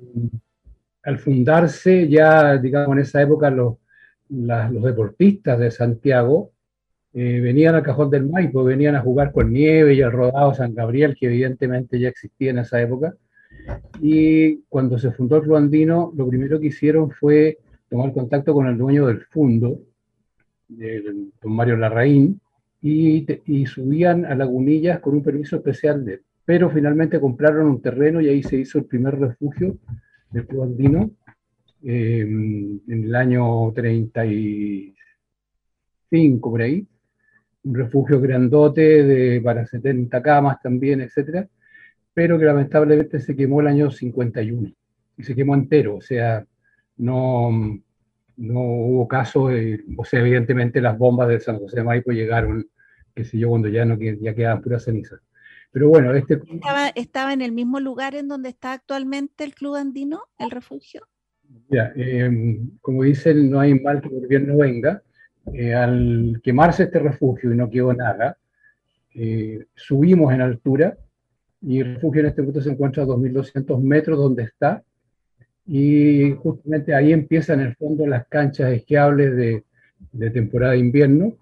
al 1.04 1.18
fundarse 1.18 2.08
ya, 2.08 2.56
digamos, 2.58 2.96
en 2.96 3.02
esa 3.02 3.22
época 3.22 3.50
los, 3.50 3.76
deportistas 4.28 5.58
de 5.58 5.70
Santiago 5.70 6.52
venían 7.12 7.74
al 7.74 7.82
Cajón 7.82 8.10
del 8.10 8.28
Maipo, 8.28 8.62
venían 8.62 8.94
a 8.94 9.00
jugar 9.00 9.32
con 9.32 9.52
nieve 9.52 9.94
y 9.94 10.02
al 10.02 10.12
rodado 10.12 10.54
San 10.54 10.74
Gabriel, 10.74 11.16
que 11.18 11.26
evidentemente 11.26 11.98
ya 11.98 12.08
existía 12.08 12.50
en 12.50 12.58
esa 12.58 12.80
época 12.80 13.14
y 14.00 14.62
cuando 14.68 14.98
se 14.98 15.12
fundó 15.12 15.36
el 15.36 15.42
Club 15.42 15.56
Andino, 15.56 16.12
lo 16.16 16.26
primero 16.28 16.58
que 16.58 16.68
hicieron 16.68 17.10
fue 17.10 17.58
tomar 17.88 18.12
contacto 18.12 18.54
con 18.54 18.66
el 18.66 18.78
dueño 18.78 19.06
del 19.06 19.20
fondo, 19.22 19.78
don 20.68 21.52
Mario 21.52 21.76
Larraín, 21.76 22.40
y, 22.82 23.26
subían 23.66 24.24
a 24.24 24.34
Lagunillas 24.34 25.00
con 25.00 25.14
un 25.14 25.22
permiso 25.22 25.56
especial 25.56 26.22
Pero 26.46 26.70
finalmente 26.70 27.20
compraron 27.20 27.66
un 27.66 27.82
terreno 27.82 28.22
y 28.22 28.28
ahí 28.28 28.42
se 28.42 28.56
hizo 28.56 28.78
el 28.78 28.86
primer 28.86 29.18
refugio 29.18 29.76
del 30.30 30.46
Club 30.46 30.62
Andino 30.62 31.10
eh, 31.82 32.22
en 32.22 32.80
el 32.88 33.14
año 33.14 33.70
35, 33.72 36.50
por 36.50 36.62
ahí. 36.62 36.86
Un 37.64 37.74
refugio 37.74 38.18
grandote 38.18 39.04
de, 39.04 39.42
para 39.42 39.66
70 39.66 40.22
camas 40.22 40.62
también, 40.62 41.02
etcétera 41.02 41.46
pero 42.14 42.38
que 42.38 42.44
lamentablemente 42.44 43.20
se 43.20 43.36
quemó 43.36 43.60
el 43.60 43.68
año 43.68 43.90
51 43.90 44.72
y 45.16 45.22
se 45.22 45.34
quemó 45.34 45.54
entero, 45.54 45.96
o 45.96 46.00
sea, 46.00 46.44
no, 46.96 47.50
no 48.36 48.60
hubo 48.60 49.08
caso, 49.08 49.48
o 49.96 50.04
sea, 50.04 50.20
evidentemente 50.20 50.80
las 50.80 50.96
bombas 50.96 51.28
de 51.28 51.40
San 51.40 51.58
José 51.58 51.76
de 51.76 51.84
Maipo 51.84 52.10
llegaron, 52.12 52.68
qué 53.14 53.24
sé 53.24 53.38
yo, 53.38 53.50
cuando 53.50 53.68
ya, 53.68 53.84
no, 53.84 53.98
ya 53.98 54.34
quedaban 54.34 54.62
puras 54.62 54.84
cenizas. 54.84 55.20
Pero 55.72 55.88
bueno, 55.88 56.12
este... 56.14 56.40
¿Estaba, 56.48 56.88
¿Estaba 56.88 57.32
en 57.32 57.42
el 57.42 57.52
mismo 57.52 57.78
lugar 57.78 58.14
en 58.14 58.28
donde 58.28 58.48
está 58.48 58.72
actualmente 58.72 59.44
el 59.44 59.54
Club 59.54 59.76
Andino, 59.76 60.22
el 60.38 60.50
refugio? 60.50 61.06
Ya, 61.68 61.92
em, 61.94 62.70
como 62.80 63.04
dicen, 63.04 63.50
no 63.50 63.60
hay 63.60 63.78
mal 63.78 64.00
que 64.00 64.08
el 64.08 64.20
gobierno 64.20 64.56
venga. 64.56 65.02
Eh, 65.52 65.74
al 65.74 66.40
quemarse 66.42 66.84
este 66.84 66.98
refugio 66.98 67.52
y 67.52 67.56
no 67.56 67.70
quedó 67.70 67.92
nada, 67.92 68.36
eh, 69.14 69.66
subimos 69.74 70.32
en 70.32 70.42
altura 70.42 70.96
y 71.62 71.80
el 71.80 71.94
refugio 71.94 72.20
en 72.20 72.28
este 72.28 72.42
punto 72.42 72.60
se 72.60 72.70
encuentra 72.70 73.02
a 73.02 73.06
2.200 73.06 73.80
metros 73.80 74.18
donde 74.18 74.44
está, 74.44 74.82
y 75.66 76.32
justamente 76.32 76.94
ahí 76.94 77.12
empiezan 77.12 77.60
en 77.60 77.68
el 77.68 77.76
fondo 77.76 78.06
las 78.06 78.26
canchas 78.26 78.72
esquiables 78.72 79.36
de, 79.36 79.64
de 80.12 80.30
temporada 80.30 80.72
de 80.72 80.78
invierno, 80.78 81.36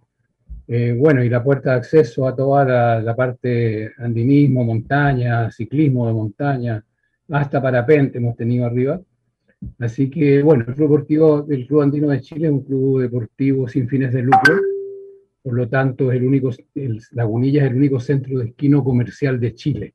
eh, 0.71 0.95
bueno, 0.97 1.25
y 1.25 1.31
la 1.31 1.43
puerta 1.43 1.71
de 1.71 1.77
acceso 1.79 2.29
a 2.29 2.37
toda 2.37 3.01
la, 3.01 3.16
parte 3.16 3.91
andinismo, 3.97 4.64
montaña, 4.64 5.51
ciclismo 5.51 6.07
de 6.07 6.12
montaña, 6.12 6.85
hasta 7.31 7.62
parapente 7.62 8.19
hemos 8.19 8.37
tenido 8.37 8.66
arriba. 8.66 9.01
Así 9.79 10.11
que, 10.11 10.43
bueno, 10.43 10.66
el 10.69 10.75
Club 10.75 10.91
Deportivo 10.91 11.43
del 11.43 11.66
Club 11.66 11.81
Andino 11.81 12.09
de 12.09 12.21
Chile 12.21 12.49
es 12.49 12.53
un 12.53 12.64
club 12.64 13.01
deportivo 13.01 13.66
sin 13.66 13.89
fines 13.89 14.12
de 14.12 14.23
lucro, 14.23 14.55
por 15.43 15.55
lo 15.55 15.69
tanto, 15.69 16.12
es 16.12 16.19
el 16.19 16.27
único, 16.27 16.51
el, 16.75 17.01
Lagunilla 17.12 17.64
es 17.64 17.71
el 17.71 17.77
único 17.79 17.99
centro 17.99 18.39
de 18.39 18.49
esquino 18.49 18.85
comercial 18.85 19.41
de 19.41 19.55
Chile. 19.55 19.95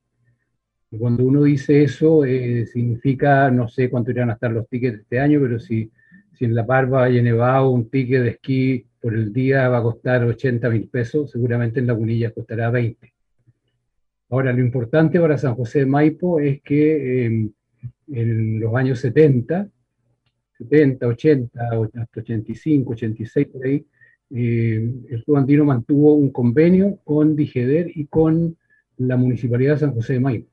Cuando 1.00 1.24
uno 1.24 1.44
dice 1.44 1.84
eso, 1.84 2.24
eh, 2.24 2.66
significa, 2.68 3.50
no 3.50 3.68
sé 3.68 3.90
cuánto 3.90 4.12
irán 4.12 4.30
a 4.30 4.34
estar 4.34 4.52
los 4.52 4.68
tickets 4.68 5.00
este 5.00 5.20
año, 5.20 5.40
pero 5.42 5.60
si, 5.60 5.92
en 6.40 6.56
La 6.56 6.66
Parva 6.66 7.06
hay 7.06 7.22
nevado 7.22 7.70
un 7.70 7.90
ticket 7.90 8.22
de 8.22 8.30
esquí 8.32 8.86
por 9.00 9.14
el 9.14 9.32
día 9.32 9.70
va 9.70 9.78
a 9.78 9.82
costar 9.82 10.26
80 10.26 10.70
mil 10.70 10.90
pesos, 10.90 11.32
seguramente 11.32 11.80
en 11.80 11.88
Lagunillas 11.88 12.34
costará 12.34 12.70
20. 12.70 13.14
Ahora, 14.30 14.52
lo 14.52 14.60
importante 14.60 15.20
para 15.22 15.38
San 15.38 15.56
José 15.56 15.80
de 15.80 15.86
Maipo 15.86 16.40
es 16.40 16.62
que 16.62 17.26
em, 17.26 17.52
en 18.12 18.60
los 18.60 18.76
años 18.76 19.00
70, 19.00 19.70
70, 20.58 21.08
80, 21.08 21.60
hasta 22.02 22.20
85, 22.20 22.92
86, 22.92 23.48
por 23.48 23.66
ahí, 23.66 23.86
eh, 24.32 24.94
el 25.10 25.24
Club 25.24 25.38
Andino 25.38 25.66
mantuvo 25.66 26.16
un 26.16 26.32
convenio 26.32 27.00
con 27.04 27.36
Digeder 27.36 27.90
y 27.96 28.08
con 28.08 28.58
la 28.98 29.16
Municipalidad 29.16 29.74
de 29.74 29.80
San 29.80 29.94
José 29.94 30.14
de 30.14 30.20
Maipo. 30.20 30.53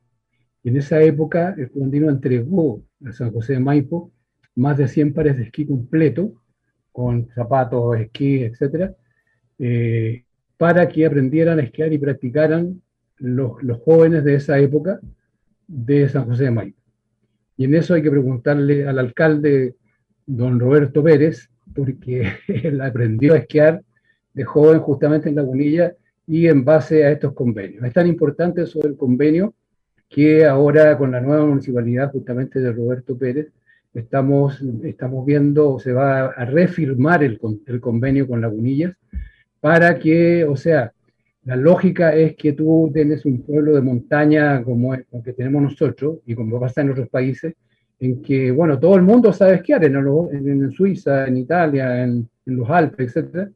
En 0.62 0.76
esa 0.76 1.00
época, 1.02 1.54
el 1.56 1.70
Andino 1.82 2.10
entregó 2.10 2.82
a 3.04 3.12
San 3.12 3.32
José 3.32 3.54
de 3.54 3.60
Maipo 3.60 4.12
más 4.54 4.76
de 4.76 4.88
100 4.88 5.14
pares 5.14 5.36
de 5.36 5.44
esquí 5.44 5.66
completo, 5.66 6.34
con 6.92 7.28
zapatos, 7.28 7.98
esquí, 7.98 8.42
etc., 8.42 8.92
eh, 9.58 10.24
para 10.56 10.88
que 10.88 11.06
aprendieran 11.06 11.58
a 11.58 11.62
esquiar 11.62 11.92
y 11.92 11.98
practicaran 11.98 12.82
los, 13.16 13.62
los, 13.62 13.78
jóvenes 13.78 14.24
de 14.24 14.34
esa 14.34 14.58
época 14.58 15.00
de 15.66 16.08
San 16.08 16.26
José 16.26 16.44
de 16.44 16.50
Maipo. 16.50 16.80
Y 17.56 17.64
en 17.64 17.74
eso 17.74 17.94
hay 17.94 18.02
que 18.02 18.10
preguntarle 18.10 18.86
al 18.86 18.98
alcalde, 18.98 19.76
don 20.26 20.60
Roberto 20.60 21.02
Pérez, 21.02 21.50
porque 21.74 22.32
él 22.48 22.80
aprendió 22.80 23.34
a 23.34 23.38
esquiar 23.38 23.82
de 24.34 24.44
joven 24.44 24.80
justamente 24.80 25.28
en 25.28 25.36
la 25.36 25.42
Lagunilla 25.42 25.94
y 26.26 26.46
en 26.46 26.64
base 26.64 27.04
a 27.04 27.10
estos 27.10 27.32
convenios. 27.32 27.84
Es 27.84 27.92
tan 27.92 28.06
importante 28.06 28.62
eso 28.62 28.80
del 28.80 28.96
convenio 28.96 29.54
que 30.10 30.44
ahora 30.44 30.98
con 30.98 31.12
la 31.12 31.20
nueva 31.20 31.46
municipalidad 31.46 32.10
justamente 32.10 32.58
de 32.58 32.72
Roberto 32.72 33.16
Pérez, 33.16 33.48
estamos, 33.94 34.60
estamos 34.82 35.24
viendo, 35.24 35.78
se 35.78 35.92
va 35.92 36.26
a 36.26 36.44
refirmar 36.44 37.22
el, 37.22 37.40
el 37.66 37.80
convenio 37.80 38.26
con 38.26 38.40
Lagunillas 38.40 38.92
para 39.60 39.98
que, 40.00 40.44
o 40.44 40.56
sea, 40.56 40.92
la 41.44 41.54
lógica 41.54 42.14
es 42.14 42.34
que 42.34 42.54
tú 42.54 42.90
tienes 42.92 43.24
un 43.24 43.42
pueblo 43.42 43.72
de 43.72 43.82
montaña 43.82 44.62
como 44.64 44.94
el 44.94 45.06
que 45.24 45.32
tenemos 45.32 45.62
nosotros 45.62 46.18
y 46.26 46.34
como 46.34 46.58
pasa 46.58 46.80
en 46.80 46.90
otros 46.90 47.08
países, 47.08 47.54
en 48.00 48.20
que, 48.20 48.50
bueno, 48.50 48.80
todo 48.80 48.96
el 48.96 49.02
mundo 49.02 49.32
sabe 49.32 49.54
esquiar, 49.56 49.84
en, 49.84 49.94
en 49.94 50.72
Suiza, 50.72 51.26
en 51.28 51.36
Italia, 51.36 52.02
en, 52.02 52.28
en, 52.46 52.56
los 52.56 52.68
Alpes, 52.68 53.16
etc. 53.16 53.48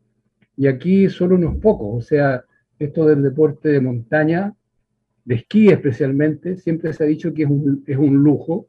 Y 0.56 0.68
aquí 0.68 1.08
solo 1.08 1.34
unos 1.34 1.56
pocos, 1.56 2.04
o 2.04 2.06
sea, 2.06 2.44
esto 2.78 3.06
del 3.06 3.22
deporte 3.22 3.70
de 3.70 3.80
montaña 3.80 4.54
de 5.24 5.36
esquí 5.36 5.68
especialmente, 5.68 6.56
siempre 6.56 6.92
se 6.92 7.04
ha 7.04 7.06
dicho 7.06 7.32
que 7.32 7.44
es 7.44 7.50
un, 7.50 7.82
es 7.86 7.96
un 7.96 8.16
lujo. 8.16 8.68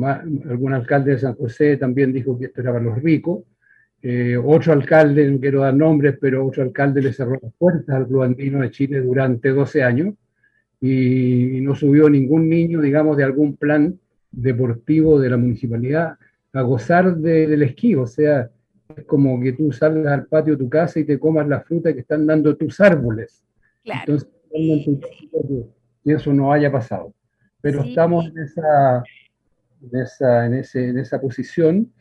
algún 0.00 0.72
alcalde 0.72 1.12
de 1.12 1.18
San 1.18 1.34
José 1.34 1.76
también 1.76 2.12
dijo 2.12 2.38
que 2.38 2.46
esto 2.46 2.60
era 2.60 2.72
para 2.72 2.84
los 2.84 3.02
ricos. 3.02 3.44
Eh, 4.00 4.36
otro 4.36 4.72
alcalde, 4.72 5.30
no 5.30 5.38
quiero 5.38 5.60
dar 5.60 5.74
nombres, 5.74 6.16
pero 6.20 6.46
otro 6.46 6.62
alcalde 6.62 7.02
le 7.02 7.12
cerró 7.12 7.38
las 7.40 7.52
puertas 7.54 7.94
al 7.94 8.06
Club 8.06 8.22
Andino 8.22 8.60
de 8.60 8.70
Chile 8.70 9.00
durante 9.00 9.50
12 9.50 9.82
años 9.82 10.14
y, 10.80 11.60
no 11.60 11.74
subió 11.74 12.08
ningún 12.08 12.48
niño, 12.48 12.80
digamos, 12.80 13.16
de 13.16 13.24
algún 13.24 13.56
plan 13.56 13.98
deportivo 14.32 15.20
de 15.20 15.30
la 15.30 15.36
municipalidad 15.36 16.16
a 16.52 16.62
gozar 16.62 17.16
del 17.16 17.62
esquí. 17.62 17.94
O 17.94 18.06
sea, 18.06 18.50
es 18.96 19.04
como 19.04 19.40
que 19.40 19.52
tú 19.52 19.72
salgas 19.72 20.12
al 20.12 20.26
patio 20.26 20.54
de 20.54 20.58
tu 20.64 20.68
casa 20.68 20.98
y 20.98 21.04
te 21.04 21.18
comas 21.18 21.46
la 21.48 21.60
fruta 21.60 21.92
que 21.92 22.00
están 22.00 22.26
dando 22.26 22.56
tus 22.56 22.80
árboles. 22.80 23.44
Claro 23.84 24.16
que 24.52 26.12
eso 26.12 26.32
no 26.32 26.52
haya 26.52 26.70
pasado. 26.70 27.14
Pero 27.60 27.82
estamos 27.82 28.26
en 28.26 28.38
esa, 28.38 29.02
en 29.82 30.00
esa, 30.00 30.46
en 30.46 30.54
ese, 30.54 30.88
en 30.88 30.98
esa 30.98 31.20
posición. 31.20 31.92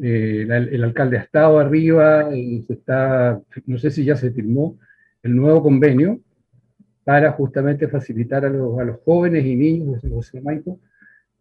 Eh, 0.00 0.46
el, 0.48 0.84
alcalde 0.84 1.18
ha 1.18 1.22
estado 1.22 1.58
arriba 1.58 2.36
y 2.36 2.62
se 2.62 2.74
está, 2.74 3.40
no 3.66 3.78
sé 3.78 3.90
si 3.90 4.04
ya 4.04 4.16
se 4.16 4.30
firmó 4.30 4.78
el 5.22 5.34
nuevo 5.34 5.62
convenio 5.62 6.20
para 7.04 7.32
justamente 7.32 7.88
facilitar 7.88 8.44
a 8.44 8.50
los, 8.50 8.78
a 8.78 8.84
los 8.84 9.00
jóvenes 9.00 9.44
y 9.44 9.56
niños 9.56 10.02
de 10.02 10.10
José 10.10 10.40
Maipo 10.40 10.78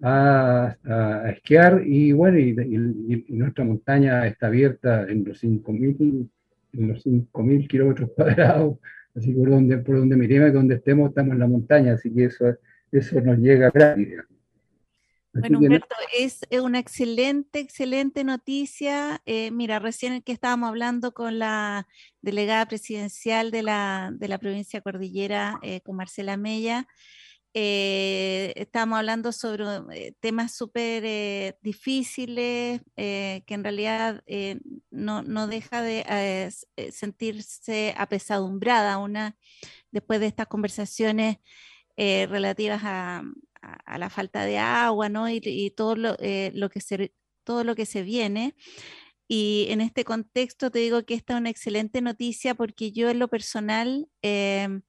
a, 0.01 0.76
a, 0.86 1.30
esquiar 1.32 1.84
y 1.86 2.14
bueno, 2.14 2.39
y, 2.39 3.26
nuestra 3.30 3.66
montaña 3.66 4.26
está 4.26 4.47
abierta 4.47 5.03
en 5.08 5.26
los 5.26 5.43
5.000 5.43 6.30
en 6.74 6.88
los 6.88 7.05
5.000 7.05 7.68
kilómetros 7.68 8.12
cuadrados 8.16 8.78
Así 9.18 9.34
que 9.34 9.39
por 9.39 9.49
donde, 9.49 9.78
por 9.80 9.97
donde 9.97 10.15
miremos, 10.15 10.53
donde 10.53 10.76
estemos, 10.76 11.09
estamos 11.09 11.34
en 11.34 11.39
la 11.39 11.47
montaña, 11.47 11.93
así 11.93 12.13
que 12.13 12.26
eso, 12.26 12.45
eso 12.91 13.20
nos 13.22 13.39
llega 13.39 13.72
gratis. 13.72 14.09
Bueno, 15.34 15.59
Humberto, 15.59 15.95
es 16.18 16.39
una 16.61 16.80
excelente, 16.80 17.59
excelente 17.59 18.24
noticia. 18.24 19.22
Eh, 19.26 19.51
mira, 19.51 19.80
recién 19.80 20.22
que 20.22 20.32
estábamos 20.32 20.70
hablando 20.70 21.13
con 21.13 21.39
la 21.39 21.88
delegada 22.22 22.68
presidencial 22.68 23.51
de 23.51 23.63
la, 23.63 24.11
de 24.13 24.28
la 24.28 24.38
provincia 24.39 24.82
Cordillera, 24.82 25.59
eh, 25.61 25.82
con 25.82 25.95
Marcela 25.95 26.38
Mella, 26.38 26.88
eh, 27.60 28.53
estamos 28.55 28.99
hablando 28.99 29.32
sobre 29.32 29.66
eh, 29.91 30.14
temas 30.20 30.55
súper 30.55 31.03
eh, 31.03 31.58
difíciles, 31.64 32.82
que 32.95 33.43
en 33.47 33.64
realidad 33.64 34.24
no, 34.91 35.24
no, 35.24 35.47
deja 35.47 35.82
de 35.82 36.53
sentirse 36.91 37.95
apesadumbrada 37.97 38.99
una 38.99 39.38
después 39.89 40.20
de 40.20 40.28
estas 40.28 40.45
conversaciones 40.45 41.38
relativas 41.97 42.82
a, 42.84 43.24
la 43.97 44.10
falta 44.12 44.45
de 44.45 44.60
agua, 44.60 45.10
¿no? 45.10 45.28
Y, 45.28 45.72
todo, 45.76 45.95
lo, 45.95 46.16
eh, 46.20 46.51
lo, 46.53 46.70
que 46.70 46.80
se, 46.80 47.12
todo 47.43 47.64
lo 47.64 47.76
que 47.76 47.88
se 47.88 48.03
viene. 48.03 48.55
Y 49.28 49.66
en 49.70 49.82
este 49.82 50.05
contexto 50.05 50.70
te 50.70 50.80
digo 50.80 51.03
que 51.05 51.16
esta 51.16 51.34
es 51.34 51.39
una 51.39 51.49
excelente 51.49 52.01
noticia 52.01 52.53
porque 52.53 52.91
yo 52.91 53.10
en 53.10 53.18
lo 53.18 53.30
personal, 53.30 54.08
em, 54.22 54.84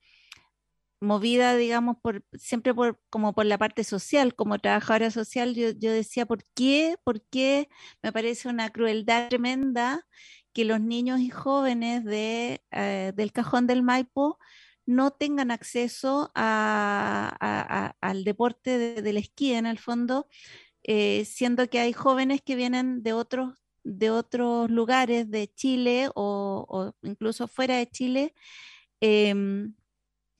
movida, 1.00 1.56
digamos, 1.56 1.96
por, 2.02 2.24
siempre 2.34 2.74
por, 2.74 3.00
como 3.10 3.34
por 3.34 3.46
la 3.46 3.58
parte 3.58 3.84
social, 3.84 4.34
como 4.34 4.58
trabajadora 4.58 5.10
social, 5.10 5.54
yo, 5.54 5.70
yo 5.70 5.92
decía, 5.92 6.26
¿por 6.26 6.44
qué? 6.54 6.96
¿Por 7.04 7.22
qué 7.22 7.68
me 8.02 8.12
parece 8.12 8.48
una 8.48 8.70
crueldad 8.70 9.28
tremenda 9.28 10.04
que 10.52 10.64
los 10.64 10.80
niños 10.80 11.20
y 11.20 11.30
jóvenes 11.30 12.04
de, 12.04 12.62
eh, 12.72 13.12
del 13.14 13.32
cajón 13.32 13.66
del 13.66 13.82
Maipo 13.82 14.38
no 14.86 15.10
tengan 15.12 15.50
acceso 15.50 16.32
al 16.34 18.24
deporte 18.24 19.02
del 19.02 19.18
esquí 19.18 19.52
en 19.52 19.66
el 19.66 19.78
fondo, 19.78 20.26
eh, 20.82 21.26
siendo 21.26 21.68
que 21.68 21.78
hay 21.78 21.92
jóvenes 21.92 22.40
que 22.42 22.56
vienen 22.56 23.02
de 23.02 23.12
otros, 23.12 23.54
de 23.84 24.10
otros 24.10 24.70
lugares 24.70 25.30
de 25.30 25.52
Chile 25.54 26.10
o, 26.14 26.94
incluso 27.02 27.48
fuera 27.48 27.76
de 27.76 27.86
Chile, 27.90 28.34
em, 29.00 29.74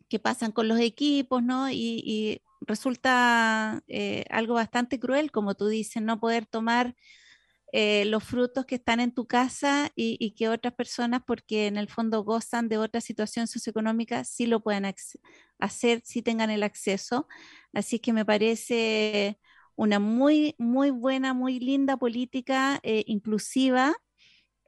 que 0.09 0.19
pasan 0.19 0.53
con 0.53 0.69
los 0.69 0.81
equipos, 0.81 1.43
¿no? 1.43 1.71
Y, 1.71 2.43
resulta 2.61 3.83
eh, 3.87 4.25
algo 4.31 4.55
bastante 4.55 4.99
cruel, 4.99 5.31
como 5.31 5.55
tú 5.55 5.69
dices, 5.69 6.03
no 6.03 6.19
poder 6.21 6.45
tomar 6.45 6.97
eh, 7.73 8.05
los 8.07 8.25
frutos 8.25 8.67
que 8.67 8.77
están 8.77 9.01
en 9.01 9.13
tu 9.15 9.27
casa 9.27 9.93
y, 9.95 10.35
que 10.37 10.49
otras 10.49 10.75
personas, 10.75 11.23
porque 11.27 11.69
en 11.69 11.77
el 11.77 11.89
fondo 11.89 12.25
gozan 12.25 12.69
de 12.69 12.79
otra 12.79 13.01
situación 13.01 13.47
socioeconómica, 13.47 14.25
sí 14.25 14.47
lo 14.47 14.61
pueden 14.61 14.93
hacer, 15.61 16.03
si 16.05 16.23
tengan 16.23 16.51
el 16.51 16.63
acceso. 16.65 17.29
Así 17.73 18.01
que 18.01 18.13
me 18.13 18.25
parece 18.25 19.39
una 19.77 20.01
muy, 20.01 20.57
muy 20.59 20.91
buena, 20.91 21.35
muy 21.35 21.61
linda 21.61 21.97
política 21.97 22.81
eh, 22.83 23.05
inclusiva, 23.07 23.95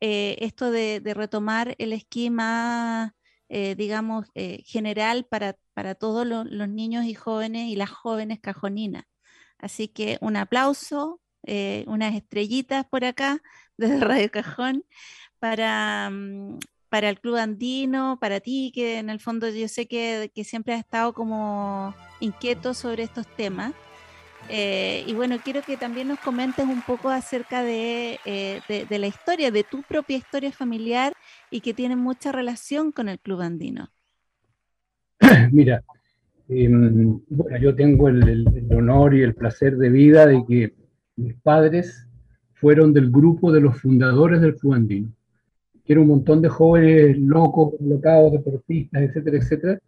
esto 0.00 0.70
de, 0.70 1.02
retomar 1.14 1.74
el 1.78 1.92
esquema, 1.92 3.14
digamos, 3.50 4.26
general 4.64 5.26
para, 5.28 5.56
para 5.74 5.96
todos 5.96 6.24
los 6.26 6.68
niños 6.68 7.04
y 7.04 7.14
jóvenes 7.14 7.68
y 7.68 7.76
las 7.76 7.90
jóvenes 7.90 8.38
cajoninas. 8.40 9.04
Así 9.58 9.88
que 9.88 10.18
un 10.20 10.36
aplauso 10.36 11.20
eh, 11.44 11.84
unas 11.86 12.14
estrellitas 12.14 12.84
por 12.86 13.04
acá 13.04 13.42
desde 13.76 14.00
Radio 14.00 14.30
Cajón 14.30 14.84
para, 15.38 16.10
mm, 16.10 16.58
para 16.88 17.08
el 17.08 17.20
Club 17.20 17.36
Andino, 17.36 18.18
para 18.20 18.40
ti, 18.40 18.72
que 18.74 18.98
en 18.98 19.10
el 19.10 19.20
fondo 19.20 19.48
yo 19.48 19.68
sé 19.68 19.86
que, 19.86 20.30
siempre 20.44 20.74
has 20.74 20.80
estado 20.80 21.14
como 21.14 21.94
inquieto 22.20 22.74
sobre 22.74 23.04
estos 23.04 23.26
temas. 23.36 23.72
Eh, 24.48 25.04
y 25.06 25.12
bueno, 25.14 25.38
quiero 25.42 25.62
que 25.62 25.76
también 25.76 26.08
nos 26.08 26.18
comentes 26.18 26.64
un 26.66 26.82
poco 26.82 27.08
acerca 27.08 27.62
de, 27.62 28.18
eh, 28.24 28.60
de, 28.68 28.98
la 28.98 29.06
historia, 29.06 29.50
de 29.50 29.64
tu 29.64 29.82
propia 29.82 30.16
historia 30.16 30.50
familiar 30.50 31.14
y 31.50 31.60
que 31.60 31.74
tiene 31.74 31.96
mucha 31.96 32.32
relación 32.32 32.92
con 32.92 33.08
el 33.08 33.18
Club 33.18 33.40
Andino. 33.40 33.90
Mira, 35.52 35.82
em, 36.48 37.20
bueno, 37.28 37.58
yo 37.58 37.74
tengo 37.74 38.08
el, 38.08 38.46
honor 38.70 39.14
y 39.14 39.22
el 39.22 39.34
placer 39.34 39.76
de 39.76 39.90
vida 39.90 40.26
de 40.26 40.44
que 40.46 40.74
mis 41.16 41.34
padres 41.34 42.06
fueron 42.54 42.92
del 42.92 43.10
grupo 43.10 43.52
de 43.52 43.60
los 43.60 43.80
fundadores 43.80 44.40
del 44.40 44.56
Club 44.56 44.74
Andino, 44.74 45.12
que 45.84 45.92
era 45.92 46.00
un 46.00 46.08
montón 46.08 46.40
de 46.40 46.48
jóvenes 46.48 47.18
locos, 47.18 47.74
locados, 47.80 48.32
deportistas, 48.32 49.02
etcétera, 49.02 49.38
etcétera, 49.38 49.80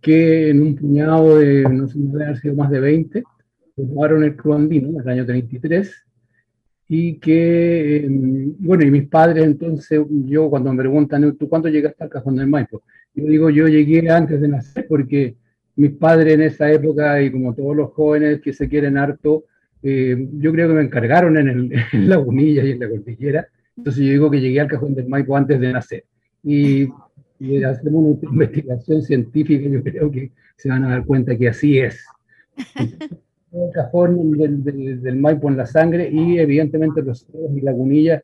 que 0.00 0.50
en 0.50 0.62
un 0.62 0.76
puñado 0.76 1.38
de, 1.38 1.62
no 1.62 1.88
sé, 1.88 1.98
deben 1.98 2.22
haber 2.22 2.38
sido 2.38 2.54
más 2.54 2.70
de 2.70 2.80
20, 2.80 3.22
formaron 3.74 4.24
el 4.24 4.36
Club 4.36 4.54
Andino 4.54 4.88
en 4.88 5.00
el 5.00 5.08
año 5.08 5.26
33, 5.26 6.04
y 6.94 7.18
que, 7.18 8.04
em, 8.04 8.54
bueno, 8.58 8.84
y 8.84 8.90
mis 8.90 9.08
padres 9.08 9.44
entonces, 9.46 9.98
yo 10.26 10.50
cuando 10.50 10.70
me 10.74 10.82
preguntan, 10.82 11.34
¿tú 11.38 11.48
cuándo 11.48 11.70
llegaste 11.70 12.04
al 12.04 12.10
Cajón 12.10 12.36
del 12.36 12.48
Maipo? 12.48 12.82
Yo 13.14 13.24
digo, 13.24 13.48
yo 13.48 13.66
llegué 13.66 14.10
antes 14.10 14.38
de 14.42 14.48
nacer 14.48 14.84
porque 14.86 15.34
mis 15.76 15.92
padres 15.92 16.34
en 16.34 16.42
esa 16.42 16.70
época, 16.70 17.22
y 17.22 17.32
como 17.32 17.54
todos 17.54 17.74
los 17.74 17.92
jóvenes 17.92 18.42
que 18.42 18.52
se 18.52 18.68
quieren 18.68 18.98
harto, 18.98 19.44
eh, 19.82 20.28
yo 20.34 20.52
creo 20.52 20.68
que 20.68 20.74
me 20.74 20.82
encargaron 20.82 21.38
en, 21.38 21.48
el, 21.48 21.72
en, 21.94 22.08
la 22.10 22.18
Unilla 22.18 22.62
y 22.62 22.72
en 22.72 22.80
la 22.80 22.90
cordillera, 22.90 23.48
entonces 23.74 24.04
yo 24.04 24.10
digo 24.10 24.30
que 24.30 24.42
llegué 24.42 24.60
al 24.60 24.68
cajón 24.68 24.94
del 24.94 25.08
Maipo 25.08 25.34
antes 25.34 25.58
de 25.58 25.72
nacer. 25.72 26.04
Y, 26.42 26.88
y 27.40 27.64
hacemos 27.64 28.18
una 28.22 28.30
investigación 28.32 29.00
científica, 29.00 29.66
yo 29.66 29.82
creo 29.82 30.10
que 30.10 30.30
se 30.56 30.68
van 30.68 30.84
a 30.84 30.90
dar 30.90 31.06
cuenta 31.06 31.38
que 31.38 31.48
así 31.48 31.78
es. 31.78 32.04
cajón 33.72 34.32
del, 34.32 35.02
del, 35.02 35.16
Maipo 35.16 35.48
en 35.48 35.56
la 35.56 35.66
sangre 35.66 36.08
y 36.10 36.38
evidentemente 36.38 37.02
los 37.02 37.20
cerros 37.20 37.56
y 37.56 37.60
lagunillas. 37.60 38.22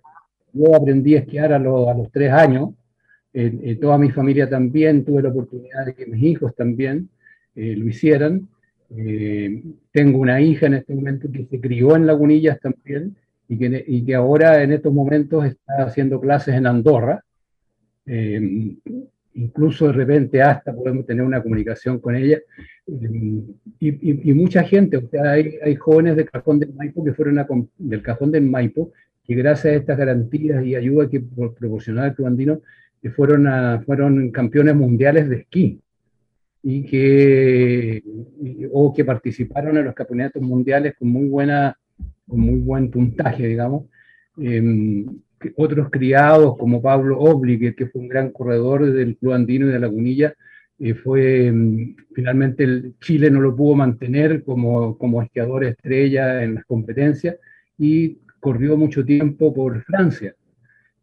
Yo 0.53 0.74
aprendí 0.74 1.14
a 1.14 1.20
esquiar 1.20 1.53
a, 1.53 1.57
a 1.57 1.59
los 1.59 2.11
tres 2.11 2.33
años, 2.33 2.70
eh, 3.35 3.57
eh, 3.62 3.76
toda 3.76 3.99
mi 3.99 4.11
familia 4.11 4.49
también, 4.49 5.05
tuve 5.05 5.22
la 5.22 5.29
oportunidad 5.29 5.85
de 5.85 5.95
que 5.95 6.07
mis 6.07 6.22
hijos 6.22 6.55
también 6.55 7.11
lo 7.55 7.89
hicieran. 7.89 8.49
Eh, 8.97 9.62
tengo 9.91 10.18
una 10.20 10.41
hija 10.41 10.66
en 10.66 10.74
este 10.74 10.95
momento 10.95 11.29
que 11.31 11.45
se 11.47 11.61
crió 11.61 11.97
en 11.97 12.07
Lagunillas 12.07 12.61
también 12.61 13.16
y 13.49 13.59
que, 13.59 13.85
y 13.87 14.05
que 14.05 14.14
ahora 14.14 14.62
en 14.62 14.72
estos 14.72 14.93
momentos 14.93 15.45
está 15.45 15.85
haciendo 15.85 16.20
clases 16.20 16.55
en 16.55 16.66
Andorra. 16.66 17.24
Eh, 19.39 19.43
incluso 19.43 19.86
de 19.86 19.93
repente 19.93 20.43
hasta 20.43 20.74
podemos 20.74 21.07
tener 21.07 21.24
una 21.24 21.43
comunicación 21.43 21.99
con 21.99 22.16
ella. 22.16 22.39
Eh, 22.86 23.43
y, 23.80 24.30
y, 24.30 24.34
mucha 24.34 24.62
gente, 24.62 24.97
o 24.97 25.09
sea, 25.09 25.32
hay, 25.32 25.57
hay, 25.62 25.74
jóvenes 25.76 26.16
del 26.16 26.30
Cajón 26.30 26.59
del 26.59 26.74
Maipo 26.74 27.05
que 27.05 27.12
fueron 27.12 27.39
a, 27.39 27.47
del 27.78 28.03
Cajón 28.03 28.30
del 28.30 28.45
Maipo, 28.45 28.93
que 29.24 29.34
gracias 29.34 29.72
a 29.72 29.76
estas 29.76 29.99
garantías 29.99 30.64
y 30.64 30.74
ayuda 30.74 31.09
que 31.09 31.20
proporcionaba 31.20 32.09
el 32.09 32.14
Club 32.14 32.28
Andino, 32.28 32.61
fueron, 33.14 33.47
a, 33.47 33.80
fueron 33.86 34.30
campeones 34.30 34.74
mundiales 34.74 35.28
de 35.28 35.36
esquí 35.36 35.80
y 36.62 36.84
que, 36.84 38.03
o 38.72 38.93
que 38.93 39.05
participaron 39.05 39.76
en 39.76 39.84
los 39.84 39.95
campeonatos 39.95 40.43
mundiales 40.43 40.95
con 40.99 41.09
muy, 41.09 41.28
buena, 41.28 41.78
con 42.26 42.41
muy 42.41 42.59
buen 42.59 42.91
puntaje, 42.91 43.47
digamos. 43.47 43.84
Em, 44.36 45.07
otros 45.57 45.91
criados, 45.91 46.57
como 46.57 46.82
Pablo 46.82 47.18
Obli, 47.18 47.74
que, 47.74 47.86
fue 47.86 48.03
un 48.03 48.09
gran 48.09 48.30
corredor 48.30 48.91
del 48.93 49.16
Club 49.16 49.32
Andino 49.32 49.68
y 49.68 49.72
de 49.72 49.78
Lagunilla, 49.78 50.34
eh, 50.78 50.95
fue, 50.95 51.47
em, 51.47 51.97
finalmente 52.14 52.64
el 52.64 52.95
Chile 53.01 53.30
no 53.30 53.41
lo 53.41 53.55
pudo 53.57 53.74
mantener 53.74 54.45
como, 54.45 54.97
como 54.99 55.22
esquiador 55.22 55.64
estrella 55.64 56.43
en 56.45 56.55
las 56.55 56.64
competencias 56.64 57.36
y 57.76 58.18
corrió 58.41 58.76
mucho 58.76 59.05
tiempo 59.05 59.53
por 59.53 59.82
Francia. 59.82 60.34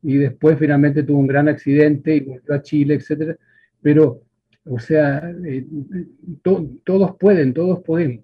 Y 0.02 0.18
después 0.18 0.58
finalmente 0.60 1.04
tuvo 1.04 1.20
un 1.20 1.28
gran 1.28 1.48
accidente 1.50 2.16
y 2.16 2.20
volvió 2.22 2.54
a 2.54 2.62
Chile, 2.62 2.96
etc. 2.96 3.38
Pero 3.82 4.22
o 4.66 4.80
sea, 4.80 5.32
eh, 5.46 5.66
todos 6.84 7.16
pueden, 7.18 7.54
todos 7.54 7.80
podemos. 7.84 8.24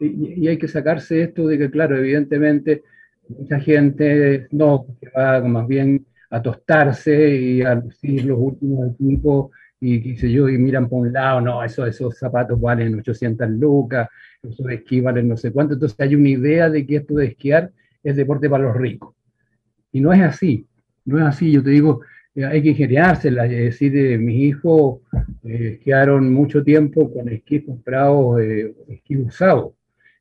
Y, 0.00 0.46
hay 0.48 0.58
que 0.58 0.68
sacarse 0.68 1.22
esto 1.22 1.46
de 1.46 1.58
que, 1.58 1.70
claro, 1.70 1.96
evidentemente, 1.96 2.82
mucha 3.28 3.60
gente 3.60 4.48
no, 4.50 4.86
va 5.16 5.40
más 5.40 5.66
bien 5.66 6.06
a 6.30 6.42
tostarse 6.42 7.36
y 7.36 7.62
a 7.62 7.74
lucir 7.74 8.24
los 8.24 8.38
últimos 8.38 8.90
equipos 8.92 9.50
y 9.80 10.16
qué 10.16 10.32
yo, 10.32 10.48
y 10.48 10.58
miran 10.58 10.88
por 10.88 11.06
un 11.06 11.12
lado, 11.12 11.40
no, 11.40 11.62
eso, 11.62 11.86
esos 11.86 12.18
zapatos 12.18 12.60
valen 12.60 12.98
800 12.98 13.48
lucas, 13.50 14.08
esos 14.42 14.66
de 14.66 14.74
esquí 14.74 15.00
valen 15.00 15.28
no 15.28 15.36
sé 15.36 15.52
cuánto. 15.52 15.74
Entonces 15.74 15.98
hay 16.00 16.14
una 16.14 16.28
idea 16.28 16.68
de 16.68 16.84
que 16.84 16.96
esto 16.96 17.14
de 17.14 17.26
esquiar 17.26 17.70
es 18.02 18.16
deporte 18.16 18.50
para 18.50 18.64
los 18.64 18.76
ricos. 18.76 19.14
Y 19.92 20.00
no 20.00 20.12
es 20.12 20.20
así, 20.20 20.66
no 21.04 21.18
es 21.18 21.24
así. 21.24 21.52
Yo 21.52 21.62
te 21.62 21.70
digo, 21.70 22.00
eh, 22.34 22.44
hay 22.44 22.62
que 22.62 22.70
ingeniársela, 22.70 23.46
es 23.46 23.50
decir, 23.50 23.96
eh, 23.96 24.18
mis 24.18 24.36
hijos 24.36 25.00
eh, 25.44 25.80
quedaron 25.82 26.32
mucho 26.32 26.62
tiempo 26.64 27.12
con 27.12 27.28
esquí 27.28 27.64
comprados, 27.64 28.40
eh, 28.40 28.74
esquí 28.88 29.16
usados. 29.16 29.72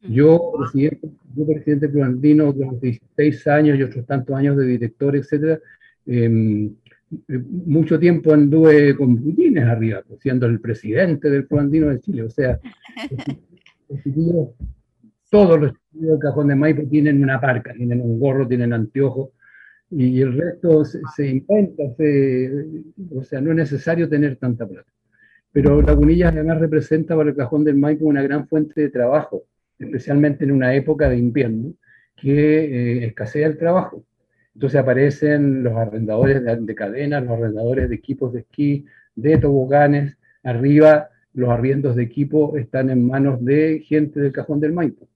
Yo, 0.02 0.54
presidente, 0.58 1.10
yo 1.36 1.46
presidente 1.46 2.02
Andino, 2.02 2.54
durante 2.54 2.88
16 2.88 3.48
años 3.48 3.80
y 3.80 3.84
otros 3.84 4.06
tantos 4.06 4.36
años 4.36 4.56
de 4.58 4.66
director, 4.66 5.16
etcétera, 5.16 5.60
em, 6.06 6.74
mucho 7.66 7.98
tiempo 8.00 8.34
anduve 8.34 8.96
con 8.96 9.16
butines 9.16 9.66
arriba, 9.66 10.04
pues, 10.08 10.20
siendo 10.22 10.46
el 10.46 10.60
presidente 10.60 11.30
del 11.30 11.48
Club 11.48 11.62
Andino 11.62 11.90
de 11.90 12.00
Chile. 12.00 12.24
O 12.24 12.30
sea, 12.30 12.60
todos 15.30 15.60
los 15.60 15.74
estudios 15.74 16.12
del 16.12 16.20
Cajón 16.20 16.48
de 16.48 16.56
Maipo 16.56 16.84
tienen 16.90 17.24
una 17.24 17.40
parca, 17.40 17.74
tienen 17.74 18.02
un 18.02 18.20
gorro, 18.20 18.48
tienen 18.48 18.74
anteojos, 18.74 19.30
y 19.90 20.22
el 20.22 20.34
resto 20.34 20.84
se, 20.84 21.28
inventa, 21.28 21.84
o 23.16 23.24
sea, 23.24 23.40
no 23.40 23.52
es 23.52 23.58
necesario 23.58 24.10
tener 24.10 24.36
tanta 24.36 24.68
plata. 24.68 24.92
Pero 25.52 25.82
Lagunillas 25.82 26.34
además 26.34 26.60
representa 26.60 27.16
para 27.16 27.30
el 27.30 27.36
Cajón 27.36 27.64
del 27.64 27.78
Maipo 27.78 28.06
una 28.06 28.22
gran 28.22 28.48
fuente 28.48 28.82
de 28.82 28.90
trabajo, 28.90 29.46
especialmente 29.80 30.44
en 30.44 30.52
una 30.52 30.74
época 30.76 31.10
de 31.10 31.18
invierno 31.18 31.74
que 32.16 32.66
eh, 32.66 33.06
escasea 33.06 33.48
el 33.48 33.58
trabajo. 33.58 34.04
Entonces 34.54 34.80
aparecen 34.80 35.64
los 35.64 35.76
arrendadores 35.76 36.44
de, 36.44 36.76
cadenas, 36.76 37.24
los 37.24 37.38
arrendadores 37.38 37.90
de 37.90 37.96
equipos 37.96 38.34
de 38.34 38.40
esquí, 38.40 38.86
de 39.16 39.38
toboganes, 39.38 40.18
arriba 40.44 41.10
los 41.38 41.50
arriendos 41.50 41.96
de 41.96 42.02
equipo 42.02 42.58
están 42.58 42.90
en 42.90 43.06
manos 43.06 43.46
de 43.46 43.82
gente 43.82 44.20
del 44.20 44.32
Cajón 44.32 44.60
del 44.60 44.74
Maipo, 44.74 45.08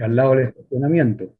al 0.00 0.14
lado 0.14 0.36
del 0.36 0.48
estacionamiento. 0.48 1.34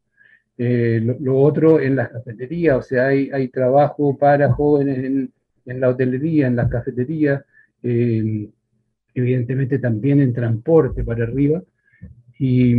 Eh, 0.58 1.00
lo, 1.20 1.38
otro 1.38 1.78
en 1.80 1.94
las 1.94 2.08
cafeterías, 2.08 2.76
o 2.76 2.82
sea, 2.82 3.06
hay, 3.06 3.30
hay 3.32 3.46
trabajo 3.48 4.18
para 4.18 4.52
jóvenes 4.52 4.98
en, 4.98 5.32
en, 5.66 5.80
la 5.80 5.90
hotelería, 5.90 6.48
en 6.48 6.56
las 6.56 6.68
cafeterías, 6.68 7.44
eh, 7.84 8.48
evidentemente 9.14 9.78
también 9.78 10.20
en 10.20 10.32
transporte 10.32 11.04
para 11.04 11.22
arriba. 11.22 11.62
Y 12.38 12.74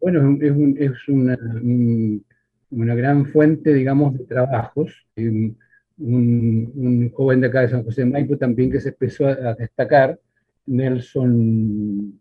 bueno, 0.00 0.38
es, 0.40 0.90
es 0.90 1.08
una, 1.08 1.38
una, 2.70 2.94
gran 2.94 3.26
fuente, 3.26 3.72
digamos, 3.72 4.16
de 4.18 4.24
trabajos. 4.24 5.06
Eh, 5.16 5.52
un, 5.98 6.72
un, 6.74 7.10
joven 7.10 7.40
de 7.40 7.46
acá 7.46 7.60
de 7.62 7.68
San 7.68 7.84
José 7.84 8.02
de 8.02 8.10
Maipo 8.10 8.36
también 8.36 8.70
que 8.70 8.80
se 8.80 8.90
empezó 8.90 9.26
a, 9.26 9.54
destacar, 9.54 10.18
Nelson 10.66 12.20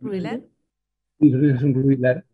Rubilar. 0.00 0.40
Nelson 1.18 1.74
Rubilar. 1.74 2.24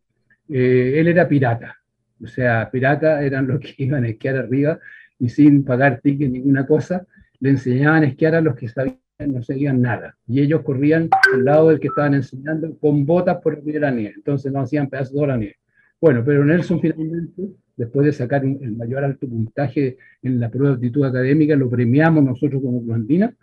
Eh, 0.48 0.94
él 0.96 1.08
era 1.08 1.28
pirata, 1.28 1.76
o 2.22 2.26
sea, 2.26 2.70
pirata 2.70 3.22
eran 3.22 3.46
los 3.46 3.60
que 3.60 3.74
iban 3.78 4.04
a 4.04 4.08
esquiar 4.08 4.36
arriba 4.36 4.78
y 5.18 5.28
sin 5.28 5.64
pagar 5.64 6.00
ticket 6.00 6.30
ninguna 6.30 6.66
cosa, 6.66 7.06
le 7.40 7.50
enseñaban 7.50 8.04
a 8.04 8.06
esquiar 8.06 8.34
a 8.34 8.40
los 8.40 8.54
que 8.54 8.68
sabían, 8.68 8.98
no 9.26 9.42
seguían 9.42 9.82
nada. 9.82 10.16
Y 10.26 10.40
ellos 10.40 10.62
corrían 10.62 11.08
al 11.34 11.44
lado 11.44 11.68
del 11.68 11.80
que 11.80 11.88
estaban 11.88 12.14
enseñando 12.14 12.76
con 12.78 13.04
botas 13.04 13.38
por 13.42 13.60
el 13.64 13.80
la 13.80 13.90
nieve, 13.90 14.14
entonces 14.16 14.52
no 14.52 14.60
hacían 14.60 14.88
pedazos 14.88 15.20
de 15.20 15.26
la 15.26 15.36
nieve. 15.36 15.56
Bueno, 16.00 16.22
pero 16.24 16.44
Nelson 16.44 16.80
finalmente 16.80 17.48
después 17.76 18.06
de 18.06 18.12
sacar 18.12 18.44
el 18.44 18.76
mayor 18.76 19.04
alto 19.04 19.28
puntaje 19.28 19.96
en 20.22 20.40
la 20.40 20.50
prueba 20.50 20.70
de 20.70 20.74
aptitud 20.74 21.04
académica, 21.04 21.54
lo 21.56 21.70
premiamos 21.70 22.24
nosotros 22.24 22.60
como 22.60 22.92
Andina 22.92 23.34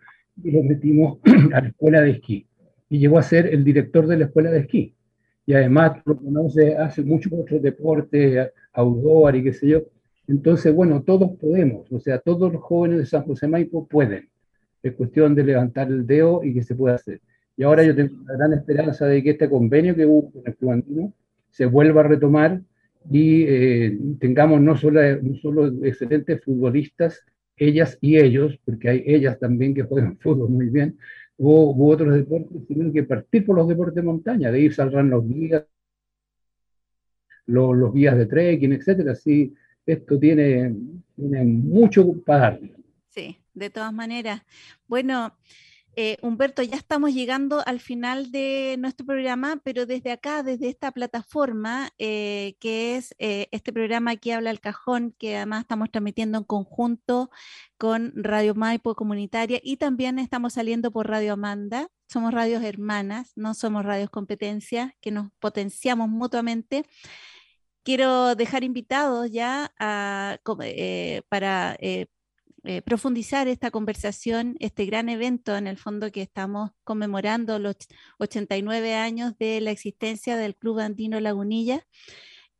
y 0.43 0.51
lo 0.51 0.63
metimos 0.63 1.19
a 1.53 1.61
la 1.61 1.67
escuela 1.69 2.01
de 2.01 2.11
esquí. 2.11 2.45
Y 2.89 2.99
llegó 2.99 3.17
a 3.17 3.23
ser 3.23 3.47
el 3.47 3.63
director 3.63 4.07
de 4.07 4.17
la 4.17 4.25
escuela 4.25 4.51
de 4.51 4.59
esquí. 4.59 4.93
Y 5.45 5.53
además 5.53 6.01
lo 6.05 6.17
conoce, 6.17 6.75
hace 6.75 7.01
muchos 7.01 7.31
otros 7.33 7.61
deportes, 7.61 8.49
outdoor 8.73 9.35
y 9.37 9.43
qué 9.43 9.53
sé 9.53 9.67
yo. 9.69 9.83
Entonces, 10.27 10.73
bueno, 10.73 11.03
todos 11.03 11.31
podemos, 11.39 11.89
o 11.91 11.99
sea, 11.99 12.19
todos 12.19 12.51
los 12.51 12.61
jóvenes 12.61 12.99
de 12.99 13.05
San 13.05 13.23
José 13.23 13.47
Maipo 13.47 13.87
pueden. 13.87 14.29
Es 14.85 14.93
cuestión 14.93 15.33
de 15.33 15.43
levantar 15.43 15.87
el 15.87 16.05
dedo 16.05 16.43
y 16.43 16.53
que 16.53 16.61
se 16.61 16.75
pueda 16.75 16.95
hacer. 16.95 17.19
Y 17.57 17.63
ahora 17.63 17.83
yo 17.83 17.95
tengo 17.95 18.15
la 18.27 18.35
gran 18.35 18.53
esperanza 18.53 19.07
de 19.07 19.23
que 19.23 19.31
este 19.31 19.49
convenio 19.49 19.95
que 19.95 20.05
hubo 20.05 20.31
con 20.31 20.43
el 20.45 20.55
Club 20.55 20.71
Andino 20.71 21.13
se 21.49 21.65
vuelva 21.65 22.01
a 22.01 22.07
retomar 22.07 22.61
y 23.09 23.45
eh, 23.47 23.97
tengamos 24.19 24.61
no 24.61 24.77
solo, 24.77 25.01
no 25.23 25.35
solo 25.37 25.67
excelentes 25.83 26.43
futbolistas, 26.43 27.25
ellas 27.57 27.97
y 27.99 28.17
ellos, 28.17 28.59
porque 28.63 28.89
hay 28.89 29.03
ellas 29.07 29.39
también 29.39 29.73
que 29.73 29.81
juegan 29.81 30.17
fútbol 30.21 30.49
muy 30.49 30.69
bien, 30.69 30.97
u, 31.37 31.89
otros 31.89 32.13
deportes, 32.13 32.61
sino 32.67 32.93
que 32.93 33.03
partir 33.03 33.43
por 33.43 33.55
los 33.55 33.67
deportes 33.67 33.95
de 33.95 34.03
montaña, 34.03 34.51
de 34.51 34.59
ir 34.59 34.73
saldrán 34.73 35.09
los 35.09 35.27
guías, 35.27 35.65
los, 37.47 37.75
los 37.75 37.91
guías 37.91 38.17
de 38.17 38.27
trekking, 38.27 38.73
etcétera. 38.73 39.13
Así, 39.13 39.51
esto 39.85 40.19
tiene, 40.19 40.75
tiene 41.15 41.43
mucho 41.43 42.13
para 42.23 42.39
darle. 42.51 42.84
De 43.55 43.69
todas 43.69 43.93
maneras. 43.93 44.43
Bueno, 44.87 45.33
eh, 45.97 46.17
Humberto, 46.21 46.61
ya 46.61 46.75
estamos 46.75 47.13
llegando 47.13 47.63
al 47.65 47.79
final 47.79 48.29
de 48.31 48.75
nuestro 48.79 49.05
programa, 49.05 49.61
pero 49.63 49.85
desde 49.85 50.11
acá, 50.11 50.43
desde 50.43 50.67
esta 50.67 50.91
plataforma, 50.91 51.89
eh, 51.97 52.57
que 52.59 52.97
es 52.97 53.15
eh, 53.17 53.47
este 53.51 53.71
programa 53.71 54.11
Aquí 54.11 54.31
habla 54.31 54.51
el 54.51 54.59
cajón, 54.59 55.15
que 55.17 55.37
además 55.37 55.61
estamos 55.61 55.89
transmitiendo 55.89 56.39
en 56.39 56.43
conjunto 56.43 57.29
con 57.77 58.11
Radio 58.15 58.55
Maipo 58.55 58.93
Comunitaria 58.93 59.61
y 59.63 59.77
también 59.77 60.19
estamos 60.19 60.53
saliendo 60.53 60.91
por 60.91 61.07
Radio 61.07 61.33
Amanda. 61.33 61.87
Somos 62.09 62.33
radios 62.33 62.61
hermanas, 62.63 63.31
no 63.35 63.53
somos 63.53 63.85
radios 63.85 64.09
competencia, 64.09 64.95
que 64.99 65.11
nos 65.11 65.31
potenciamos 65.39 66.09
mutuamente. 66.09 66.83
Quiero 67.83 68.35
dejar 68.35 68.63
invitados 68.63 69.31
ya 69.31 69.71
para 69.77 71.77
eh, 71.79 72.07
profundizar 72.85 73.47
esta 73.47 73.71
conversación, 73.71 74.55
este 74.59 74.85
gran 74.85 75.09
evento 75.09 75.55
en 75.55 75.67
el 75.67 75.77
fondo 75.77 76.11
que 76.11 76.21
estamos 76.21 76.71
conmemorando 76.83 77.59
los 77.59 77.75
89 78.19 78.95
años 78.95 79.37
de 79.37 79.61
la 79.61 79.71
existencia 79.71 80.35
del 80.37 80.55
Club 80.55 80.79
Andino 80.79 81.19
Lagunilla. 81.19 81.85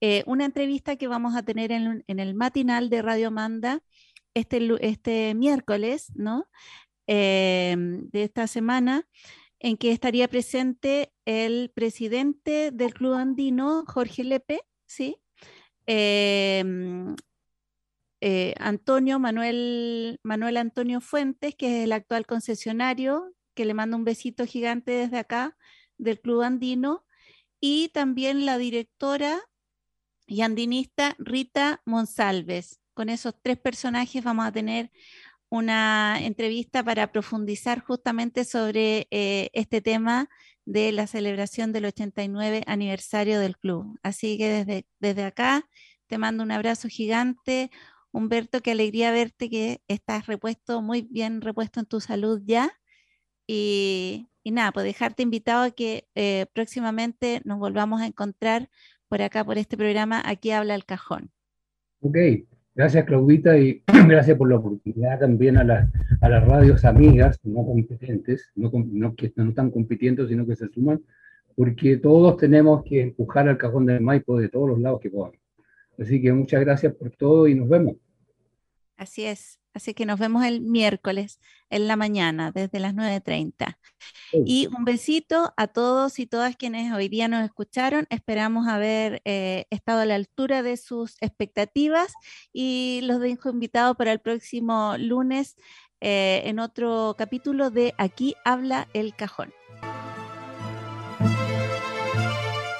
Eh, 0.01 0.23
una 0.27 0.45
entrevista 0.45 0.97
que 0.97 1.07
vamos 1.07 1.35
a 1.35 1.43
tener 1.43 1.71
en, 1.71 2.03
el 2.07 2.35
matinal 2.35 2.89
de 2.89 3.01
Radio 3.01 3.31
Manda 3.31 3.81
este, 4.33 4.69
este 4.81 5.33
miércoles, 5.33 6.11
¿no? 6.15 6.47
Eh, 7.07 7.75
de 7.77 8.23
esta 8.23 8.47
semana, 8.47 9.07
en 9.59 9.77
que 9.77 9.91
estaría 9.91 10.27
presente 10.27 11.13
el 11.25 11.71
presidente 11.73 12.71
del 12.71 12.93
Club 12.93 13.13
Andino, 13.13 13.83
Jorge 13.87 14.23
Lepe, 14.23 14.61
¿sí? 14.85 15.17
Eh, 15.87 16.63
Antonio 18.59 19.19
Manuel, 19.19 20.19
Manuel 20.23 20.57
Antonio 20.57 21.01
Fuentes, 21.01 21.55
que 21.55 21.77
es 21.77 21.83
el 21.83 21.91
actual 21.91 22.25
concesionario, 22.25 23.33
que 23.53 23.65
le 23.65 23.73
mando 23.73 23.97
un 23.97 24.03
besito 24.03 24.45
gigante 24.45 24.91
desde 24.91 25.19
acá 25.19 25.57
del 25.97 26.19
Club 26.19 26.41
Andino, 26.41 27.05
y 27.59 27.89
también 27.89 28.45
la 28.45 28.57
directora 28.57 29.41
y 30.27 30.41
andinista 30.41 31.15
Rita 31.19 31.81
Monsalves. 31.85 32.79
Con 32.93 33.09
esos 33.09 33.35
tres 33.41 33.57
personajes 33.59 34.23
vamos 34.23 34.45
a 34.45 34.51
tener 34.51 34.91
una 35.49 36.17
entrevista 36.19 36.83
para 36.83 37.11
profundizar 37.11 37.79
justamente 37.79 38.43
sobre 38.43 39.07
eh, 39.11 39.49
este 39.53 39.81
tema 39.81 40.29
de 40.65 40.91
la 40.91 41.07
celebración 41.07 41.71
del 41.71 41.85
89 41.85 42.63
aniversario 42.65 43.39
del 43.39 43.57
club. 43.57 43.99
Así 44.01 44.37
que 44.37 44.49
desde, 44.49 44.87
desde 44.99 45.23
acá 45.23 45.69
te 46.07 46.17
mando 46.17 46.43
un 46.43 46.51
abrazo 46.51 46.87
gigante, 46.87 47.71
Humberto, 48.15 48.61
qué 48.61 48.71
alegría 48.71 49.11
verte 49.11 49.49
que 49.49 49.81
estás 49.89 50.25
repuesto, 50.25 50.81
muy 50.81 51.01
bien 51.11 51.41
repuesto 51.41 51.81
en 51.81 51.85
tu 51.85 51.99
salud 51.99 52.41
ya. 52.45 52.71
Y, 53.45 54.29
nada, 54.45 54.71
pues 54.71 54.85
dejarte 54.85 55.21
invitado 55.21 55.63
a 55.63 55.71
que 55.71 56.07
eh, 56.15 56.45
próximamente 56.53 57.41
nos 57.43 57.59
volvamos 57.59 58.01
a 58.01 58.07
encontrar 58.07 58.69
por 59.09 59.21
acá, 59.21 59.43
por 59.43 59.57
este 59.57 59.75
programa, 59.75 60.21
Aquí 60.25 60.51
habla 60.51 60.75
el 60.75 60.85
cajón. 60.85 61.29
Ok, 61.99 62.15
gracias 62.73 63.03
Claudita 63.03 63.57
y 63.57 63.83
gracias 64.07 64.37
por 64.37 64.49
la 64.49 64.59
oportunidad 64.59 65.19
también 65.19 65.57
a, 65.57 65.91
a 66.21 66.29
las 66.29 66.47
radios 66.47 66.85
amigas, 66.85 67.37
no 67.43 67.65
competentes, 67.65 68.49
no, 68.55 68.71
que 69.13 69.33
no 69.35 69.49
están 69.49 69.71
compitiendo, 69.71 70.25
sino 70.25 70.47
que 70.47 70.55
se 70.55 70.69
suman, 70.69 71.03
porque 71.53 71.97
todos 71.97 72.37
tenemos 72.37 72.81
que 72.85 73.01
empujar 73.01 73.49
al 73.49 73.57
cajón 73.57 73.85
del 73.87 73.99
Maipo 73.99 74.39
de 74.39 74.47
todos 74.47 74.69
los 74.69 74.79
lados 74.79 75.01
que 75.01 75.09
podamos. 75.09 75.37
Así 75.99 76.21
que 76.21 76.31
muchas 76.31 76.61
gracias 76.61 76.93
por 76.93 77.11
todo 77.11 77.47
y 77.47 77.55
nos 77.55 77.67
vemos. 77.67 77.95
Así 78.97 79.25
es. 79.25 79.59
Así 79.73 79.93
que 79.93 80.05
nos 80.05 80.19
vemos 80.19 80.45
el 80.45 80.61
miércoles 80.61 81.41
en 81.69 81.89
la 81.89 81.97
mañana, 81.97 82.51
desde 82.53 82.79
las 82.79 82.95
9.30. 82.95 83.77
Y 84.45 84.67
un 84.67 84.85
besito 84.85 85.53
a 85.57 85.67
todos 85.67 86.17
y 86.19 86.27
todas 86.27 86.55
quienes 86.55 86.93
hoy 86.93 87.09
día 87.09 87.27
nos 87.27 87.43
escucharon. 87.43 88.07
Esperamos 88.09 88.69
haber 88.69 89.21
eh, 89.25 89.65
estado 89.71 89.99
a 89.99 90.05
la 90.05 90.15
altura 90.15 90.63
de 90.63 90.77
sus 90.77 91.17
expectativas 91.21 92.13
y 92.53 93.01
los 93.03 93.19
dejo 93.19 93.49
invitados 93.49 93.97
para 93.97 94.13
el 94.13 94.19
próximo 94.19 94.95
lunes 94.97 95.57
eh, 95.99 96.43
en 96.45 96.59
otro 96.59 97.15
capítulo 97.17 97.69
de 97.69 97.93
Aquí 97.97 98.35
habla 98.45 98.87
el 98.93 99.13
cajón. 99.13 99.51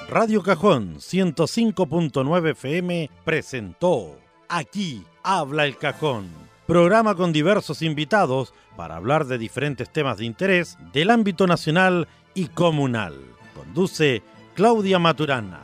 Radio 0.07 0.43
Cajón 0.43 0.95
105.9 0.99 2.51
FM 2.51 3.09
presentó 3.25 4.24
Aquí 4.49 5.03
habla 5.23 5.65
el 5.65 5.77
cajón. 5.77 6.29
Programa 6.67 7.15
con 7.15 7.31
diversos 7.31 7.81
invitados 7.81 8.53
para 8.75 8.95
hablar 8.95 9.25
de 9.25 9.37
diferentes 9.37 9.91
temas 9.91 10.17
de 10.17 10.25
interés 10.25 10.77
del 10.93 11.11
ámbito 11.11 11.47
nacional 11.47 12.07
y 12.33 12.47
comunal. 12.47 13.15
Conduce 13.55 14.23
Claudia 14.55 14.99
Maturana. 14.99 15.61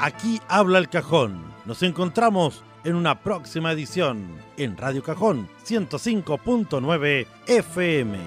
Aquí 0.00 0.40
habla 0.48 0.78
el 0.78 0.88
cajón. 0.88 1.42
Nos 1.64 1.82
encontramos 1.82 2.62
en 2.84 2.94
una 2.94 3.22
próxima 3.22 3.72
edición 3.72 4.26
en 4.56 4.76
Radio 4.76 5.02
Cajón 5.02 5.48
105.9 5.66 7.26
FM. 7.46 8.18